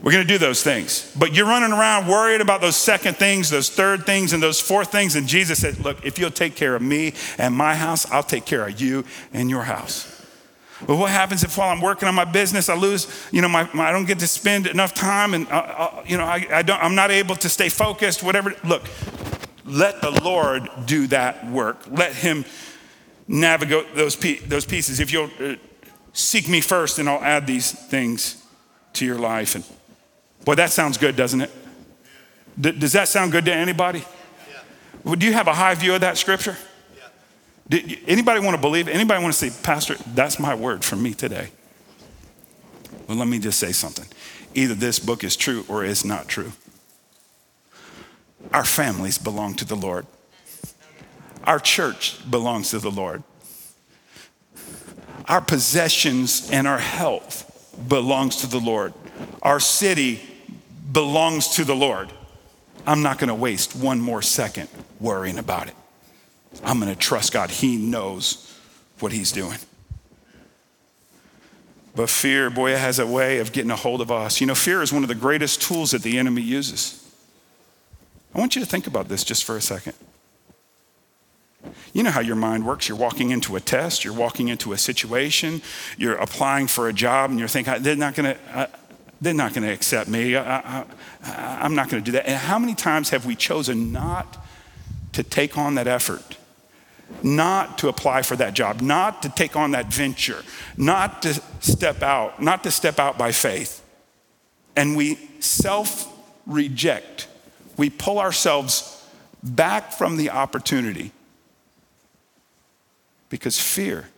We're 0.02 0.12
going 0.12 0.26
to 0.26 0.32
do 0.32 0.38
those 0.38 0.62
things. 0.62 1.12
But 1.18 1.34
you're 1.34 1.46
running 1.46 1.72
around 1.72 2.06
worried 2.06 2.40
about 2.40 2.60
those 2.60 2.76
second 2.76 3.16
things, 3.16 3.50
those 3.50 3.68
third 3.68 4.06
things, 4.06 4.32
and 4.32 4.40
those 4.42 4.60
fourth 4.60 4.92
things. 4.92 5.16
And 5.16 5.26
Jesus 5.26 5.60
said, 5.60 5.80
Look, 5.80 6.04
if 6.04 6.18
you'll 6.18 6.30
take 6.30 6.54
care 6.54 6.76
of 6.76 6.82
me 6.82 7.14
and 7.36 7.54
my 7.54 7.74
house, 7.74 8.08
I'll 8.10 8.22
take 8.22 8.44
care 8.44 8.66
of 8.66 8.80
you 8.80 9.04
and 9.32 9.50
your 9.50 9.64
house. 9.64 10.07
But 10.86 10.96
what 10.96 11.10
happens 11.10 11.42
if 11.42 11.58
while 11.58 11.70
I'm 11.70 11.80
working 11.80 12.08
on 12.08 12.14
my 12.14 12.24
business, 12.24 12.68
I 12.68 12.76
lose, 12.76 13.08
you 13.32 13.42
know, 13.42 13.48
my, 13.48 13.68
my 13.74 13.88
I 13.88 13.92
don't 13.92 14.04
get 14.04 14.20
to 14.20 14.26
spend 14.26 14.66
enough 14.66 14.94
time 14.94 15.34
and, 15.34 15.48
uh, 15.48 15.56
uh, 15.56 16.04
you 16.06 16.16
know, 16.16 16.24
I, 16.24 16.46
I 16.50 16.62
don't, 16.62 16.82
I'm 16.82 16.94
not 16.94 17.10
able 17.10 17.34
to 17.36 17.48
stay 17.48 17.68
focused, 17.68 18.22
whatever. 18.22 18.54
Look, 18.64 18.84
let 19.64 20.00
the 20.00 20.10
Lord 20.22 20.68
do 20.86 21.08
that 21.08 21.50
work. 21.50 21.82
Let 21.90 22.14
Him 22.14 22.44
navigate 23.26 23.94
those, 23.94 24.16
those 24.16 24.64
pieces. 24.64 25.00
If 25.00 25.12
you'll 25.12 25.30
uh, 25.40 25.56
seek 26.12 26.48
me 26.48 26.60
first, 26.60 26.98
and 26.98 27.08
I'll 27.08 27.22
add 27.22 27.46
these 27.46 27.72
things 27.72 28.44
to 28.94 29.04
your 29.04 29.18
life. 29.18 29.54
And 29.54 29.64
Boy, 30.44 30.54
that 30.54 30.70
sounds 30.70 30.96
good, 30.96 31.16
doesn't 31.16 31.42
it? 31.42 31.50
D- 32.58 32.72
does 32.72 32.92
that 32.92 33.08
sound 33.08 33.32
good 33.32 33.44
to 33.44 33.54
anybody? 33.54 33.98
Yeah. 33.98 34.60
Well, 35.04 35.14
do 35.14 35.26
you 35.26 35.32
have 35.32 35.46
a 35.46 35.54
high 35.54 35.74
view 35.74 35.94
of 35.94 36.00
that 36.00 36.16
scripture? 36.16 36.56
Do, 37.68 37.80
anybody 38.06 38.40
want 38.40 38.56
to 38.56 38.60
believe? 38.60 38.88
Anybody 38.88 39.22
want 39.22 39.34
to 39.34 39.50
say, 39.50 39.62
Pastor, 39.62 39.96
that's 40.14 40.38
my 40.38 40.54
word 40.54 40.84
for 40.84 40.96
me 40.96 41.12
today? 41.14 41.50
Well, 43.06 43.18
let 43.18 43.28
me 43.28 43.38
just 43.38 43.58
say 43.58 43.72
something. 43.72 44.06
Either 44.54 44.74
this 44.74 44.98
book 44.98 45.24
is 45.24 45.36
true 45.36 45.64
or 45.68 45.84
it's 45.84 46.04
not 46.04 46.28
true. 46.28 46.52
Our 48.52 48.64
families 48.64 49.18
belong 49.18 49.54
to 49.56 49.64
the 49.64 49.74
Lord. 49.74 50.06
Our 51.44 51.58
church 51.58 52.18
belongs 52.30 52.70
to 52.70 52.78
the 52.78 52.90
Lord. 52.90 53.22
Our 55.26 55.40
possessions 55.40 56.50
and 56.50 56.66
our 56.66 56.78
health 56.78 57.44
belongs 57.88 58.36
to 58.36 58.46
the 58.46 58.58
Lord. 58.58 58.94
Our 59.42 59.60
city 59.60 60.20
belongs 60.90 61.48
to 61.56 61.64
the 61.64 61.74
Lord. 61.74 62.12
I'm 62.86 63.02
not 63.02 63.18
going 63.18 63.28
to 63.28 63.34
waste 63.34 63.76
one 63.76 64.00
more 64.00 64.22
second 64.22 64.68
worrying 65.00 65.38
about 65.38 65.68
it. 65.68 65.74
I'm 66.64 66.80
going 66.80 66.92
to 66.92 66.98
trust 66.98 67.32
God. 67.32 67.50
He 67.50 67.76
knows 67.76 68.58
what 69.00 69.12
He's 69.12 69.32
doing. 69.32 69.58
But 71.94 72.08
fear, 72.08 72.48
boy, 72.48 72.74
it 72.74 72.78
has 72.78 72.98
a 72.98 73.06
way 73.06 73.38
of 73.38 73.52
getting 73.52 73.70
a 73.70 73.76
hold 73.76 74.00
of 74.00 74.10
us. 74.10 74.40
You 74.40 74.46
know, 74.46 74.54
fear 74.54 74.82
is 74.82 74.92
one 74.92 75.02
of 75.02 75.08
the 75.08 75.14
greatest 75.14 75.60
tools 75.62 75.90
that 75.90 76.02
the 76.02 76.18
enemy 76.18 76.42
uses. 76.42 77.04
I 78.34 78.38
want 78.38 78.54
you 78.54 78.62
to 78.62 78.68
think 78.68 78.86
about 78.86 79.08
this 79.08 79.24
just 79.24 79.44
for 79.44 79.56
a 79.56 79.60
second. 79.60 79.94
You 81.92 82.02
know 82.02 82.10
how 82.10 82.20
your 82.20 82.36
mind 82.36 82.64
works. 82.64 82.88
You're 82.88 82.98
walking 82.98 83.30
into 83.30 83.56
a 83.56 83.60
test, 83.60 84.04
you're 84.04 84.14
walking 84.14 84.48
into 84.48 84.72
a 84.72 84.78
situation, 84.78 85.60
you're 85.96 86.14
applying 86.14 86.68
for 86.68 86.88
a 86.88 86.92
job, 86.92 87.30
and 87.30 87.38
you're 87.38 87.48
thinking, 87.48 87.74
ah, 87.74 87.78
they're 87.80 87.96
not 87.96 88.14
going 88.14 88.34
to, 88.34 88.40
ah, 88.54 88.68
they're 89.20 89.34
not 89.34 89.54
going 89.54 89.66
to 89.66 89.72
accept 89.72 90.08
me. 90.08 90.36
I, 90.36 90.84
am 91.24 91.74
not 91.74 91.88
going 91.88 92.02
to 92.02 92.04
do 92.04 92.12
that. 92.12 92.28
And 92.28 92.36
how 92.36 92.58
many 92.58 92.74
times 92.74 93.10
have 93.10 93.26
we 93.26 93.34
chosen 93.34 93.90
not 93.90 94.38
to 95.12 95.22
take 95.22 95.56
on 95.56 95.74
that 95.76 95.86
effort? 95.86 96.36
Not 97.22 97.78
to 97.78 97.88
apply 97.88 98.22
for 98.22 98.36
that 98.36 98.52
job, 98.52 98.82
not 98.82 99.22
to 99.22 99.30
take 99.30 99.56
on 99.56 99.70
that 99.70 99.86
venture, 99.86 100.42
not 100.76 101.22
to 101.22 101.40
step 101.60 102.02
out, 102.02 102.40
not 102.42 102.62
to 102.64 102.70
step 102.70 102.98
out 102.98 103.16
by 103.16 103.32
faith. 103.32 103.82
And 104.76 104.96
we 104.96 105.18
self 105.40 106.06
reject. 106.46 107.26
We 107.76 107.88
pull 107.88 108.18
ourselves 108.18 109.06
back 109.42 109.92
from 109.92 110.16
the 110.16 110.30
opportunity 110.30 111.12
because 113.30 113.58
fear 113.58 114.08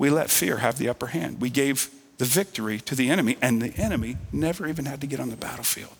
we 0.00 0.08
let 0.08 0.30
fear 0.30 0.56
have 0.56 0.78
the 0.78 0.88
upper 0.88 1.08
hand. 1.08 1.42
We 1.42 1.50
gave 1.50 1.90
the 2.16 2.24
victory 2.24 2.80
to 2.80 2.94
the 2.94 3.10
enemy, 3.10 3.36
and 3.42 3.60
the 3.60 3.74
enemy 3.76 4.16
never 4.32 4.66
even 4.66 4.86
had 4.86 5.02
to 5.02 5.06
get 5.06 5.20
on 5.20 5.28
the 5.28 5.36
battlefield. 5.36 5.92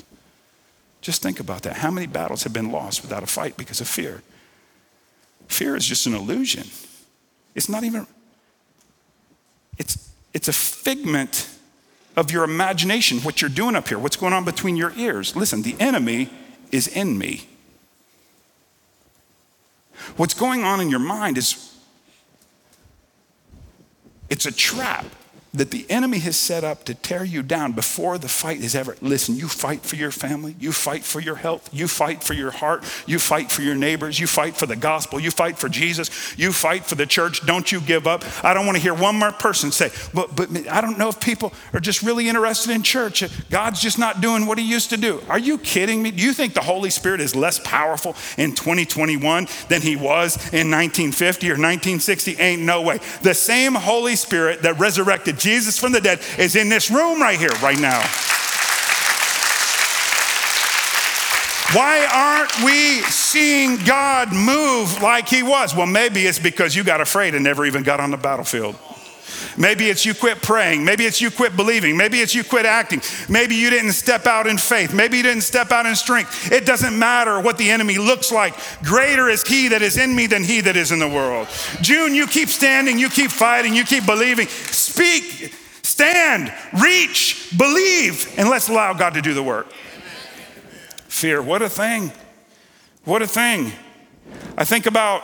Just 1.01 1.23
think 1.23 1.41
about 1.41 1.63
that. 1.63 1.77
How 1.77 1.91
many 1.91 2.07
battles 2.07 2.43
have 2.43 2.53
been 2.53 2.71
lost 2.71 3.03
without 3.03 3.23
a 3.23 3.27
fight 3.27 3.57
because 3.57 3.81
of 3.81 3.89
fear? 3.89 4.23
Fear 5.49 5.77
is 5.77 5.87
just 5.87 6.07
an 6.07 6.15
illusion. 6.15 6.65
It's 7.55 7.69
not 7.69 7.85
even, 7.85 8.07
it's, 9.79 10.13
it's 10.33 10.49
a 10.49 10.53
figment 10.53 11.49
of 12.17 12.31
your 12.31 12.45
imagination, 12.45 13.19
what 13.21 13.41
you're 13.41 13.49
doing 13.49 13.75
up 13.75 13.89
here, 13.89 13.99
what's 13.99 14.17
going 14.17 14.33
on 14.33 14.45
between 14.45 14.77
your 14.77 14.93
ears. 14.97 15.35
Listen, 15.35 15.63
the 15.63 15.75
enemy 15.81 16.29
is 16.71 16.87
in 16.87 17.19
me. 17.19 17.49
What's 20.17 20.35
going 20.35 20.65
on 20.65 20.81
in 20.81 20.91
your 20.91 21.01
mind 21.01 21.39
is 21.39 21.75
it's 24.29 24.47
a 24.47 24.53
trap 24.53 25.07
that 25.53 25.73
the 25.73 25.85
enemy 25.91 26.19
has 26.21 26.37
set 26.37 26.63
up 26.63 26.85
to 26.85 26.95
tear 26.95 27.25
you 27.25 27.43
down 27.43 27.73
before 27.73 28.19
the 28.19 28.29
fight 28.29 28.61
is 28.61 28.77
ever. 28.77 28.97
Listen, 29.01 29.35
you 29.35 29.49
fight 29.49 29.83
for 29.83 29.97
your 29.97 30.13
family, 30.13 30.55
you 30.61 30.71
fight 30.71 31.03
for 31.03 31.19
your 31.19 31.35
health, 31.35 31.69
you 31.73 31.89
fight 31.89 32.23
for 32.23 32.35
your 32.35 32.53
heart, 32.53 32.85
you 33.07 33.19
fight 33.19 33.51
for 33.51 33.63
your 33.63 33.75
neighbors, 33.75 34.21
you 34.21 34.29
fight 34.29 34.57
for 34.57 34.67
the 34.67 34.77
gospel, 34.77 35.19
you 35.19 35.31
fight 35.31 35.59
for 35.59 35.69
Jesus, 35.69 36.39
you 36.39 36.53
fight 36.53 36.85
for 36.85 36.95
the 36.95 37.07
church. 37.07 37.45
Don't 37.47 37.73
you 37.73 37.81
give 37.81 38.07
up. 38.07 38.25
I 38.45 38.55
don't 38.55 38.65
want 38.65 38.77
to 38.77 38.83
hear 38.83 38.95
one 38.95 39.17
more 39.17 39.33
person 39.33 39.73
say, 39.73 39.91
but, 40.15 40.37
but 40.37 40.51
I 40.69 40.81
don't 40.81 40.99
know 40.99 41.09
if 41.09 41.21
people 41.21 41.53
are 41.73 41.81
just 41.81 42.03
really 42.03 42.29
interested 42.29 42.71
in 42.71 42.83
church. 42.83 43.23
Uh, 43.23 43.29
God's 43.51 43.81
just 43.81 43.99
not 43.99 44.21
doing 44.21 44.47
what 44.47 44.59
he 44.59 44.65
used 44.65 44.91
to 44.91 44.97
do. 44.97 45.21
Are 45.29 45.39
you 45.39 45.59
kidding 45.59 46.01
me? 46.01 46.13
Do 46.13 46.23
you 46.23 46.33
think 46.33 46.55
the 46.55 46.61
Holy 46.61 46.91
Spirit 46.91 47.21
is 47.21 47.35
less 47.35 47.59
powerful 47.59 48.15
in 48.39 48.55
2021 48.55 49.49
than 49.69 49.83
he 49.83 49.97
was 49.97 50.37
in 50.53 50.71
1950 50.71 51.47
or 51.49 51.55
1960? 51.55 52.37
Ain't 52.39 52.63
no 52.63 52.83
way. 52.83 53.01
The 53.23 53.35
same 53.35 53.75
Holy 53.75 54.15
Spirit 54.15 54.63
that 54.63 54.79
resurrected 54.79 55.40
Jesus 55.41 55.79
from 55.79 55.93
the 55.93 56.01
dead 56.01 56.21
is 56.39 56.55
in 56.55 56.69
this 56.69 56.91
room 56.91 57.21
right 57.21 57.39
here, 57.39 57.51
right 57.63 57.79
now. 57.79 58.01
Why 61.73 62.05
aren't 62.13 62.65
we 62.65 63.01
seeing 63.03 63.77
God 63.85 64.33
move 64.33 65.01
like 65.03 65.29
He 65.29 65.43
was? 65.43 65.75
Well, 65.75 65.87
maybe 65.87 66.27
it's 66.27 66.41
because 66.41 66.75
you 66.75 66.83
got 66.83 67.01
afraid 67.01 67.35
and 67.35 67.45
never 67.45 67.65
even 67.65 67.85
got 67.85 68.01
on 68.01 68.11
the 68.11 68.17
battlefield. 68.17 68.77
Maybe 69.57 69.89
it's 69.89 70.05
you 70.07 70.15
quit 70.15 70.43
praying. 70.43 70.85
Maybe 70.85 71.05
it's 71.05 71.21
you 71.21 71.31
quit 71.31 71.57
believing. 71.57 71.97
Maybe 71.97 72.21
it's 72.21 72.35
you 72.35 72.45
quit 72.45 72.67
acting. 72.67 73.03
Maybe 73.29 73.55
you 73.55 73.71
didn't 73.71 73.93
step 73.93 74.27
out 74.27 74.47
in 74.47 74.59
faith. 74.59 74.93
Maybe 74.95 75.17
you 75.17 75.23
didn't 75.23 75.43
step 75.43 75.73
out 75.73 75.87
in 75.87 75.97
strength. 75.97 76.53
It 76.53 76.67
doesn't 76.67 76.99
matter 76.99 77.41
what 77.41 77.59
the 77.59 77.71
enemy 77.71 77.99
looks 77.99 78.31
like. 78.33 78.55
Greater 78.83 79.29
is 79.29 79.47
he 79.47 79.69
that 79.69 79.83
is 79.83 79.97
in 79.97 80.15
me 80.15 80.27
than 80.27 80.45
he 80.45 80.61
that 80.61 80.77
is 80.77 80.93
in 80.93 80.99
the 80.99 81.09
world. 81.09 81.49
June, 81.81 82.15
you 82.15 82.27
keep 82.27 82.49
standing, 82.49 82.99
you 82.99 83.09
keep 83.09 83.31
fighting, 83.31 83.75
you 83.75 83.85
keep 83.85 84.07
believing. 84.07 84.47
Speak, 84.47 85.55
stand, 85.83 86.53
reach, 86.81 87.55
believe, 87.57 88.33
and 88.39 88.49
let's 88.49 88.69
allow 88.69 88.93
God 88.93 89.15
to 89.15 89.23
do 89.23 89.35
the 89.35 89.43
work. 89.43 89.71
Fear, 91.09 91.43
what 91.43 91.63
a 91.63 91.69
thing. 91.69 92.13
What 93.05 93.23
a 93.23 93.27
thing. 93.27 93.73
I 94.57 94.65
think 94.65 94.87
about 94.87 95.23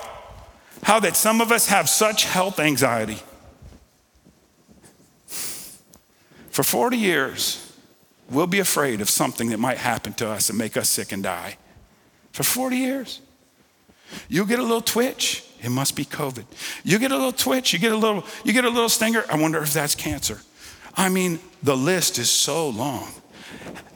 how 0.82 1.00
that 1.00 1.16
some 1.16 1.40
of 1.40 1.52
us 1.52 1.68
have 1.68 1.88
such 1.88 2.24
health 2.24 2.58
anxiety. 2.58 3.18
For 6.56 6.62
40 6.62 6.96
years, 6.96 7.70
we'll 8.30 8.46
be 8.46 8.60
afraid 8.60 9.02
of 9.02 9.10
something 9.10 9.50
that 9.50 9.58
might 9.58 9.76
happen 9.76 10.14
to 10.14 10.30
us 10.30 10.48
and 10.48 10.56
make 10.56 10.78
us 10.78 10.88
sick 10.88 11.12
and 11.12 11.22
die. 11.22 11.58
For 12.32 12.44
40 12.44 12.76
years. 12.78 13.20
You 14.30 14.46
get 14.46 14.58
a 14.58 14.62
little 14.62 14.80
twitch, 14.80 15.44
it 15.62 15.68
must 15.68 15.94
be 15.96 16.06
COVID. 16.06 16.46
You 16.82 16.98
get 16.98 17.12
a 17.12 17.14
little 17.14 17.30
twitch, 17.30 17.74
you 17.74 17.78
get 17.78 17.92
a 17.92 17.96
little, 17.96 18.24
you 18.42 18.54
get 18.54 18.64
a 18.64 18.70
little 18.70 18.88
stinger, 18.88 19.22
I 19.30 19.38
wonder 19.38 19.62
if 19.62 19.74
that's 19.74 19.94
cancer. 19.94 20.40
I 20.96 21.10
mean, 21.10 21.40
the 21.62 21.76
list 21.76 22.16
is 22.16 22.30
so 22.30 22.70
long. 22.70 23.12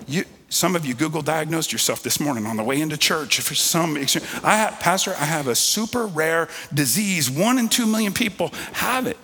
You, 0.06 0.24
some 0.50 0.76
of 0.76 0.84
you 0.84 0.92
Google 0.92 1.22
diagnosed 1.22 1.72
yourself 1.72 2.02
this 2.02 2.20
morning 2.20 2.44
on 2.44 2.58
the 2.58 2.62
way 2.62 2.82
into 2.82 2.98
church. 2.98 3.40
For 3.40 3.54
some, 3.54 3.96
I 3.96 4.56
have, 4.56 4.78
Pastor, 4.80 5.12
I 5.12 5.24
have 5.24 5.48
a 5.48 5.54
super 5.54 6.06
rare 6.06 6.46
disease. 6.74 7.30
One 7.30 7.56
in 7.56 7.70
two 7.70 7.86
million 7.86 8.12
people 8.12 8.48
have 8.74 9.06
it. 9.06 9.16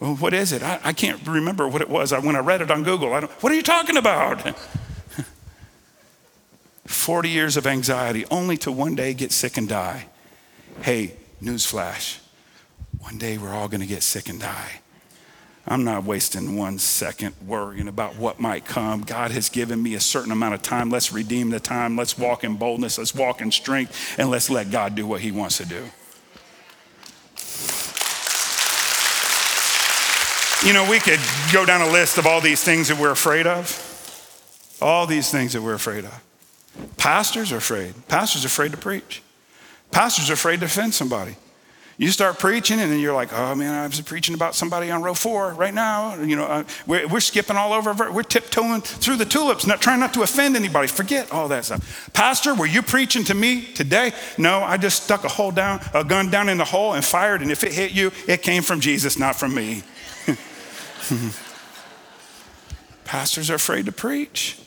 Well, 0.00 0.16
what 0.16 0.34
is 0.34 0.52
it? 0.52 0.62
I, 0.62 0.80
I 0.84 0.92
can't 0.92 1.26
remember 1.26 1.68
what 1.68 1.80
it 1.80 1.88
was 1.88 2.12
I, 2.12 2.18
when 2.18 2.36
I 2.36 2.40
read 2.40 2.60
it 2.60 2.70
on 2.70 2.82
Google. 2.82 3.10
What 3.10 3.52
are 3.52 3.54
you 3.54 3.62
talking 3.62 3.96
about? 3.96 4.58
40 6.86 7.28
years 7.28 7.56
of 7.56 7.66
anxiety, 7.66 8.24
only 8.30 8.56
to 8.58 8.72
one 8.72 8.94
day 8.94 9.14
get 9.14 9.32
sick 9.32 9.56
and 9.56 9.68
die. 9.68 10.06
Hey, 10.82 11.14
newsflash. 11.42 12.18
One 12.98 13.18
day 13.18 13.38
we're 13.38 13.52
all 13.52 13.68
going 13.68 13.80
to 13.80 13.86
get 13.86 14.02
sick 14.02 14.28
and 14.28 14.40
die. 14.40 14.80
I'm 15.66 15.82
not 15.84 16.04
wasting 16.04 16.56
one 16.56 16.78
second 16.78 17.34
worrying 17.46 17.88
about 17.88 18.16
what 18.16 18.38
might 18.38 18.66
come. 18.66 19.00
God 19.00 19.30
has 19.30 19.48
given 19.48 19.82
me 19.82 19.94
a 19.94 20.00
certain 20.00 20.30
amount 20.30 20.54
of 20.54 20.62
time. 20.62 20.90
Let's 20.90 21.10
redeem 21.10 21.50
the 21.50 21.60
time. 21.60 21.96
Let's 21.96 22.18
walk 22.18 22.44
in 22.44 22.56
boldness. 22.56 22.98
Let's 22.98 23.14
walk 23.14 23.40
in 23.40 23.50
strength. 23.50 24.18
And 24.18 24.30
let's 24.30 24.50
let 24.50 24.70
God 24.70 24.94
do 24.94 25.06
what 25.06 25.22
He 25.22 25.30
wants 25.30 25.56
to 25.58 25.64
do. 25.64 25.84
You 30.64 30.72
know, 30.72 30.88
we 30.88 30.98
could 30.98 31.20
go 31.52 31.66
down 31.66 31.82
a 31.82 31.92
list 31.92 32.16
of 32.16 32.26
all 32.26 32.40
these 32.40 32.64
things 32.64 32.88
that 32.88 32.98
we're 32.98 33.10
afraid 33.10 33.46
of. 33.46 33.68
All 34.80 35.06
these 35.06 35.30
things 35.30 35.52
that 35.52 35.60
we're 35.60 35.74
afraid 35.74 36.06
of. 36.06 36.24
Pastors 36.96 37.52
are 37.52 37.58
afraid. 37.58 37.92
Pastors 38.08 38.44
are 38.44 38.46
afraid 38.46 38.70
to 38.70 38.78
preach. 38.78 39.22
Pastors 39.90 40.30
are 40.30 40.32
afraid 40.32 40.60
to 40.60 40.66
offend 40.66 40.94
somebody. 40.94 41.36
You 41.98 42.08
start 42.08 42.38
preaching, 42.38 42.80
and 42.80 42.90
then 42.90 42.98
you're 42.98 43.14
like, 43.14 43.30
oh 43.34 43.54
man, 43.54 43.74
I 43.74 43.86
was 43.86 44.00
preaching 44.00 44.34
about 44.34 44.54
somebody 44.54 44.90
on 44.90 45.02
row 45.02 45.12
four 45.12 45.52
right 45.52 45.72
now. 45.74 46.14
You 46.16 46.34
know, 46.34 46.44
uh, 46.44 46.64
we're, 46.86 47.06
we're, 47.08 47.20
skipping 47.20 47.56
all 47.56 47.74
over, 47.74 48.10
we're 48.10 48.22
tiptoeing 48.22 48.80
through 48.80 49.16
the 49.16 49.26
tulips, 49.26 49.66
not 49.66 49.82
trying 49.82 50.00
not 50.00 50.14
to 50.14 50.22
offend 50.22 50.56
anybody. 50.56 50.88
Forget 50.88 51.30
all 51.30 51.46
that 51.48 51.66
stuff. 51.66 52.10
Pastor, 52.14 52.54
were 52.54 52.66
you 52.66 52.80
preaching 52.80 53.22
to 53.24 53.34
me 53.34 53.66
today? 53.74 54.12
No, 54.38 54.60
I 54.60 54.78
just 54.78 55.04
stuck 55.04 55.24
a 55.24 55.28
hole 55.28 55.52
down, 55.52 55.80
a 55.92 56.02
gun 56.02 56.30
down 56.30 56.48
in 56.48 56.56
the 56.56 56.64
hole 56.64 56.94
and 56.94 57.04
fired, 57.04 57.42
and 57.42 57.52
if 57.52 57.62
it 57.64 57.72
hit 57.72 57.92
you, 57.92 58.12
it 58.26 58.42
came 58.42 58.62
from 58.62 58.80
Jesus, 58.80 59.18
not 59.18 59.36
from 59.36 59.54
me. 59.54 59.82
Pastors 63.04 63.50
are 63.50 63.56
afraid 63.56 63.86
to 63.86 63.92
preach. 63.92 64.58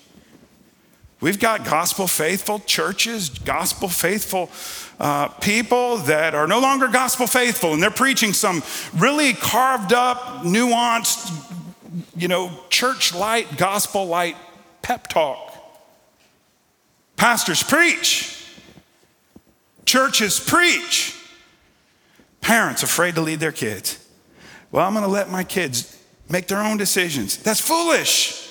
We've 1.20 1.40
got 1.40 1.66
gospel 1.66 2.08
faithful 2.08 2.60
churches, 2.60 3.30
gospel 3.30 3.90
faithful 3.90 4.52
uh, 5.00 5.30
people 5.30 5.98
that 5.98 6.36
are 6.36 6.48
no 6.48 6.60
longer 6.60 6.88
gospel 6.88 7.26
faithful, 7.26 7.74
and 7.74 7.82
they're 7.82 7.90
preaching 7.90 8.34
some 8.34 8.62
really 8.96 9.34
carved 9.34 9.94
up, 9.94 10.44
nuanced, 10.44 11.32
you 12.16 12.28
know, 12.28 12.52
church 12.70 13.16
light, 13.16 13.58
gospel 13.58 14.06
light 14.06 14.38
pep 14.84 15.08
talk. 15.08 15.56
Pastors 17.16 17.64
preach, 17.64 18.46
churches 19.86 20.40
preach, 20.40 21.20
parents 22.42 22.84
afraid 22.84 23.16
to 23.16 23.22
lead 23.22 23.40
their 23.40 23.52
kids. 23.52 24.08
Well, 24.72 24.86
I'm 24.86 24.94
going 24.94 25.04
to 25.04 25.10
let 25.10 25.32
my 25.32 25.44
kids 25.44 25.97
make 26.30 26.48
their 26.48 26.62
own 26.62 26.78
decisions. 26.78 27.38
That's 27.38 27.62
foolish. 27.62 28.44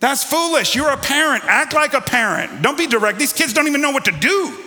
That's 0.00 0.24
foolish. 0.24 0.74
You're 0.74 0.90
a 0.90 0.96
parent. 0.96 1.44
Act 1.44 1.72
like 1.72 1.94
a 1.94 2.00
parent. 2.00 2.62
Don't 2.62 2.76
be 2.76 2.86
direct. 2.86 3.18
These 3.18 3.32
kids 3.32 3.52
don't 3.52 3.68
even 3.68 3.80
know 3.80 3.90
what 3.90 4.04
to 4.06 4.12
do. 4.12 4.63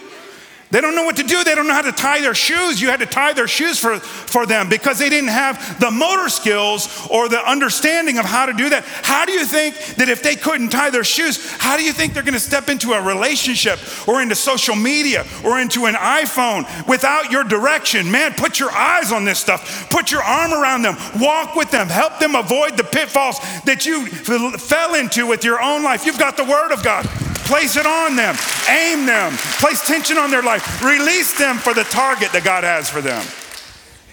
They 0.69 0.82
don't 0.82 0.95
know 0.95 1.06
what 1.06 1.15
to 1.15 1.23
do. 1.23 1.43
They 1.45 1.56
don't 1.56 1.67
know 1.67 1.73
how 1.73 1.82
to 1.82 1.93
tie 1.93 2.19
their 2.19 2.36
shoes. 2.36 2.82
You 2.82 2.89
had 2.89 2.99
to 2.99 3.06
tie 3.06 3.32
their 3.32 3.47
shoes 3.47 3.80
for, 3.80 3.99
for 3.99 4.45
them 4.45 4.67
because 4.67 4.99
they 4.99 5.10
didn't 5.10 5.30
have 5.30 5.80
the 5.80 5.89
motor 5.89 6.27
skills 6.27 7.08
or 7.10 7.30
the 7.30 7.39
understanding 7.49 8.17
of 8.17 8.25
how 8.25 8.45
to 8.45 8.53
do 8.53 8.69
that. 8.71 8.84
How 8.84 9.25
do 9.25 9.32
you 9.32 9.45
think 9.45 9.77
that 9.95 10.10
if 10.10 10.21
they 10.21 10.36
couldn't 10.36 10.69
tie 10.69 10.89
their 10.89 11.06
shoes, 11.06 11.51
how 11.53 11.77
do 11.77 11.84
you 11.84 11.93
think 11.93 12.13
they're 12.13 12.23
going 12.23 12.34
to 12.34 12.39
step 12.39 12.67
into 12.67 12.91
a 12.91 13.01
relationship 13.01 13.80
or 14.10 14.21
into 14.21 14.36
social 14.36 14.75
media 14.75 15.25
or 15.45 15.60
into 15.62 15.86
an 15.86 15.95
iPhone 15.95 16.65
without 16.86 17.32
your 17.32 17.45
direction? 17.45 18.12
Man, 18.12 18.34
put 18.34 18.60
your 18.60 18.71
eyes 18.71 19.13
on 19.13 19.23
this 19.23 19.39
stuff. 19.39 19.89
Put 19.89 20.12
your 20.12 20.21
arm 20.21 20.51
around 20.51 20.82
them. 20.82 20.97
Walk 21.17 21.56
with 21.56 21.71
them. 21.71 21.88
Help 21.88 22.19
them 22.19 22.36
avoid 22.36 22.75
the 22.75 22.84
pitfalls 22.84 23.39
that 23.63 23.86
you 23.86 24.06
fell 24.08 24.95
into 24.95 25.25
with 25.27 25.45
your 25.45 25.62
own 25.62 25.82
life. 25.82 26.06
You've 26.06 26.19
got 26.19 26.36
the 26.36 26.43
Word 26.43 26.73
of 26.73 26.84
God. 26.84 27.08
Place 27.47 27.77
it 27.77 27.86
on 27.86 28.17
them, 28.17 28.36
aim 28.69 29.05
them, 29.05 29.31
place 29.60 29.86
tension 29.88 30.17
on 30.17 30.31
their 30.31 30.43
life, 30.43 30.83
release 30.83 31.38
them 31.38 31.55
for 31.55 31.73
the 31.73 31.86
target 31.86 32.31
that 32.33 32.43
God 32.43 32.65
has 32.65 32.89
for 32.89 33.01
them. 33.01 33.25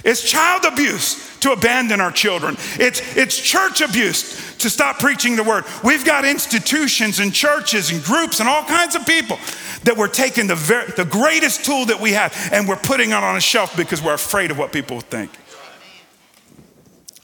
It's 0.05 0.23
child 0.23 0.65
abuse 0.65 1.37
to 1.41 1.53
abandon 1.53 2.01
our 2.01 2.13
children. 2.13 2.57
It's, 2.79 3.17
it's 3.17 3.37
church 3.37 3.81
abuse 3.81 4.57
to 4.59 4.71
stop 4.71 4.99
preaching 4.99 5.35
the 5.35 5.43
word. 5.43 5.65
We've 5.83 6.05
got 6.05 6.25
institutions 6.25 7.19
and 7.19 7.35
churches 7.35 7.91
and 7.91 8.03
groups 8.05 8.39
and 8.39 8.49
all 8.49 8.63
kinds 8.65 8.95
of 8.95 9.05
people 9.05 9.39
that 9.83 9.97
we're 9.97 10.09
taking 10.09 10.47
the, 10.47 10.55
ver- 10.55 10.87
the 10.97 11.05
greatest 11.05 11.65
tool 11.65 11.87
that 11.87 12.01
we 12.01 12.13
have 12.13 12.51
and 12.53 12.69
we're 12.69 12.77
putting 12.77 13.11
it 13.11 13.15
on 13.15 13.37
a 13.37 13.41
shelf 13.41 13.77
because 13.77 14.01
we're 14.01 14.15
afraid 14.15 14.51
of 14.51 14.59
what 14.59 14.73
people 14.73 15.01
think. 15.01 15.31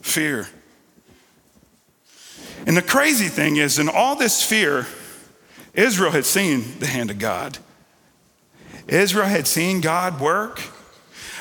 Fear. 0.03 0.49
And 2.67 2.77
the 2.77 2.83
crazy 2.83 3.29
thing 3.29 3.57
is, 3.57 3.79
in 3.79 3.89
all 3.89 4.17
this 4.17 4.43
fear, 4.43 4.87
Israel 5.75 6.11
had 6.11 6.25
seen 6.25 6.79
the 6.79 6.87
hand 6.87 7.11
of 7.11 7.19
God. 7.19 7.59
Israel 8.89 9.27
had 9.27 9.47
seen 9.47 9.81
God 9.81 10.21
work. 10.21 10.61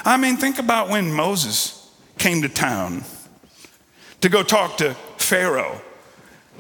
I 0.05 0.17
mean, 0.17 0.37
think 0.37 0.59
about 0.59 0.89
when 0.89 1.11
Moses 1.11 1.91
came 2.17 2.41
to 2.43 2.49
town 2.49 3.03
to 4.21 4.29
go 4.29 4.43
talk 4.43 4.77
to 4.77 4.93
Pharaoh. 5.17 5.81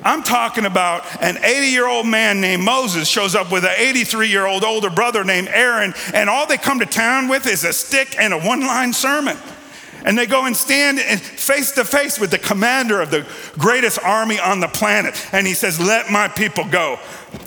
I'm 0.03 0.23
talking 0.23 0.65
about 0.65 1.03
an 1.21 1.37
80 1.43 1.67
year 1.67 1.87
old 1.87 2.07
man 2.07 2.39
named 2.39 2.63
Moses 2.63 3.07
shows 3.07 3.35
up 3.35 3.51
with 3.51 3.65
an 3.65 3.73
83 3.75 4.29
year 4.29 4.45
old 4.45 4.63
older 4.63 4.89
brother 4.89 5.23
named 5.23 5.49
Aaron, 5.49 5.93
and 6.13 6.29
all 6.29 6.47
they 6.47 6.57
come 6.57 6.79
to 6.79 6.85
town 6.85 7.27
with 7.27 7.45
is 7.45 7.63
a 7.65 7.73
stick 7.73 8.15
and 8.17 8.33
a 8.33 8.39
one 8.39 8.61
line 8.61 8.93
sermon. 8.93 9.37
And 10.05 10.17
they 10.17 10.25
go 10.25 10.45
and 10.45 10.55
stand 10.55 10.99
face 10.99 11.71
to 11.73 11.83
face 11.83 12.19
with 12.19 12.31
the 12.31 12.37
commander 12.37 13.01
of 13.01 13.11
the 13.11 13.27
greatest 13.57 13.99
army 14.03 14.39
on 14.39 14.59
the 14.59 14.67
planet. 14.67 15.27
And 15.33 15.45
he 15.45 15.53
says, 15.53 15.79
Let 15.79 16.11
my 16.11 16.27
people 16.27 16.63
go. 16.65 16.99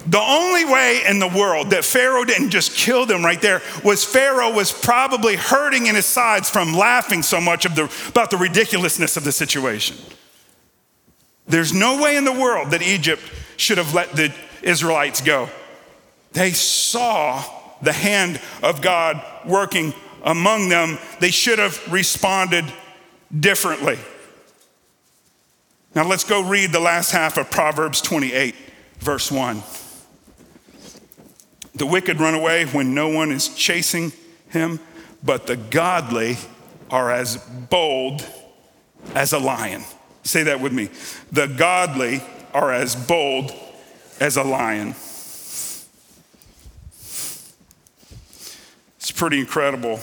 The 0.06 0.20
only 0.20 0.64
way 0.64 1.02
in 1.08 1.18
the 1.18 1.28
world 1.28 1.70
that 1.70 1.84
Pharaoh 1.84 2.24
didn't 2.24 2.50
just 2.50 2.76
kill 2.76 3.06
them 3.06 3.24
right 3.24 3.40
there 3.40 3.62
was 3.84 4.04
Pharaoh 4.04 4.52
was 4.52 4.72
probably 4.72 5.36
hurting 5.36 5.86
in 5.86 5.94
his 5.94 6.06
sides 6.06 6.50
from 6.50 6.74
laughing 6.74 7.22
so 7.22 7.40
much 7.40 7.64
the, 7.64 7.92
about 8.08 8.30
the 8.30 8.36
ridiculousness 8.36 9.16
of 9.16 9.24
the 9.24 9.32
situation. 9.32 9.96
There's 11.46 11.72
no 11.72 12.00
way 12.02 12.16
in 12.16 12.24
the 12.24 12.32
world 12.32 12.70
that 12.70 12.82
Egypt 12.82 13.22
should 13.56 13.78
have 13.78 13.94
let 13.94 14.12
the 14.12 14.32
Israelites 14.62 15.20
go. 15.20 15.48
They 16.32 16.50
saw 16.50 17.44
the 17.82 17.92
hand 17.92 18.40
of 18.62 18.80
God 18.80 19.22
working 19.46 19.92
among 20.22 20.68
them. 20.68 20.98
They 21.20 21.30
should 21.30 21.58
have 21.58 21.80
responded 21.92 22.64
differently. 23.38 23.98
Now 25.94 26.06
let's 26.06 26.24
go 26.24 26.42
read 26.42 26.72
the 26.72 26.80
last 26.80 27.10
half 27.12 27.36
of 27.36 27.50
Proverbs 27.50 28.00
28, 28.00 28.54
verse 28.98 29.30
1. 29.30 29.62
The 31.74 31.86
wicked 31.86 32.20
run 32.20 32.34
away 32.34 32.66
when 32.66 32.94
no 32.94 33.08
one 33.08 33.30
is 33.30 33.54
chasing 33.54 34.12
him, 34.48 34.80
but 35.22 35.46
the 35.46 35.56
godly 35.56 36.36
are 36.90 37.10
as 37.10 37.36
bold 37.36 38.26
as 39.14 39.32
a 39.32 39.38
lion. 39.38 39.82
Say 40.22 40.44
that 40.44 40.60
with 40.60 40.72
me. 40.72 40.90
The 41.30 41.46
godly 41.46 42.22
are 42.54 42.72
as 42.72 42.94
bold 42.94 43.52
as 44.20 44.36
a 44.36 44.44
lion. 44.44 44.94
It's 49.02 49.10
pretty 49.10 49.40
incredible. 49.40 49.98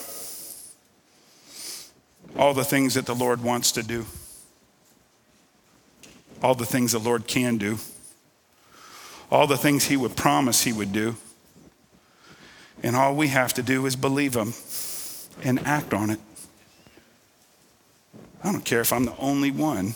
All 2.38 2.54
the 2.54 2.66
things 2.66 2.96
that 2.96 3.06
the 3.06 3.16
Lord 3.16 3.42
wants 3.42 3.72
to 3.72 3.82
do, 3.82 4.06
all 6.44 6.54
the 6.54 6.66
things 6.66 6.92
the 6.92 7.00
Lord 7.00 7.26
can 7.26 7.58
do, 7.58 7.78
all 9.32 9.48
the 9.48 9.56
things 9.56 9.86
He 9.86 9.96
would 9.96 10.18
promise 10.18 10.64
He 10.64 10.74
would 10.74 10.92
do. 10.92 11.16
And 12.84 12.94
all 12.94 13.16
we 13.16 13.30
have 13.30 13.54
to 13.54 13.64
do 13.64 13.86
is 13.86 13.96
believe 13.96 14.36
Him 14.36 14.54
and 15.46 15.66
act 15.66 15.94
on 15.94 16.10
it. 16.10 16.20
I 18.44 18.52
don't 18.52 18.66
care 18.66 18.82
if 18.82 18.92
I'm 18.92 19.06
the 19.06 19.18
only 19.18 19.50
one 19.50 19.96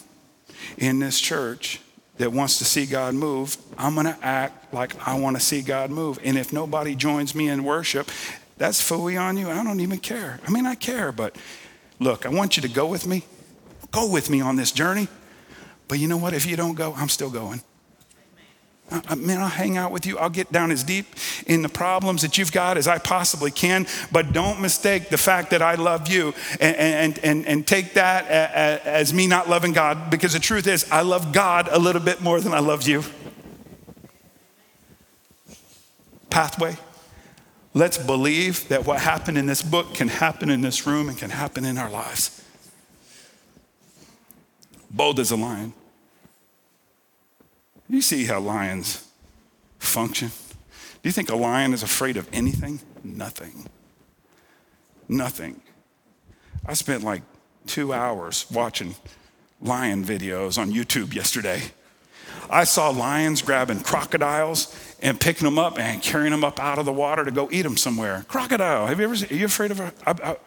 in 0.78 1.00
this 1.00 1.20
church 1.20 1.82
that 2.20 2.32
wants 2.32 2.58
to 2.60 2.64
see 2.64 2.86
God 2.86 3.16
move, 3.16 3.58
I'm 3.78 3.96
going 3.96 4.06
to 4.06 4.18
act 4.22 4.74
like 4.74 4.96
I 5.06 5.20
want 5.20 5.36
to 5.36 5.42
see 5.42 5.62
God 5.62 5.90
move. 5.90 6.20
And 6.24 6.38
if 6.38 6.54
nobody 6.54 6.96
joins 6.96 7.36
me 7.36 7.50
in 7.50 7.66
worship, 7.66 8.10
that's 8.58 8.82
fully 8.82 9.18
on 9.18 9.38
you. 9.38 9.50
I 9.50 9.64
don't 9.64 9.80
even 9.80 10.00
care. 10.00 10.40
I 10.48 10.52
mean, 10.52 10.66
I 10.66 10.76
care, 10.76 11.12
but 11.12 11.36
look, 12.00 12.26
I 12.26 12.30
want 12.30 12.56
you 12.58 12.62
to 12.62 12.70
go 12.70 12.86
with 12.88 13.08
me. 13.08 13.26
Go 13.92 14.10
with 14.10 14.30
me 14.30 14.42
on 14.42 14.56
this 14.56 14.72
journey. 14.72 15.08
But 15.88 16.00
you 16.00 16.08
know 16.08 16.18
what? 16.18 16.34
If 16.34 16.46
you 16.46 16.56
don't 16.56 16.76
go, 16.76 16.94
I'm 16.96 17.10
still 17.10 17.30
going. 17.30 17.62
I 18.92 19.16
mean, 19.16 19.38
I'll 19.38 19.48
hang 19.48 19.78
out 19.78 19.92
with 19.92 20.06
you. 20.06 20.20
I'll 20.20 20.30
get 20.30 20.52
down 20.52 20.70
as 20.70 20.84
deep 20.84 21.08
in 21.48 21.62
the 21.62 21.70
problems 21.70 22.22
that 22.22 22.38
you've 22.38 22.52
got 22.52 22.78
as 22.78 22.88
I 22.88 23.00
possibly 23.00 23.50
can. 23.50 23.88
But 24.12 24.34
don't 24.34 24.62
mistake 24.62 25.10
the 25.10 25.18
fact 25.18 25.50
that 25.50 25.62
I 25.62 25.76
love 25.76 26.10
you 26.10 26.34
and, 26.60 26.76
and, 26.76 27.20
and, 27.20 27.48
and 27.48 27.66
take 27.66 27.94
that 27.94 28.28
as 28.28 29.14
me 29.14 29.26
not 29.26 29.50
loving 29.50 29.74
God. 29.74 30.12
Because 30.12 30.34
the 30.34 30.40
truth 30.40 30.68
is, 30.68 30.90
I 30.92 31.02
love 31.02 31.34
God 31.34 31.70
a 31.72 31.80
little 31.80 32.02
bit 32.02 32.22
more 32.22 32.40
than 32.40 32.54
I 32.54 32.60
love 32.60 32.88
you. 32.88 33.04
Pathway. 36.30 36.78
Let's 37.74 37.98
believe 37.98 38.68
that 38.70 38.86
what 38.86 39.00
happened 39.00 39.38
in 39.38 39.48
this 39.48 39.64
book 39.64 39.96
can 39.96 40.08
happen 40.08 40.50
in 40.50 40.62
this 40.62 40.86
room 40.86 41.10
and 41.10 41.18
can 41.18 41.32
happen 41.32 41.66
in 41.66 41.78
our 41.78 41.90
lives. 41.90 42.44
Bold 44.92 45.20
as 45.20 45.32
a 45.32 45.36
lion. 45.36 45.74
You 47.90 48.02
see 48.02 48.26
how 48.26 48.40
lions 48.40 49.08
function? 49.80 50.30
Do 50.70 51.10
you 51.10 51.12
think 51.12 51.30
a 51.30 51.36
lion 51.36 51.74
is 51.74 51.84
afraid 51.84 52.16
of 52.16 52.30
anything? 52.32 52.80
Nothing. 53.04 53.68
Nothing. 55.10 55.62
I 56.66 56.74
spent 56.74 57.04
like 57.04 57.24
two 57.66 57.92
hours 57.92 58.46
watching 58.52 58.96
lion 59.62 60.06
videos 60.06 60.58
on 60.58 60.72
YouTube 60.72 61.14
yesterday. 61.14 61.62
I 62.54 62.66
saw 62.66 62.90
lions 62.90 63.42
grabbing 63.42 63.82
crocodiles 63.82 64.76
and 65.02 65.20
picking 65.20 65.46
them 65.46 65.58
up 65.58 65.80
and 65.80 66.02
carrying 66.02 66.32
them 66.32 66.44
up 66.44 66.60
out 66.60 66.78
of 66.78 66.86
the 66.86 66.94
water 66.94 67.26
to 67.26 67.32
go 67.32 67.50
eat 67.52 67.64
them 67.64 67.78
somewhere. 67.78 68.26
Crocodile. 68.28 68.86
Have 68.86 69.00
you 69.00 69.06
ever? 69.06 69.16
Are 69.16 69.36
you 69.36 69.46
afraid 69.46 69.72
of 69.72 69.80
a, 69.80 69.94
a, 70.06 70.16
a 70.24 70.38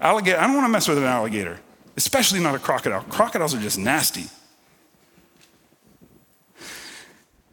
alligator? 0.00 0.38
I 0.38 0.46
don't 0.46 0.54
want 0.54 0.66
to 0.66 0.72
mess 0.72 0.86
with 0.86 0.98
an 0.98 1.04
alligator, 1.04 1.58
especially 1.96 2.40
not 2.40 2.54
a 2.54 2.58
crocodile. 2.58 3.02
Crocodiles 3.04 3.54
are 3.54 3.60
just 3.60 3.78
nasty. 3.78 4.26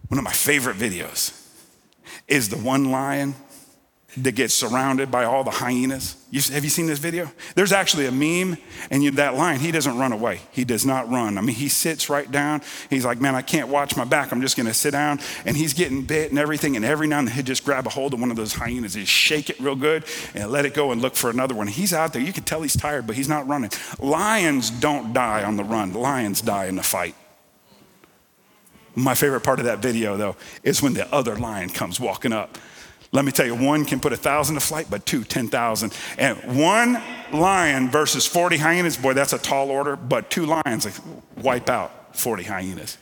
One 0.10 0.17
of 0.17 0.23
my 0.23 0.32
favorite 0.32 0.78
videos 0.78 1.34
is 2.28 2.50
the 2.50 2.58
one 2.58 2.91
lion 2.91 3.36
that 4.15 4.32
gets 4.32 4.54
surrounded 4.54 5.12
by 5.12 5.26
all 5.26 5.43
the 5.43 5.52
hyenas. 5.52 6.15
You, 6.32 6.41
have 6.54 6.63
you 6.63 6.70
seen 6.70 6.88
this 6.88 6.98
video? 6.98 7.30
There's 7.56 7.72
actually 7.72 8.06
a 8.08 8.12
meme, 8.12 8.58
and 8.89 9.04
you, 9.04 9.12
that 9.12 9.36
lion, 9.36 9.60
he 9.60 9.72
doesn't 9.72 9.98
run 9.98 10.12
away. 10.12 10.41
He 10.52 10.63
does 10.63 10.86
not 10.86 11.10
run. 11.10 11.38
I 11.38 11.41
mean, 11.41 11.56
he 11.56 11.67
sits 11.67 12.10
right 12.10 12.30
down. 12.32 12.62
He's 12.89 13.06
like, 13.06 13.20
man, 13.20 13.36
I 13.36 13.41
can't 13.41 13.67
watch 13.67 13.96
my 13.96 14.06
back. 14.06 14.32
I'm 14.32 14.41
just 14.41 14.56
going 14.56 14.65
to 14.65 14.74
sit 14.74 14.91
down. 14.91 15.20
And 15.46 15.56
he's 15.56 15.74
getting 15.74 16.04
bit 16.04 16.32
and 16.32 16.39
everything. 16.39 16.76
And 16.76 16.86
every 16.86 17.08
now 17.08 17.20
and 17.20 17.28
then 17.28 17.36
he'd 17.36 17.46
just 17.46 17.65
grab 17.65 17.86
a 17.86 17.89
hold 17.89 18.13
of 18.13 18.22
one 18.22 18.32
of 18.32 18.38
those 18.38 18.54
hyenas 18.54 18.96
and 18.96 19.08
shake 19.08 19.50
it 19.50 19.60
real 19.60 19.76
good 19.76 20.06
and 20.34 20.52
let 20.52 20.65
it 20.65 20.74
go 20.74 20.91
and 20.91 21.02
look 21.02 21.15
for 21.15 21.30
another 21.30 21.54
one. 21.54 21.67
He's 21.67 21.93
out 21.93 22.13
there. 22.13 22.22
You 22.22 22.34
can 22.34 22.43
tell 22.43 22.62
he's 22.62 22.78
tired, 22.78 23.08
but 23.08 23.15
he's 23.15 23.30
not 23.30 23.48
running. 23.48 23.72
Lions 24.00 24.72
don't 24.72 25.13
die 25.13 25.43
on 25.43 25.58
the 25.58 25.63
run, 25.63 25.93
lions 25.93 26.41
die 26.41 26.65
in 26.65 26.76
the 26.76 26.84
fight. 26.84 27.15
My 28.96 29.13
favorite 29.13 29.41
part 29.41 29.60
of 29.60 29.65
that 29.65 29.78
video, 29.78 30.17
though, 30.17 30.36
is 30.63 30.82
when 30.82 30.96
the 30.96 31.13
other 31.13 31.36
lion 31.36 31.70
comes 31.70 32.00
walking 32.00 32.34
up. 32.34 32.58
Let 33.12 33.24
me 33.26 33.32
tell 33.32 33.46
you, 33.46 33.56
one 33.56 33.86
can 33.86 34.00
put 34.00 34.12
a 34.12 34.17
thousand 34.17 34.56
to 34.56 34.62
flight, 34.62 34.88
but 34.89 35.06
two, 35.06 35.24
10,000. 35.24 35.93
And 36.17 36.38
one 36.62 37.02
lion 37.32 37.89
versus 37.89 38.28
40 38.28 38.58
hyenas, 38.58 38.98
boy, 38.98 39.13
that's 39.13 39.34
a 39.34 39.38
tall 39.38 39.72
order, 39.72 39.96
but 39.96 40.30
two 40.30 40.46
lions 40.46 40.86
like, 40.86 40.96
wipe 41.38 41.70
out 41.70 42.17
40 42.17 42.43
hyenas. 42.43 42.98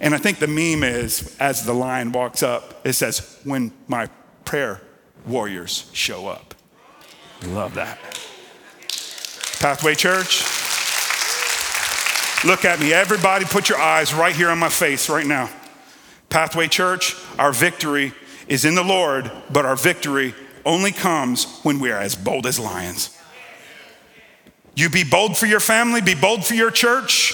And 0.00 0.14
I 0.14 0.18
think 0.18 0.38
the 0.38 0.46
meme 0.46 0.82
is 0.82 1.36
as 1.38 1.64
the 1.64 1.74
lion 1.74 2.12
walks 2.12 2.42
up, 2.42 2.80
it 2.84 2.94
says, 2.94 3.38
when 3.44 3.72
my 3.86 4.08
prayer 4.44 4.80
warriors 5.26 5.90
show 5.92 6.26
up. 6.26 6.54
Love 7.46 7.74
that. 7.74 7.98
Pathway 9.60 9.94
Church. 9.94 10.42
Look 12.44 12.64
at 12.64 12.80
me. 12.80 12.92
Everybody, 12.94 13.44
put 13.44 13.68
your 13.68 13.78
eyes 13.78 14.14
right 14.14 14.34
here 14.34 14.48
on 14.48 14.58
my 14.58 14.70
face 14.70 15.10
right 15.10 15.26
now. 15.26 15.50
Pathway 16.30 16.68
Church, 16.68 17.14
our 17.38 17.52
victory 17.52 18.14
is 18.50 18.64
in 18.66 18.74
the 18.74 18.84
Lord, 18.84 19.30
but 19.50 19.64
our 19.64 19.76
victory 19.76 20.34
only 20.66 20.92
comes 20.92 21.60
when 21.62 21.78
we 21.78 21.90
are 21.90 22.00
as 22.00 22.16
bold 22.16 22.46
as 22.46 22.58
lions. 22.58 23.16
You 24.74 24.90
be 24.90 25.04
bold 25.04 25.38
for 25.38 25.46
your 25.46 25.60
family, 25.60 26.00
be 26.00 26.14
bold 26.14 26.44
for 26.44 26.54
your 26.54 26.72
church. 26.72 27.32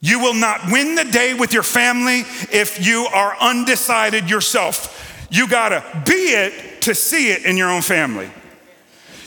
You 0.00 0.20
will 0.20 0.34
not 0.34 0.70
win 0.70 0.94
the 0.94 1.04
day 1.04 1.34
with 1.34 1.52
your 1.52 1.62
family 1.64 2.20
if 2.50 2.84
you 2.84 3.06
are 3.12 3.36
undecided 3.40 4.30
yourself. 4.30 5.26
You 5.30 5.48
gotta 5.48 5.84
be 6.06 6.12
it 6.12 6.82
to 6.82 6.94
see 6.94 7.30
it 7.32 7.44
in 7.44 7.56
your 7.56 7.70
own 7.70 7.82
family. 7.82 8.30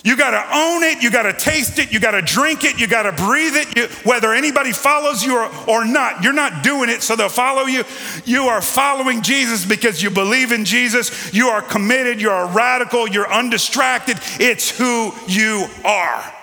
You 0.05 0.15
got 0.15 0.31
to 0.31 0.55
own 0.55 0.83
it. 0.83 1.01
You 1.01 1.09
got 1.09 1.23
to 1.23 1.33
taste 1.33 1.79
it. 1.79 1.91
You 1.91 1.99
got 1.99 2.11
to 2.11 2.21
drink 2.21 2.63
it. 2.63 2.79
You 2.79 2.85
got 2.85 3.03
to 3.03 3.11
breathe 3.11 3.55
it. 3.55 3.75
You, 3.75 3.87
whether 4.03 4.35
anybody 4.35 4.71
follows 4.71 5.23
you 5.23 5.35
or, 5.35 5.49
or 5.67 5.83
not, 5.83 6.23
you're 6.23 6.31
not 6.31 6.63
doing 6.63 6.91
it 6.91 7.01
so 7.01 7.15
they'll 7.15 7.27
follow 7.27 7.63
you. 7.63 7.83
You 8.23 8.43
are 8.43 8.61
following 8.61 9.23
Jesus 9.23 9.65
because 9.65 10.03
you 10.03 10.11
believe 10.11 10.51
in 10.51 10.63
Jesus. 10.63 11.33
You 11.33 11.47
are 11.47 11.61
committed. 11.63 12.21
You're 12.21 12.35
a 12.35 12.53
radical. 12.53 13.07
You're 13.07 13.31
undistracted. 13.33 14.17
It's 14.39 14.77
who 14.77 15.11
you 15.27 15.65
are. 15.83 16.33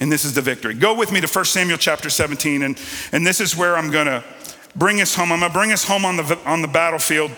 And 0.00 0.10
this 0.10 0.24
is 0.24 0.34
the 0.34 0.42
victory. 0.42 0.74
Go 0.74 0.92
with 0.92 1.12
me 1.12 1.20
to 1.20 1.28
1 1.28 1.44
Samuel 1.44 1.78
chapter 1.78 2.10
17. 2.10 2.62
And, 2.62 2.76
and 3.12 3.24
this 3.24 3.40
is 3.40 3.56
where 3.56 3.76
I'm 3.76 3.92
going 3.92 4.06
to 4.06 4.24
bring 4.74 5.00
us 5.00 5.14
home. 5.14 5.30
I'm 5.30 5.38
going 5.38 5.52
to 5.52 5.56
bring 5.56 5.70
us 5.70 5.84
home 5.84 6.04
on 6.04 6.16
the, 6.16 6.36
on 6.44 6.62
the 6.62 6.68
battlefield 6.68 7.30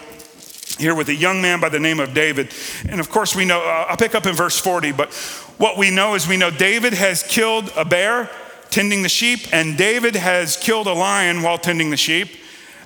here 0.76 0.94
with 0.94 1.08
a 1.08 1.14
young 1.14 1.40
man 1.40 1.60
by 1.60 1.68
the 1.68 1.80
name 1.80 2.00
of 2.00 2.14
David. 2.14 2.52
And 2.88 3.00
of 3.00 3.10
course, 3.10 3.34
we 3.34 3.44
know, 3.44 3.60
uh, 3.60 3.87
I'll 3.88 3.96
pick 3.96 4.14
up 4.14 4.26
in 4.26 4.34
verse 4.34 4.58
40, 4.58 4.92
but 4.92 5.12
what 5.58 5.76
we 5.76 5.90
know 5.90 6.14
is 6.14 6.26
we 6.26 6.37
know 6.37 6.50
David 6.50 6.92
has 6.94 7.22
killed 7.22 7.72
a 7.76 7.84
bear 7.84 8.30
tending 8.70 9.02
the 9.02 9.08
sheep, 9.08 9.40
and 9.52 9.78
David 9.78 10.16
has 10.16 10.56
killed 10.56 10.88
a 10.88 10.92
lion 10.92 11.42
while 11.42 11.58
tending 11.58 11.90
the 11.90 11.96
sheep. 11.96 12.28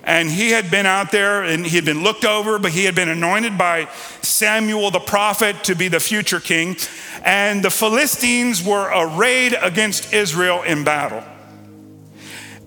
And 0.03 0.29
he 0.29 0.51
had 0.51 0.71
been 0.71 0.85
out 0.85 1.11
there 1.11 1.43
and 1.43 1.65
he 1.65 1.75
had 1.75 1.85
been 1.85 2.03
looked 2.03 2.25
over, 2.25 2.57
but 2.57 2.71
he 2.71 2.85
had 2.85 2.95
been 2.95 3.09
anointed 3.09 3.57
by 3.57 3.89
Samuel 4.21 4.91
the 4.91 4.99
prophet 4.99 5.63
to 5.65 5.75
be 5.75 5.87
the 5.87 5.99
future 5.99 6.39
king. 6.39 6.77
And 7.23 7.63
the 7.63 7.69
Philistines 7.69 8.63
were 8.63 8.89
arrayed 8.91 9.55
against 9.61 10.13
Israel 10.13 10.61
in 10.63 10.83
battle. 10.83 11.23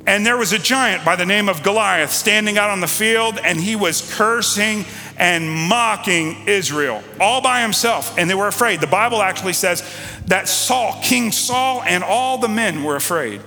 And 0.06 0.26
there 0.26 0.36
was 0.36 0.52
a 0.52 0.58
giant 0.58 1.04
by 1.04 1.14
the 1.14 1.24
name 1.24 1.48
of 1.48 1.62
Goliath 1.62 2.10
standing 2.10 2.58
out 2.58 2.70
on 2.70 2.80
the 2.80 2.88
field, 2.88 3.38
and 3.42 3.60
he 3.60 3.76
was 3.76 4.14
cursing 4.14 4.84
and 5.22 5.48
mocking 5.48 6.36
Israel 6.48 7.00
all 7.20 7.40
by 7.40 7.62
himself. 7.62 8.18
And 8.18 8.28
they 8.28 8.34
were 8.34 8.48
afraid. 8.48 8.80
The 8.80 8.88
Bible 8.88 9.22
actually 9.22 9.52
says 9.52 9.88
that 10.26 10.48
Saul, 10.48 11.00
King 11.00 11.30
Saul, 11.30 11.80
and 11.84 12.02
all 12.02 12.38
the 12.38 12.48
men 12.48 12.82
were 12.82 12.96
afraid. 12.96 13.40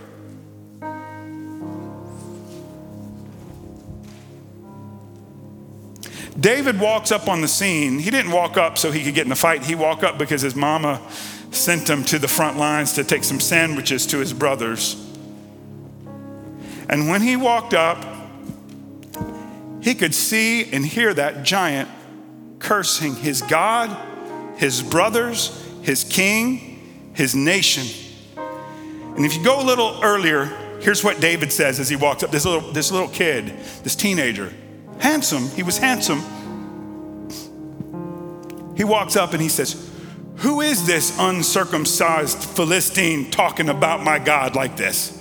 David 6.39 6.79
walks 6.79 7.11
up 7.11 7.27
on 7.27 7.41
the 7.41 7.47
scene. 7.49 7.99
He 7.99 8.09
didn't 8.09 8.31
walk 8.31 8.55
up 8.55 8.77
so 8.77 8.89
he 8.89 9.03
could 9.03 9.13
get 9.13 9.23
in 9.23 9.29
the 9.29 9.35
fight. 9.35 9.65
He 9.65 9.75
walked 9.75 10.05
up 10.05 10.17
because 10.17 10.41
his 10.41 10.55
mama 10.55 11.01
sent 11.51 11.89
him 11.89 12.05
to 12.05 12.17
the 12.17 12.27
front 12.29 12.57
lines 12.57 12.93
to 12.93 13.03
take 13.03 13.25
some 13.25 13.41
sandwiches 13.41 14.05
to 14.07 14.19
his 14.19 14.31
brothers. 14.31 14.95
And 16.88 17.09
when 17.09 17.21
he 17.21 17.35
walked 17.35 17.73
up, 17.73 18.14
he 19.85 19.93
could 19.93 20.15
see 20.15 20.63
and 20.71 20.83
hear 20.83 21.13
that 21.13 21.43
giant 21.43 21.87
cursing 22.57 23.13
his 23.13 23.43
God, 23.43 23.95
his 24.57 24.81
brothers, 24.81 25.63
his 25.83 26.03
king, 26.03 27.11
his 27.13 27.35
nation. 27.35 27.85
And 29.15 29.23
if 29.23 29.37
you 29.37 29.43
go 29.43 29.61
a 29.61 29.63
little 29.63 29.99
earlier, 30.01 30.45
here's 30.81 31.03
what 31.03 31.21
David 31.21 31.53
says 31.53 31.79
as 31.79 31.87
he 31.87 31.95
walks 31.95 32.23
up. 32.23 32.31
This 32.31 32.45
little, 32.45 32.71
this 32.71 32.91
little 32.91 33.09
kid, 33.09 33.45
this 33.83 33.95
teenager, 33.95 34.51
handsome, 34.97 35.49
he 35.49 35.61
was 35.61 35.77
handsome. 35.77 36.23
He 38.75 38.83
walks 38.83 39.15
up 39.15 39.33
and 39.33 39.41
he 39.41 39.49
says, 39.49 39.87
Who 40.37 40.61
is 40.61 40.87
this 40.87 41.15
uncircumcised 41.19 42.39
Philistine 42.39 43.29
talking 43.29 43.69
about 43.69 44.03
my 44.03 44.17
God 44.17 44.55
like 44.55 44.77
this? 44.77 45.15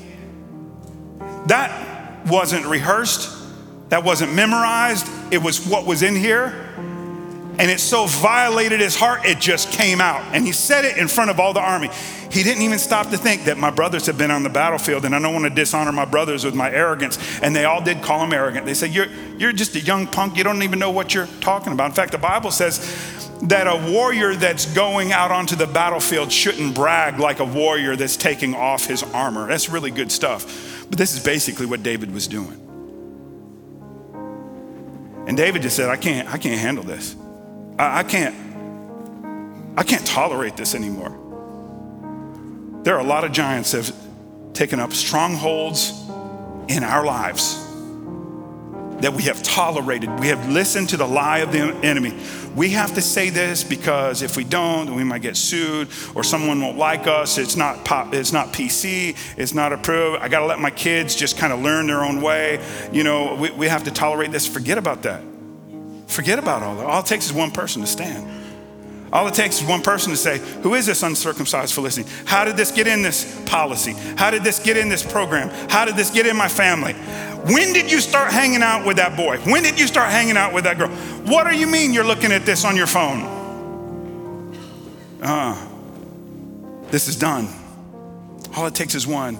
That 1.49 2.27
wasn't 2.27 2.65
rehearsed, 2.65 3.34
that 3.95 4.03
wasn't 4.03 4.35
memorized, 4.35 5.09
it 5.31 5.41
was 5.41 5.65
what 5.69 5.87
was 5.87 6.03
in 6.03 6.17
here. 6.17 6.47
And 7.61 7.71
it 7.71 7.79
so 7.79 8.07
violated 8.07 8.81
his 8.81 8.97
heart, 8.97 9.25
it 9.25 9.39
just 9.39 9.71
came 9.71 10.01
out. 10.01 10.21
And 10.35 10.45
he 10.45 10.51
said 10.51 10.85
it 10.85 10.97
in 10.97 11.07
front 11.07 11.31
of 11.31 11.39
all 11.39 11.53
the 11.53 11.61
army. 11.61 11.91
He 12.29 12.43
didn't 12.43 12.63
even 12.63 12.81
stop 12.81 13.11
to 13.11 13.17
think 13.17 13.45
that 13.45 13.57
my 13.57 13.71
brothers 13.71 14.07
have 14.07 14.19
been 14.19 14.33
on 14.33 14.43
the 14.43 14.49
battlefield, 14.49 15.05
and 15.05 15.15
I 15.15 15.21
don't 15.21 15.33
want 15.33 15.45
to 15.45 15.51
dishonor 15.51 15.93
my 15.93 16.07
brothers 16.07 16.45
with 16.45 16.57
my 16.57 16.73
arrogance. 16.73 17.21
And 17.41 17.55
they 17.55 17.67
all 17.67 17.81
did 17.81 18.03
call 18.03 18.25
him 18.25 18.33
arrogant. 18.33 18.67
They 18.67 18.75
said, 18.75 18.91
You're, 18.91 19.07
you're 19.39 19.53
just 19.53 19.77
a 19.77 19.81
young 19.81 20.09
punk. 20.09 20.37
You 20.37 20.43
don't 20.43 20.65
even 20.65 20.81
know 20.81 20.91
what 20.91 21.15
you're 21.15 21.29
talking 21.41 21.73
about. 21.73 21.87
In 21.87 21.93
fact, 21.93 22.11
the 22.11 22.19
Bible 22.19 22.51
says 22.51 22.81
that 23.43 23.69
a 23.69 23.93
warrior 23.93 24.35
that's 24.35 24.67
going 24.75 25.13
out 25.13 25.31
onto 25.31 25.55
the 25.55 25.69
battlefield 25.69 26.33
shouldn't 26.33 26.75
brag 26.75 27.21
like 27.21 27.39
a 27.39 27.45
warrior 27.45 27.95
that's 27.95 28.17
taking 28.17 28.57
off 28.57 28.87
his 28.87 29.05
armor. 29.05 29.47
That's 29.47 29.69
really 29.69 29.93
good 29.93 30.11
stuff. 30.11 30.85
But 30.91 30.99
this 30.99 31.15
is 31.15 31.23
basically 31.23 31.67
what 31.67 31.85
David 31.85 32.13
was 32.13 32.27
doing. 32.27 32.64
And 35.27 35.37
David 35.37 35.63
just 35.63 35.77
said, 35.77 35.89
I 35.89 35.97
can't, 35.97 36.29
I 36.29 36.39
can't 36.39 36.61
handle 36.61 36.85
this. 36.85 37.17
I, 37.79 38.01
I 38.01 38.03
can't, 38.03 38.35
I 39.77 39.83
can't 39.83 40.07
tolerate 40.07 40.57
this 40.57 40.75
anymore. 40.75 41.21
There 42.83 42.95
are 42.95 43.01
a 43.01 43.05
lot 43.05 43.25
of 43.25 43.33
giants 43.33 43.73
that 43.73 43.87
have 43.87 43.97
taken 44.53 44.79
up 44.79 44.93
strongholds 44.93 45.91
in 46.69 46.85
our 46.85 47.05
lives 47.05 47.65
that 49.01 49.13
we 49.13 49.25
have 49.25 49.43
tolerated. 49.43 50.19
We 50.21 50.29
have 50.29 50.49
listened 50.51 50.91
to 50.91 50.97
the 50.97 51.07
lie 51.07 51.39
of 51.39 51.53
the 51.53 51.75
enemy. 51.85 52.11
We 52.55 52.71
have 52.71 52.95
to 52.95 53.03
say 53.03 53.31
this 53.31 53.65
because 53.65 54.23
if 54.23 54.37
we 54.37 54.45
don't, 54.45 54.95
we 54.95 55.03
might 55.03 55.23
get 55.23 55.37
sued 55.37 55.89
or 56.15 56.23
someone 56.23 56.61
won't 56.61 56.79
like 56.79 57.07
us. 57.07 57.37
It's 57.37 57.57
not 57.57 57.85
pop, 57.85 58.15
it's 58.15 58.33
not 58.33 58.53
PC, 58.53 59.17
it's 59.37 59.55
not 59.55 59.73
approved. 59.73 60.23
I 60.23 60.29
got 60.29 60.41
to 60.41 60.47
let 60.47 60.61
my 60.61 60.71
kids 60.71 61.17
just 61.17 61.37
kind 61.37 61.53
of 61.53 61.61
learn 61.61 61.87
their 61.87 62.05
own 62.05 62.21
way. 62.21 62.65
You 62.93 63.03
know, 63.03 63.35
we, 63.35 63.51
we 63.51 63.67
have 63.67 63.85
to 63.85 63.91
tolerate 63.91 64.31
this. 64.31 64.47
Forget 64.47 64.79
about 64.79 65.03
that. 65.03 65.23
Forget 66.07 66.39
about 66.39 66.63
all 66.63 66.77
that. 66.77 66.87
All 66.87 67.01
it 67.01 67.07
takes 67.07 67.27
is 67.27 67.33
one 67.33 67.51
person 67.51 67.83
to 67.83 67.89
stand. 67.89 68.44
All 69.13 69.29
it 69.29 69.35
takes 69.35 69.61
is 69.61 69.69
one 69.69 69.83
person 69.83 70.11
to 70.11 70.17
say, 70.17 70.39
Who 70.63 70.75
is 70.75 70.87
this 70.87 71.03
uncircumcised 71.03 71.75
Philistine? 71.75 72.07
How 72.25 72.45
did 72.45 72.57
this 72.57 72.73
get 72.73 72.87
in 72.87 73.03
this 73.03 73.41
policy? 73.47 73.93
How 74.17 74.31
did 74.31 74.43
this 74.43 74.59
get 74.59 74.77
in 74.77 74.89
this 74.89 75.05
program? 75.05 75.51
How 75.71 75.85
did 75.85 75.97
this 75.97 76.11
get 76.11 76.27
in 76.27 76.37
my 76.37 76.49
family? 76.49 76.95
When 77.53 77.73
did 77.73 77.93
you 77.93 78.01
start 78.01 78.33
hanging 78.33 78.63
out 78.63 78.87
with 78.87 78.97
that 78.97 79.17
boy? 79.17 79.39
When 79.39 79.63
did 79.63 79.79
you 79.79 79.87
start 79.87 80.11
hanging 80.11 80.37
out 80.37 80.53
with 80.53 80.65
that 80.65 80.79
girl? 80.79 80.89
What 80.89 81.47
do 81.47 81.57
you 81.57 81.67
mean 81.67 81.93
you're 81.93 82.03
looking 82.03 82.33
at 82.33 82.47
this 82.47 82.65
on 82.65 82.77
your 82.77 82.87
phone? 82.87 84.51
Uh, 85.23 85.55
this 86.91 87.07
is 87.07 87.17
done. 87.17 87.49
All 88.57 88.67
it 88.67 88.75
takes 88.75 88.95
is 88.95 89.07
one. 89.07 89.39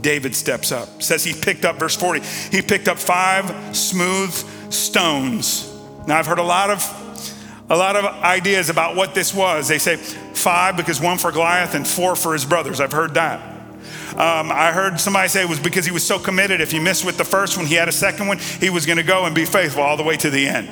David 0.00 0.34
steps 0.34 0.72
up. 0.72 1.02
Says 1.02 1.24
he 1.24 1.32
picked 1.32 1.64
up, 1.64 1.76
verse 1.76 1.96
40, 1.96 2.20
he 2.50 2.62
picked 2.62 2.88
up 2.88 2.98
five 2.98 3.76
smooth 3.76 4.32
stones. 4.72 5.72
Now 6.06 6.18
I've 6.18 6.26
heard 6.26 6.38
a 6.38 6.42
lot 6.42 6.70
of 6.70 7.05
a 7.68 7.76
lot 7.76 7.96
of 7.96 8.04
ideas 8.04 8.70
about 8.70 8.94
what 8.94 9.14
this 9.14 9.34
was. 9.34 9.68
They 9.68 9.78
say 9.78 9.96
five 9.96 10.76
because 10.76 11.00
one 11.00 11.18
for 11.18 11.32
Goliath 11.32 11.74
and 11.74 11.86
four 11.86 12.14
for 12.14 12.32
his 12.32 12.44
brothers. 12.44 12.80
I've 12.80 12.92
heard 12.92 13.14
that. 13.14 13.40
Um, 14.12 14.50
I 14.50 14.72
heard 14.72 14.98
somebody 15.00 15.28
say 15.28 15.42
it 15.42 15.48
was 15.48 15.60
because 15.60 15.84
he 15.84 15.90
was 15.90 16.06
so 16.06 16.18
committed. 16.18 16.60
If 16.60 16.70
he 16.70 16.78
missed 16.78 17.04
with 17.04 17.18
the 17.18 17.24
first 17.24 17.56
one, 17.56 17.66
he 17.66 17.74
had 17.74 17.88
a 17.88 17.92
second 17.92 18.28
one, 18.28 18.38
he 18.38 18.70
was 18.70 18.86
going 18.86 18.96
to 18.96 19.02
go 19.02 19.26
and 19.26 19.34
be 19.34 19.44
faithful 19.44 19.82
all 19.82 19.96
the 19.96 20.04
way 20.04 20.16
to 20.16 20.30
the 20.30 20.46
end. 20.46 20.70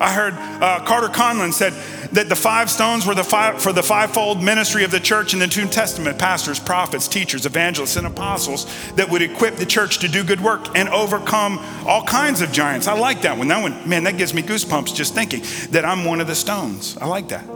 I 0.00 0.12
heard 0.12 0.34
uh, 0.34 0.84
Carter 0.84 1.08
Conlon 1.08 1.52
said 1.52 1.72
that 2.12 2.28
the 2.28 2.36
five 2.36 2.70
stones 2.70 3.06
were 3.06 3.14
the 3.14 3.24
five, 3.24 3.60
for 3.60 3.72
the 3.72 3.82
fivefold 3.82 4.42
ministry 4.42 4.84
of 4.84 4.90
the 4.90 5.00
church 5.00 5.32
in 5.32 5.40
the 5.40 5.46
New 5.46 5.66
Testament 5.68 6.18
pastors, 6.18 6.58
prophets, 6.58 7.08
teachers, 7.08 7.46
evangelists, 7.46 7.96
and 7.96 8.06
apostles 8.06 8.66
that 8.96 9.08
would 9.08 9.22
equip 9.22 9.56
the 9.56 9.66
church 9.66 9.98
to 9.98 10.08
do 10.08 10.22
good 10.22 10.40
work 10.40 10.76
and 10.76 10.88
overcome 10.90 11.58
all 11.86 12.04
kinds 12.04 12.40
of 12.40 12.52
giants. 12.52 12.86
I 12.86 12.98
like 12.98 13.22
that 13.22 13.36
one. 13.38 13.48
That 13.48 13.62
one, 13.62 13.88
man, 13.88 14.04
that 14.04 14.18
gives 14.18 14.34
me 14.34 14.42
goosebumps 14.42 14.94
just 14.94 15.14
thinking 15.14 15.42
that 15.70 15.84
I'm 15.84 16.04
one 16.04 16.20
of 16.20 16.26
the 16.26 16.34
stones. 16.34 16.96
I 16.98 17.06
like 17.06 17.28
that. 17.28 17.46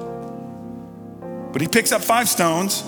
But 1.53 1.61
he 1.61 1.69
picks 1.69 1.93
up 1.93 2.03
five 2.03 2.29
stones 2.29 2.83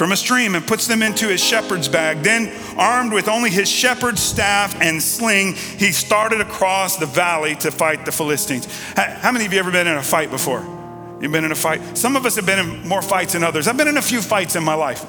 from 0.00 0.12
a 0.12 0.16
stream 0.16 0.54
and 0.54 0.66
puts 0.66 0.86
them 0.86 1.02
into 1.02 1.28
his 1.28 1.44
shepherd's 1.44 1.86
bag. 1.86 2.22
Then, 2.22 2.50
armed 2.78 3.12
with 3.12 3.28
only 3.28 3.50
his 3.50 3.68
shepherd's 3.68 4.22
staff 4.22 4.74
and 4.80 5.02
sling, 5.02 5.52
he 5.52 5.92
started 5.92 6.40
across 6.40 6.96
the 6.96 7.04
valley 7.04 7.54
to 7.56 7.70
fight 7.70 8.06
the 8.06 8.10
Philistines. 8.10 8.66
How 8.96 9.30
many 9.30 9.44
of 9.44 9.52
you 9.52 9.58
ever 9.58 9.70
been 9.70 9.86
in 9.86 9.98
a 9.98 10.02
fight 10.02 10.30
before? 10.30 10.60
You've 11.20 11.32
been 11.32 11.44
in 11.44 11.52
a 11.52 11.54
fight? 11.54 11.98
Some 11.98 12.16
of 12.16 12.24
us 12.24 12.36
have 12.36 12.46
been 12.46 12.58
in 12.58 12.88
more 12.88 13.02
fights 13.02 13.34
than 13.34 13.44
others. 13.44 13.68
I've 13.68 13.76
been 13.76 13.88
in 13.88 13.98
a 13.98 14.02
few 14.02 14.22
fights 14.22 14.56
in 14.56 14.64
my 14.64 14.72
life. 14.72 15.04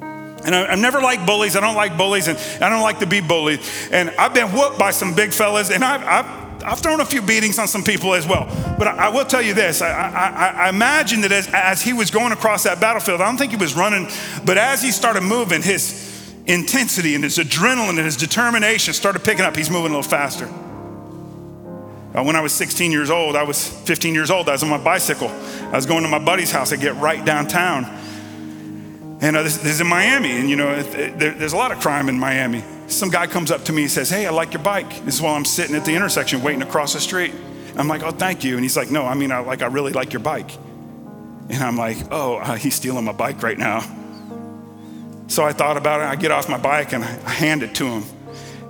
And 0.00 0.54
I, 0.54 0.70
have 0.70 0.78
never 0.78 1.02
liked 1.02 1.26
bullies. 1.26 1.54
I 1.54 1.60
don't 1.60 1.76
like 1.76 1.98
bullies, 1.98 2.26
and 2.26 2.38
I 2.64 2.70
don't 2.70 2.80
like 2.80 3.00
to 3.00 3.06
be 3.06 3.20
bullied. 3.20 3.60
And 3.92 4.08
I've 4.18 4.32
been 4.32 4.52
whooped 4.52 4.78
by 4.78 4.92
some 4.92 5.14
big 5.14 5.34
fellas, 5.34 5.70
and 5.70 5.84
I've, 5.84 6.02
I've 6.02 6.49
I've 6.64 6.80
thrown 6.80 7.00
a 7.00 7.04
few 7.04 7.22
beatings 7.22 7.58
on 7.58 7.68
some 7.68 7.82
people 7.82 8.14
as 8.14 8.26
well. 8.26 8.44
But 8.78 8.88
I, 8.88 9.06
I 9.06 9.08
will 9.08 9.24
tell 9.24 9.42
you 9.42 9.54
this 9.54 9.82
I, 9.82 9.90
I, 9.90 10.66
I 10.66 10.68
imagine 10.68 11.20
that 11.22 11.32
as, 11.32 11.48
as 11.52 11.82
he 11.82 11.92
was 11.92 12.10
going 12.10 12.32
across 12.32 12.64
that 12.64 12.80
battlefield, 12.80 13.20
I 13.20 13.26
don't 13.26 13.36
think 13.36 13.52
he 13.52 13.56
was 13.56 13.74
running, 13.74 14.08
but 14.44 14.58
as 14.58 14.82
he 14.82 14.90
started 14.90 15.22
moving, 15.22 15.62
his 15.62 16.08
intensity 16.46 17.14
and 17.14 17.24
his 17.24 17.38
adrenaline 17.38 17.90
and 17.90 17.98
his 17.98 18.16
determination 18.16 18.94
started 18.94 19.22
picking 19.22 19.44
up. 19.44 19.56
He's 19.56 19.70
moving 19.70 19.92
a 19.92 19.96
little 19.96 20.10
faster. 20.10 20.46
Uh, 20.46 22.24
when 22.24 22.34
I 22.34 22.40
was 22.40 22.52
16 22.52 22.90
years 22.90 23.08
old, 23.08 23.36
I 23.36 23.44
was 23.44 23.68
15 23.68 24.14
years 24.14 24.30
old, 24.30 24.48
I 24.48 24.52
was 24.52 24.62
on 24.62 24.68
my 24.68 24.82
bicycle. 24.82 25.28
I 25.28 25.76
was 25.76 25.86
going 25.86 26.02
to 26.02 26.08
my 26.08 26.18
buddy's 26.18 26.50
house. 26.50 26.72
I 26.72 26.76
get 26.76 26.96
right 26.96 27.24
downtown. 27.24 27.84
And 29.22 29.36
uh, 29.36 29.42
this, 29.42 29.58
this, 29.58 29.74
is 29.74 29.80
in 29.80 29.86
Miami, 29.86 30.30
and 30.32 30.48
you 30.48 30.56
know, 30.56 30.70
it, 30.70 30.86
it, 30.94 31.18
there, 31.18 31.32
there's 31.32 31.52
a 31.52 31.56
lot 31.56 31.72
of 31.72 31.78
crime 31.78 32.08
in 32.08 32.18
Miami 32.18 32.64
some 32.90 33.10
guy 33.10 33.26
comes 33.26 33.50
up 33.50 33.64
to 33.64 33.72
me 33.72 33.82
and 33.82 33.90
says, 33.90 34.10
Hey, 34.10 34.26
I 34.26 34.30
like 34.30 34.52
your 34.52 34.62
bike. 34.62 35.04
This 35.04 35.16
is 35.16 35.22
while 35.22 35.34
I'm 35.34 35.44
sitting 35.44 35.76
at 35.76 35.84
the 35.84 35.94
intersection 35.94 36.42
waiting 36.42 36.60
to 36.60 36.66
cross 36.66 36.92
the 36.94 37.00
street. 37.00 37.32
I'm 37.76 37.88
like, 37.88 38.02
Oh, 38.02 38.10
thank 38.10 38.44
you. 38.44 38.54
And 38.54 38.62
he's 38.62 38.76
like, 38.76 38.90
No, 38.90 39.06
I 39.06 39.14
mean, 39.14 39.32
I, 39.32 39.38
like, 39.40 39.62
I 39.62 39.66
really 39.66 39.92
like 39.92 40.12
your 40.12 40.20
bike. 40.20 40.50
And 41.48 41.62
I'm 41.62 41.76
like, 41.76 41.96
Oh, 42.10 42.36
uh, 42.36 42.56
he's 42.56 42.74
stealing 42.74 43.04
my 43.04 43.12
bike 43.12 43.42
right 43.42 43.58
now. 43.58 43.80
So 45.28 45.44
I 45.44 45.52
thought 45.52 45.76
about 45.76 46.00
it. 46.00 46.04
I 46.04 46.16
get 46.16 46.32
off 46.32 46.48
my 46.48 46.58
bike 46.58 46.92
and 46.92 47.04
I 47.04 47.30
hand 47.30 47.62
it 47.62 47.74
to 47.76 47.86
him. 47.86 48.04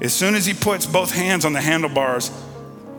As 0.01 0.13
soon 0.13 0.35
as 0.35 0.45
he 0.45 0.55
puts 0.55 0.87
both 0.87 1.11
hands 1.11 1.45
on 1.45 1.53
the 1.53 1.61
handlebars, 1.61 2.31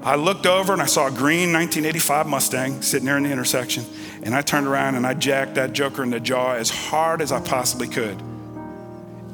I 0.03 0.15
looked 0.15 0.47
over 0.47 0.73
and 0.73 0.81
I 0.81 0.87
saw 0.87 1.07
a 1.07 1.11
green 1.11 1.53
1985 1.53 2.27
Mustang 2.27 2.81
sitting 2.81 3.05
there 3.05 3.17
in 3.17 3.23
the 3.23 3.31
intersection. 3.31 3.85
And 4.23 4.33
I 4.33 4.41
turned 4.41 4.65
around 4.65 4.95
and 4.95 5.05
I 5.05 5.13
jacked 5.13 5.55
that 5.55 5.73
joker 5.73 6.01
in 6.03 6.09
the 6.09 6.19
jaw 6.19 6.53
as 6.53 6.69
hard 6.69 7.21
as 7.21 7.31
I 7.31 7.39
possibly 7.39 7.87
could. 7.87 8.19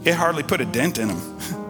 It 0.04 0.14
hardly 0.14 0.44
put 0.44 0.62
a 0.62 0.66
dent 0.66 0.98
in 0.98 1.10
him. 1.10 1.64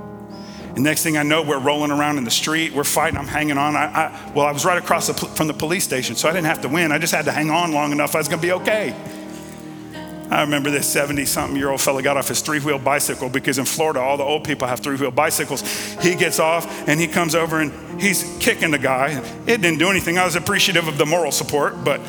And 0.77 0.83
next 0.83 1.01
thing 1.01 1.17
I 1.17 1.23
know, 1.23 1.41
we're 1.41 1.57
rolling 1.57 1.89
around 1.89 2.19
in 2.19 2.23
the 2.23 2.29
street. 2.29 2.71
We're 2.71 2.83
fighting. 2.83 3.17
I'm 3.17 3.25
hanging 3.25 3.57
on. 3.57 3.75
I, 3.75 3.85
I 3.85 4.31
well, 4.35 4.45
I 4.45 4.51
was 4.51 4.63
right 4.63 4.77
across 4.77 5.07
the, 5.07 5.15
from 5.15 5.47
the 5.47 5.53
police 5.55 5.83
station, 5.83 6.15
so 6.15 6.29
I 6.29 6.33
didn't 6.33 6.45
have 6.45 6.61
to 6.61 6.69
win. 6.69 6.91
I 6.91 6.99
just 6.99 7.15
had 7.15 7.25
to 7.25 7.31
hang 7.31 7.49
on 7.49 7.71
long 7.71 7.91
enough. 7.91 8.13
I 8.13 8.19
was 8.19 8.27
going 8.27 8.39
to 8.39 8.45
be 8.45 8.51
okay. 8.51 8.95
I 10.29 10.41
remember 10.41 10.69
this 10.69 10.87
70 10.87 11.25
something 11.25 11.57
year 11.57 11.71
old 11.71 11.81
fella 11.81 12.03
got 12.03 12.15
off 12.15 12.27
his 12.27 12.41
three 12.41 12.59
wheel 12.59 12.77
bicycle 12.77 13.27
because 13.27 13.57
in 13.57 13.65
Florida, 13.65 14.01
all 14.01 14.17
the 14.17 14.23
old 14.23 14.43
people 14.43 14.67
have 14.67 14.79
three 14.81 14.97
wheel 14.97 15.09
bicycles. 15.09 15.63
He 15.99 16.13
gets 16.13 16.37
off 16.37 16.87
and 16.87 16.99
he 16.99 17.07
comes 17.07 17.33
over 17.33 17.59
and 17.59 17.99
he's 17.99 18.37
kicking 18.39 18.69
the 18.69 18.77
guy. 18.77 19.19
It 19.47 19.61
didn't 19.61 19.79
do 19.79 19.89
anything. 19.89 20.19
I 20.19 20.25
was 20.25 20.35
appreciative 20.35 20.87
of 20.87 20.99
the 20.99 21.07
moral 21.07 21.31
support, 21.31 21.83
but 21.83 22.01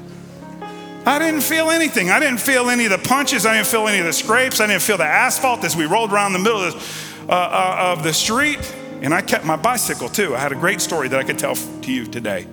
I 1.04 1.18
didn't 1.18 1.42
feel 1.42 1.68
anything. 1.68 2.08
I 2.08 2.18
didn't 2.18 2.40
feel 2.40 2.70
any 2.70 2.86
of 2.86 2.92
the 2.92 3.06
punches. 3.06 3.44
I 3.44 3.56
didn't 3.56 3.66
feel 3.66 3.88
any 3.88 3.98
of 3.98 4.06
the 4.06 4.14
scrapes. 4.14 4.58
I 4.58 4.68
didn't 4.68 4.80
feel 4.80 4.96
the 4.96 5.04
asphalt 5.04 5.64
as 5.64 5.76
we 5.76 5.84
rolled 5.84 6.14
around 6.14 6.32
the 6.32 6.38
middle 6.38 6.62
of, 6.62 6.74
uh, 6.74 6.80
uh, 7.28 7.94
of 7.96 8.02
the 8.02 8.12
street. 8.12 8.74
And 9.00 9.14
I 9.14 9.20
kept 9.20 9.44
my 9.44 9.56
bicycle 9.56 10.08
too. 10.08 10.34
I 10.34 10.38
had 10.38 10.52
a 10.52 10.56
great 10.56 10.80
story 10.80 11.08
that 11.08 11.18
I 11.18 11.22
could 11.22 11.38
tell 11.38 11.54
to 11.54 11.92
you 11.92 12.06
today. 12.06 12.46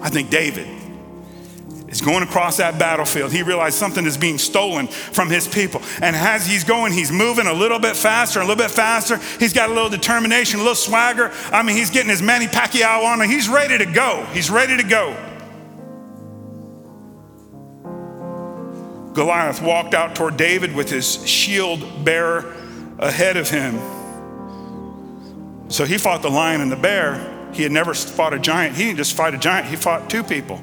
I 0.00 0.08
think 0.08 0.30
David 0.30 0.68
is 1.88 2.00
going 2.00 2.22
across 2.22 2.58
that 2.58 2.78
battlefield. 2.78 3.32
He 3.32 3.42
realized 3.42 3.76
something 3.76 4.06
is 4.06 4.16
being 4.16 4.38
stolen 4.38 4.86
from 4.86 5.28
his 5.28 5.48
people. 5.48 5.82
And 6.00 6.14
as 6.14 6.46
he's 6.46 6.62
going, 6.62 6.92
he's 6.92 7.10
moving 7.10 7.46
a 7.46 7.52
little 7.52 7.80
bit 7.80 7.96
faster, 7.96 8.38
a 8.40 8.44
little 8.44 8.62
bit 8.64 8.70
faster. 8.70 9.16
He's 9.40 9.52
got 9.52 9.70
a 9.70 9.74
little 9.74 9.90
determination, 9.90 10.60
a 10.60 10.62
little 10.62 10.76
swagger. 10.76 11.32
I 11.50 11.62
mean, 11.64 11.76
he's 11.76 11.90
getting 11.90 12.10
his 12.10 12.22
Manny 12.22 12.46
Pacquiao 12.46 13.04
on, 13.04 13.28
he's 13.28 13.48
ready 13.48 13.76
to 13.76 13.86
go. 13.86 14.24
He's 14.32 14.50
ready 14.50 14.76
to 14.76 14.84
go. 14.84 15.16
Goliath 19.12 19.60
walked 19.60 19.92
out 19.92 20.14
toward 20.14 20.36
David 20.36 20.72
with 20.72 20.88
his 20.88 21.26
shield 21.26 22.04
bearer 22.04 22.54
ahead 23.00 23.36
of 23.36 23.50
him. 23.50 23.80
So 25.68 25.84
he 25.84 25.98
fought 25.98 26.22
the 26.22 26.30
lion 26.30 26.60
and 26.60 26.70
the 26.70 26.76
bear. 26.76 27.50
He 27.52 27.62
had 27.64 27.72
never 27.72 27.94
fought 27.94 28.34
a 28.34 28.38
giant. 28.38 28.76
He 28.76 28.84
didn't 28.84 28.98
just 28.98 29.16
fight 29.16 29.34
a 29.34 29.38
giant, 29.38 29.66
he 29.66 29.76
fought 29.76 30.08
two 30.08 30.22
people 30.22 30.62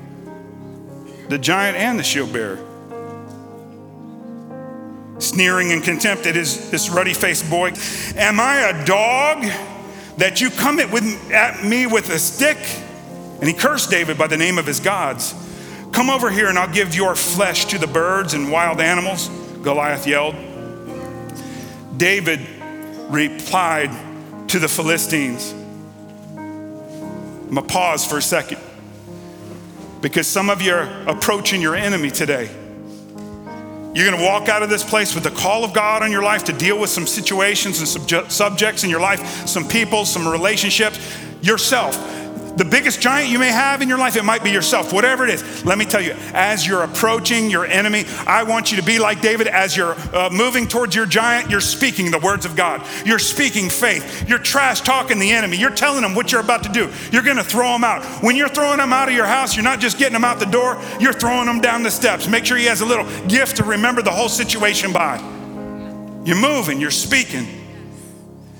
the 1.29 1.37
giant 1.37 1.75
and 1.75 1.99
the 1.99 2.03
shield 2.03 2.31
bearer. 2.31 2.57
Sneering 5.19 5.71
in 5.71 5.81
contempt 5.81 6.25
at 6.25 6.35
his, 6.35 6.71
this 6.71 6.89
ruddy 6.89 7.13
faced 7.13 7.49
boy. 7.49 7.73
Am 8.15 8.39
I 8.39 8.69
a 8.69 8.85
dog 8.85 9.43
that 10.17 10.39
you 10.39 10.49
come 10.49 10.79
at, 10.79 10.89
with, 10.89 11.03
at 11.31 11.65
me 11.65 11.85
with 11.85 12.09
a 12.11 12.19
stick? 12.19 12.57
And 13.41 13.43
he 13.43 13.53
cursed 13.53 13.89
David 13.89 14.17
by 14.17 14.27
the 14.27 14.37
name 14.37 14.57
of 14.57 14.65
his 14.65 14.79
gods. 14.79 15.35
Come 15.91 16.09
over 16.09 16.31
here 16.31 16.47
and 16.47 16.57
I'll 16.57 16.71
give 16.71 16.95
your 16.95 17.13
flesh 17.13 17.65
to 17.65 17.77
the 17.77 17.87
birds 17.87 18.33
and 18.33 18.49
wild 18.49 18.79
animals, 18.79 19.27
Goliath 19.63 20.07
yelled. 20.07 20.35
David 21.97 22.39
replied 23.09 23.91
to 24.49 24.59
the 24.59 24.67
Philistines. 24.67 25.53
I'm 26.37 27.49
gonna 27.49 27.61
pause 27.63 28.05
for 28.05 28.17
a 28.17 28.21
second 28.21 28.59
because 30.01 30.27
some 30.27 30.49
of 30.49 30.61
you 30.61 30.73
are 30.73 31.07
approaching 31.07 31.61
your 31.61 31.75
enemy 31.75 32.11
today. 32.11 32.49
You're 33.93 34.09
gonna 34.09 34.23
walk 34.23 34.47
out 34.47 34.61
of 34.61 34.69
this 34.69 34.83
place 34.83 35.15
with 35.15 35.23
the 35.23 35.31
call 35.31 35.63
of 35.63 35.73
God 35.73 36.03
on 36.03 36.11
your 36.11 36.23
life 36.23 36.43
to 36.45 36.53
deal 36.53 36.79
with 36.79 36.89
some 36.89 37.07
situations 37.07 37.79
and 37.79 37.87
subject, 37.87 38.31
subjects 38.31 38.83
in 38.83 38.89
your 38.89 39.01
life, 39.01 39.47
some 39.47 39.67
people, 39.67 40.05
some 40.05 40.27
relationships, 40.27 40.99
yourself 41.41 41.95
the 42.57 42.65
biggest 42.65 42.99
giant 42.99 43.29
you 43.29 43.37
may 43.37 43.51
have 43.51 43.81
in 43.81 43.87
your 43.87 43.99
life, 43.99 44.15
it 44.15 44.25
might 44.25 44.43
be 44.43 44.49
yourself, 44.49 44.91
whatever 44.91 45.23
it 45.23 45.29
is. 45.29 45.63
Let 45.63 45.77
me 45.77 45.85
tell 45.85 46.01
you, 46.01 46.15
as 46.33 46.65
you're 46.65 46.83
approaching 46.83 47.51
your 47.51 47.65
enemy, 47.65 48.05
I 48.25 48.43
want 48.43 48.71
you 48.71 48.77
to 48.77 48.83
be 48.83 48.97
like 48.97 49.21
David. 49.21 49.47
As 49.47 49.77
you're 49.77 49.93
uh, 50.13 50.29
moving 50.31 50.67
towards 50.67 50.95
your 50.95 51.05
giant, 51.05 51.51
you're 51.51 51.61
speaking 51.61 52.09
the 52.09 52.17
words 52.17 52.45
of 52.45 52.55
God. 52.55 52.85
You're 53.05 53.19
speaking 53.19 53.69
faith. 53.69 54.27
You're 54.27 54.39
trash 54.39 54.81
talking 54.81 55.19
the 55.19 55.31
enemy. 55.31 55.57
You're 55.57 55.69
telling 55.69 56.01
them 56.01 56.15
what 56.15 56.31
you're 56.31 56.41
about 56.41 56.63
to 56.63 56.69
do. 56.69 56.91
You're 57.11 57.23
going 57.23 57.37
to 57.37 57.43
throw 57.43 57.71
them 57.73 57.83
out. 57.83 58.03
When 58.23 58.35
you're 58.35 58.49
throwing 58.49 58.77
them 58.77 58.91
out 58.91 59.07
of 59.07 59.13
your 59.13 59.27
house, 59.27 59.55
you're 59.55 59.63
not 59.63 59.79
just 59.79 59.99
getting 59.99 60.13
them 60.13 60.25
out 60.25 60.39
the 60.39 60.45
door, 60.45 60.81
you're 60.99 61.13
throwing 61.13 61.45
them 61.45 61.61
down 61.61 61.83
the 61.83 61.91
steps. 61.91 62.27
Make 62.27 62.45
sure 62.45 62.57
he 62.57 62.65
has 62.65 62.81
a 62.81 62.85
little 62.85 63.05
gift 63.27 63.57
to 63.57 63.63
remember 63.63 64.01
the 64.01 64.11
whole 64.11 64.29
situation 64.29 64.91
by. 64.91 65.17
You're 66.25 66.41
moving, 66.41 66.81
you're 66.81 66.91
speaking. 66.91 67.47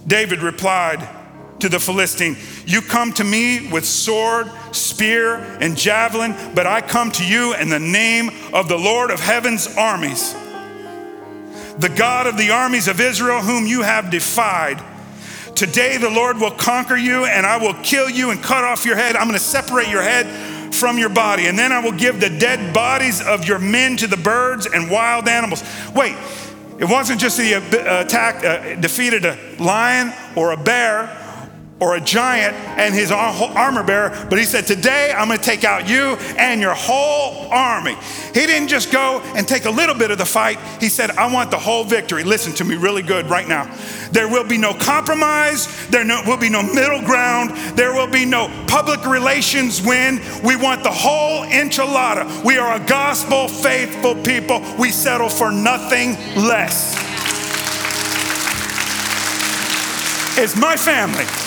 David 0.05 0.41
replied, 0.41 1.16
to 1.59 1.69
the 1.69 1.79
Philistine, 1.79 2.37
You 2.65 2.81
come 2.81 3.11
to 3.13 3.23
me 3.23 3.69
with 3.69 3.85
sword, 3.85 4.49
spear, 4.71 5.35
and 5.59 5.77
javelin, 5.77 6.35
but 6.53 6.67
I 6.67 6.81
come 6.81 7.11
to 7.13 7.25
you 7.25 7.55
in 7.55 7.69
the 7.69 7.79
name 7.79 8.29
of 8.53 8.67
the 8.67 8.77
Lord 8.77 9.11
of 9.11 9.19
heaven's 9.19 9.75
armies, 9.75 10.33
the 11.77 11.93
God 11.95 12.27
of 12.27 12.37
the 12.37 12.51
armies 12.51 12.87
of 12.87 12.99
Israel, 12.99 13.41
whom 13.41 13.65
you 13.65 13.81
have 13.81 14.09
defied. 14.09 14.81
Today 15.55 15.97
the 15.97 16.09
Lord 16.09 16.37
will 16.37 16.51
conquer 16.51 16.95
you, 16.95 17.25
and 17.25 17.45
I 17.45 17.57
will 17.57 17.73
kill 17.75 18.09
you 18.09 18.29
and 18.29 18.41
cut 18.41 18.63
off 18.63 18.85
your 18.85 18.95
head. 18.95 19.15
I'm 19.15 19.31
to 19.31 19.39
separate 19.39 19.89
your 19.89 20.03
head 20.03 20.73
from 20.73 20.99
your 20.99 21.09
body, 21.09 21.47
and 21.47 21.57
then 21.57 21.71
I 21.71 21.79
will 21.79 21.93
give 21.93 22.19
the 22.19 22.29
dead 22.29 22.73
bodies 22.73 23.25
of 23.25 23.47
your 23.47 23.57
men 23.57 23.97
to 23.97 24.07
the 24.07 24.17
birds 24.17 24.67
and 24.67 24.91
wild 24.91 25.27
animals. 25.27 25.63
Wait, 25.95 26.15
it 26.77 26.85
wasn't 26.85 27.19
just 27.19 27.37
the 27.37 27.55
uh, 27.55 28.03
attack, 28.05 28.43
uh, 28.43 28.79
defeated 28.79 29.25
a 29.25 29.37
lion 29.57 30.13
or 30.35 30.51
a 30.51 30.57
bear 30.57 31.26
or 31.79 31.95
a 31.95 32.01
giant 32.01 32.55
and 32.77 32.93
his 32.93 33.11
armor 33.11 33.83
bearer, 33.83 34.09
but 34.29 34.39
he 34.39 34.45
said, 34.45 34.65
Today 34.65 35.13
I'm 35.15 35.27
gonna 35.27 35.41
take 35.41 35.63
out 35.63 35.87
you 35.87 36.15
and 36.37 36.59
your 36.59 36.73
whole 36.73 37.47
army. 37.51 37.95
He 38.33 38.45
didn't 38.45 38.67
just 38.67 38.91
go 38.91 39.21
and 39.35 39.47
take 39.47 39.65
a 39.65 39.69
little 39.69 39.95
bit 39.95 40.09
of 40.09 40.17
the 40.17 40.25
fight, 40.25 40.59
he 40.79 40.89
said, 40.89 41.11
I 41.11 41.31
want 41.31 41.51
the 41.51 41.59
whole 41.59 41.83
victory. 41.83 42.23
Listen 42.23 42.53
to 42.53 42.63
me 42.63 42.75
really 42.75 43.03
good 43.03 43.29
right 43.29 43.47
now. 43.47 43.71
There 44.11 44.27
will 44.27 44.47
be 44.47 44.57
no 44.57 44.73
compromise, 44.73 45.67
there 45.89 46.03
no, 46.03 46.21
will 46.25 46.37
be 46.37 46.49
no 46.49 46.63
middle 46.63 47.01
ground, 47.01 47.51
there 47.77 47.93
will 47.93 48.09
be 48.09 48.25
no 48.25 48.47
public 48.67 49.05
relations 49.05 49.81
win. 49.81 50.19
We 50.43 50.55
want 50.55 50.83
the 50.83 50.91
whole 50.91 51.43
enchilada. 51.45 52.43
We 52.43 52.57
are 52.57 52.81
a 52.81 52.85
gospel 52.85 53.47
faithful 53.47 54.15
people, 54.23 54.63
we 54.79 54.89
settle 54.89 55.29
for 55.29 55.51
nothing 55.51 56.13
less. 56.35 56.95
It's 60.39 60.55
my 60.55 60.75
family. 60.75 61.46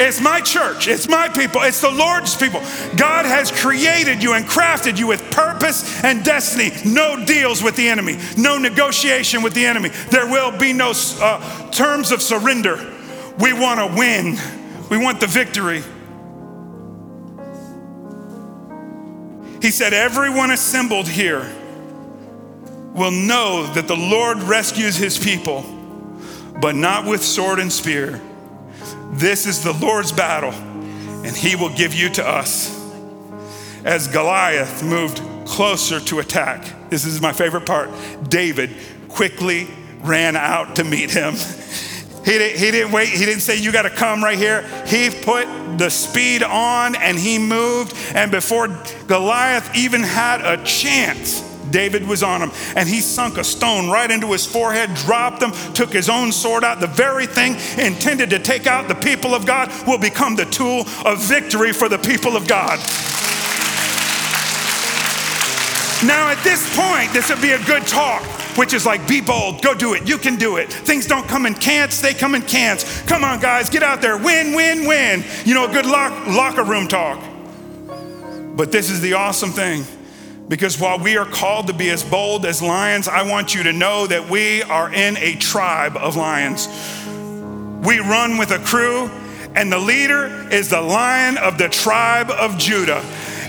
It's 0.00 0.18
my 0.18 0.40
church. 0.40 0.88
It's 0.88 1.06
my 1.08 1.28
people. 1.28 1.60
It's 1.60 1.82
the 1.82 1.90
Lord's 1.90 2.34
people. 2.34 2.60
God 2.96 3.26
has 3.26 3.52
created 3.52 4.22
you 4.22 4.32
and 4.32 4.46
crafted 4.46 4.98
you 4.98 5.06
with 5.06 5.30
purpose 5.30 6.02
and 6.02 6.24
destiny. 6.24 6.70
No 6.86 7.22
deals 7.26 7.62
with 7.62 7.76
the 7.76 7.86
enemy, 7.86 8.16
no 8.38 8.56
negotiation 8.56 9.42
with 9.42 9.52
the 9.52 9.66
enemy. 9.66 9.90
There 10.10 10.26
will 10.26 10.56
be 10.56 10.72
no 10.72 10.94
uh, 11.20 11.70
terms 11.70 12.12
of 12.12 12.22
surrender. 12.22 12.76
We 13.38 13.52
want 13.52 13.78
to 13.78 13.98
win, 13.98 14.38
we 14.88 14.96
want 14.96 15.20
the 15.20 15.26
victory. 15.26 15.82
He 19.60 19.70
said, 19.70 19.92
Everyone 19.92 20.50
assembled 20.50 21.08
here 21.08 21.46
will 22.94 23.10
know 23.10 23.70
that 23.74 23.86
the 23.86 23.96
Lord 23.96 24.38
rescues 24.44 24.96
his 24.96 25.18
people, 25.18 25.62
but 26.58 26.74
not 26.74 27.04
with 27.04 27.22
sword 27.22 27.58
and 27.58 27.70
spear 27.70 28.18
this 29.12 29.46
is 29.46 29.62
the 29.62 29.72
Lord's 29.72 30.12
battle, 30.12 30.52
and 30.52 31.36
he 31.36 31.56
will 31.56 31.74
give 31.74 31.94
you 31.94 32.08
to 32.10 32.26
us. 32.26 32.78
As 33.84 34.08
Goliath 34.08 34.82
moved 34.82 35.20
closer 35.46 36.00
to 36.00 36.18
attack, 36.18 36.90
this 36.90 37.04
is 37.04 37.20
my 37.20 37.32
favorite 37.32 37.66
part. 37.66 37.90
David 38.28 38.70
quickly 39.08 39.68
ran 40.02 40.36
out 40.36 40.76
to 40.76 40.84
meet 40.84 41.10
him. 41.10 41.34
He, 42.24 42.32
didn't, 42.32 42.58
he 42.58 42.70
didn't 42.70 42.92
wait. 42.92 43.08
He 43.08 43.24
didn't 43.24 43.40
say, 43.40 43.56
You 43.56 43.72
got 43.72 43.82
to 43.82 43.90
come 43.90 44.22
right 44.22 44.36
here. 44.36 44.62
He 44.86 45.08
put 45.08 45.46
the 45.78 45.88
speed 45.88 46.42
on 46.42 46.94
and 46.94 47.18
he 47.18 47.38
moved. 47.38 47.96
And 48.14 48.30
before 48.30 48.68
Goliath 49.06 49.74
even 49.74 50.02
had 50.02 50.42
a 50.42 50.62
chance, 50.64 51.40
David 51.70 52.06
was 52.06 52.22
on 52.22 52.42
him, 52.42 52.50
and 52.76 52.88
he 52.88 53.00
sunk 53.00 53.38
a 53.38 53.44
stone 53.44 53.88
right 53.88 54.10
into 54.10 54.32
his 54.32 54.46
forehead, 54.46 54.94
dropped 54.94 55.42
him, 55.42 55.52
took 55.74 55.92
his 55.92 56.08
own 56.08 56.32
sword 56.32 56.64
out. 56.64 56.80
The 56.80 56.86
very 56.86 57.26
thing 57.26 57.56
intended 57.78 58.30
to 58.30 58.38
take 58.38 58.66
out 58.66 58.88
the 58.88 58.94
people 58.94 59.34
of 59.34 59.46
God 59.46 59.70
will 59.86 59.98
become 59.98 60.36
the 60.36 60.46
tool 60.46 60.84
of 61.04 61.22
victory 61.22 61.72
for 61.72 61.88
the 61.88 61.98
people 61.98 62.36
of 62.36 62.46
God. 62.46 62.78
Now, 66.02 66.30
at 66.30 66.42
this 66.42 66.64
point, 66.74 67.12
this 67.12 67.28
would 67.28 67.42
be 67.42 67.50
a 67.50 67.62
good 67.64 67.86
talk, 67.86 68.22
which 68.56 68.72
is 68.72 68.86
like, 68.86 69.06
be 69.06 69.20
bold, 69.20 69.60
go 69.60 69.74
do 69.74 69.92
it, 69.92 70.08
you 70.08 70.16
can 70.16 70.36
do 70.36 70.56
it. 70.56 70.72
Things 70.72 71.06
don't 71.06 71.28
come 71.28 71.44
in 71.44 71.52
cans, 71.54 72.00
they 72.00 72.14
come 72.14 72.34
in 72.34 72.40
cans. 72.42 73.02
Come 73.02 73.22
on, 73.22 73.38
guys, 73.38 73.68
get 73.68 73.82
out 73.82 74.00
there, 74.00 74.16
win, 74.16 74.54
win, 74.54 74.86
win. 74.86 75.22
You 75.44 75.52
know, 75.52 75.70
good 75.70 75.84
lock, 75.84 76.26
locker 76.26 76.64
room 76.64 76.88
talk. 76.88 77.22
But 78.56 78.72
this 78.72 78.90
is 78.90 79.02
the 79.02 79.12
awesome 79.12 79.50
thing 79.50 79.84
because 80.50 80.80
while 80.80 80.98
we 80.98 81.16
are 81.16 81.24
called 81.24 81.68
to 81.68 81.72
be 81.72 81.90
as 81.90 82.02
bold 82.02 82.44
as 82.44 82.60
lions, 82.60 83.06
I 83.06 83.22
want 83.22 83.54
you 83.54 83.62
to 83.62 83.72
know 83.72 84.08
that 84.08 84.28
we 84.28 84.64
are 84.64 84.92
in 84.92 85.16
a 85.18 85.36
tribe 85.36 85.96
of 85.96 86.16
lions. 86.16 86.66
We 87.86 88.00
run 88.00 88.36
with 88.36 88.50
a 88.50 88.58
crew, 88.58 89.08
and 89.54 89.70
the 89.70 89.78
leader 89.78 90.26
is 90.50 90.68
the 90.68 90.80
lion 90.80 91.38
of 91.38 91.56
the 91.56 91.68
tribe 91.68 92.30
of 92.32 92.58
Judah. 92.58 93.00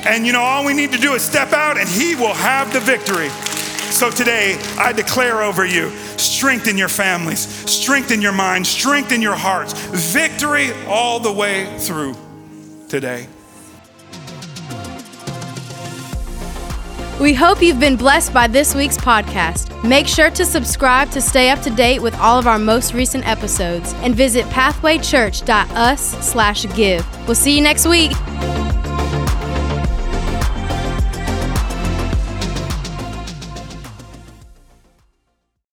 And 0.06 0.28
you 0.28 0.32
know, 0.32 0.42
all 0.42 0.64
we 0.64 0.76
need 0.76 0.92
to 0.92 1.00
do 1.00 1.14
is 1.14 1.24
step 1.24 1.54
out, 1.54 1.80
and 1.80 1.90
he 1.90 2.14
will 2.14 2.36
have 2.36 2.72
the 2.72 2.80
victory. 2.80 3.30
So 3.90 4.12
today, 4.12 4.62
I 4.78 4.94
declare 4.94 5.42
over 5.42 5.66
you 5.66 5.90
strengthen 6.18 6.78
your 6.78 6.88
families, 6.88 7.40
strengthen 7.68 8.22
your 8.22 8.32
minds, 8.32 8.70
strengthen 8.70 9.24
your 9.24 9.36
hearts, 9.36 9.74
victory 10.14 10.70
all 10.86 11.20
the 11.20 11.32
way 11.32 11.66
through 11.80 12.16
today. 12.90 13.26
We 17.22 17.34
hope 17.36 17.62
you've 17.62 17.80
been 17.80 17.98
blessed 17.98 18.34
by 18.34 18.48
this 18.48 18.74
week's 18.74 18.98
podcast. 18.98 19.88
Make 19.88 20.08
sure 20.08 20.32
to 20.32 20.44
subscribe 20.44 21.12
to 21.12 21.22
stay 21.22 21.52
up 21.52 21.62
to 21.62 21.70
date 21.70 22.02
with 22.02 22.16
all 22.16 22.40
of 22.40 22.48
our 22.48 22.58
most 22.58 22.96
recent 22.96 23.28
episodes 23.28 23.94
and 23.98 24.16
visit 24.16 24.44
pathwaychurch.us/give. 24.48 27.28
We'll 27.28 27.36
see 27.36 27.56
you 27.56 27.62
next 27.62 27.86
week. 27.86 28.14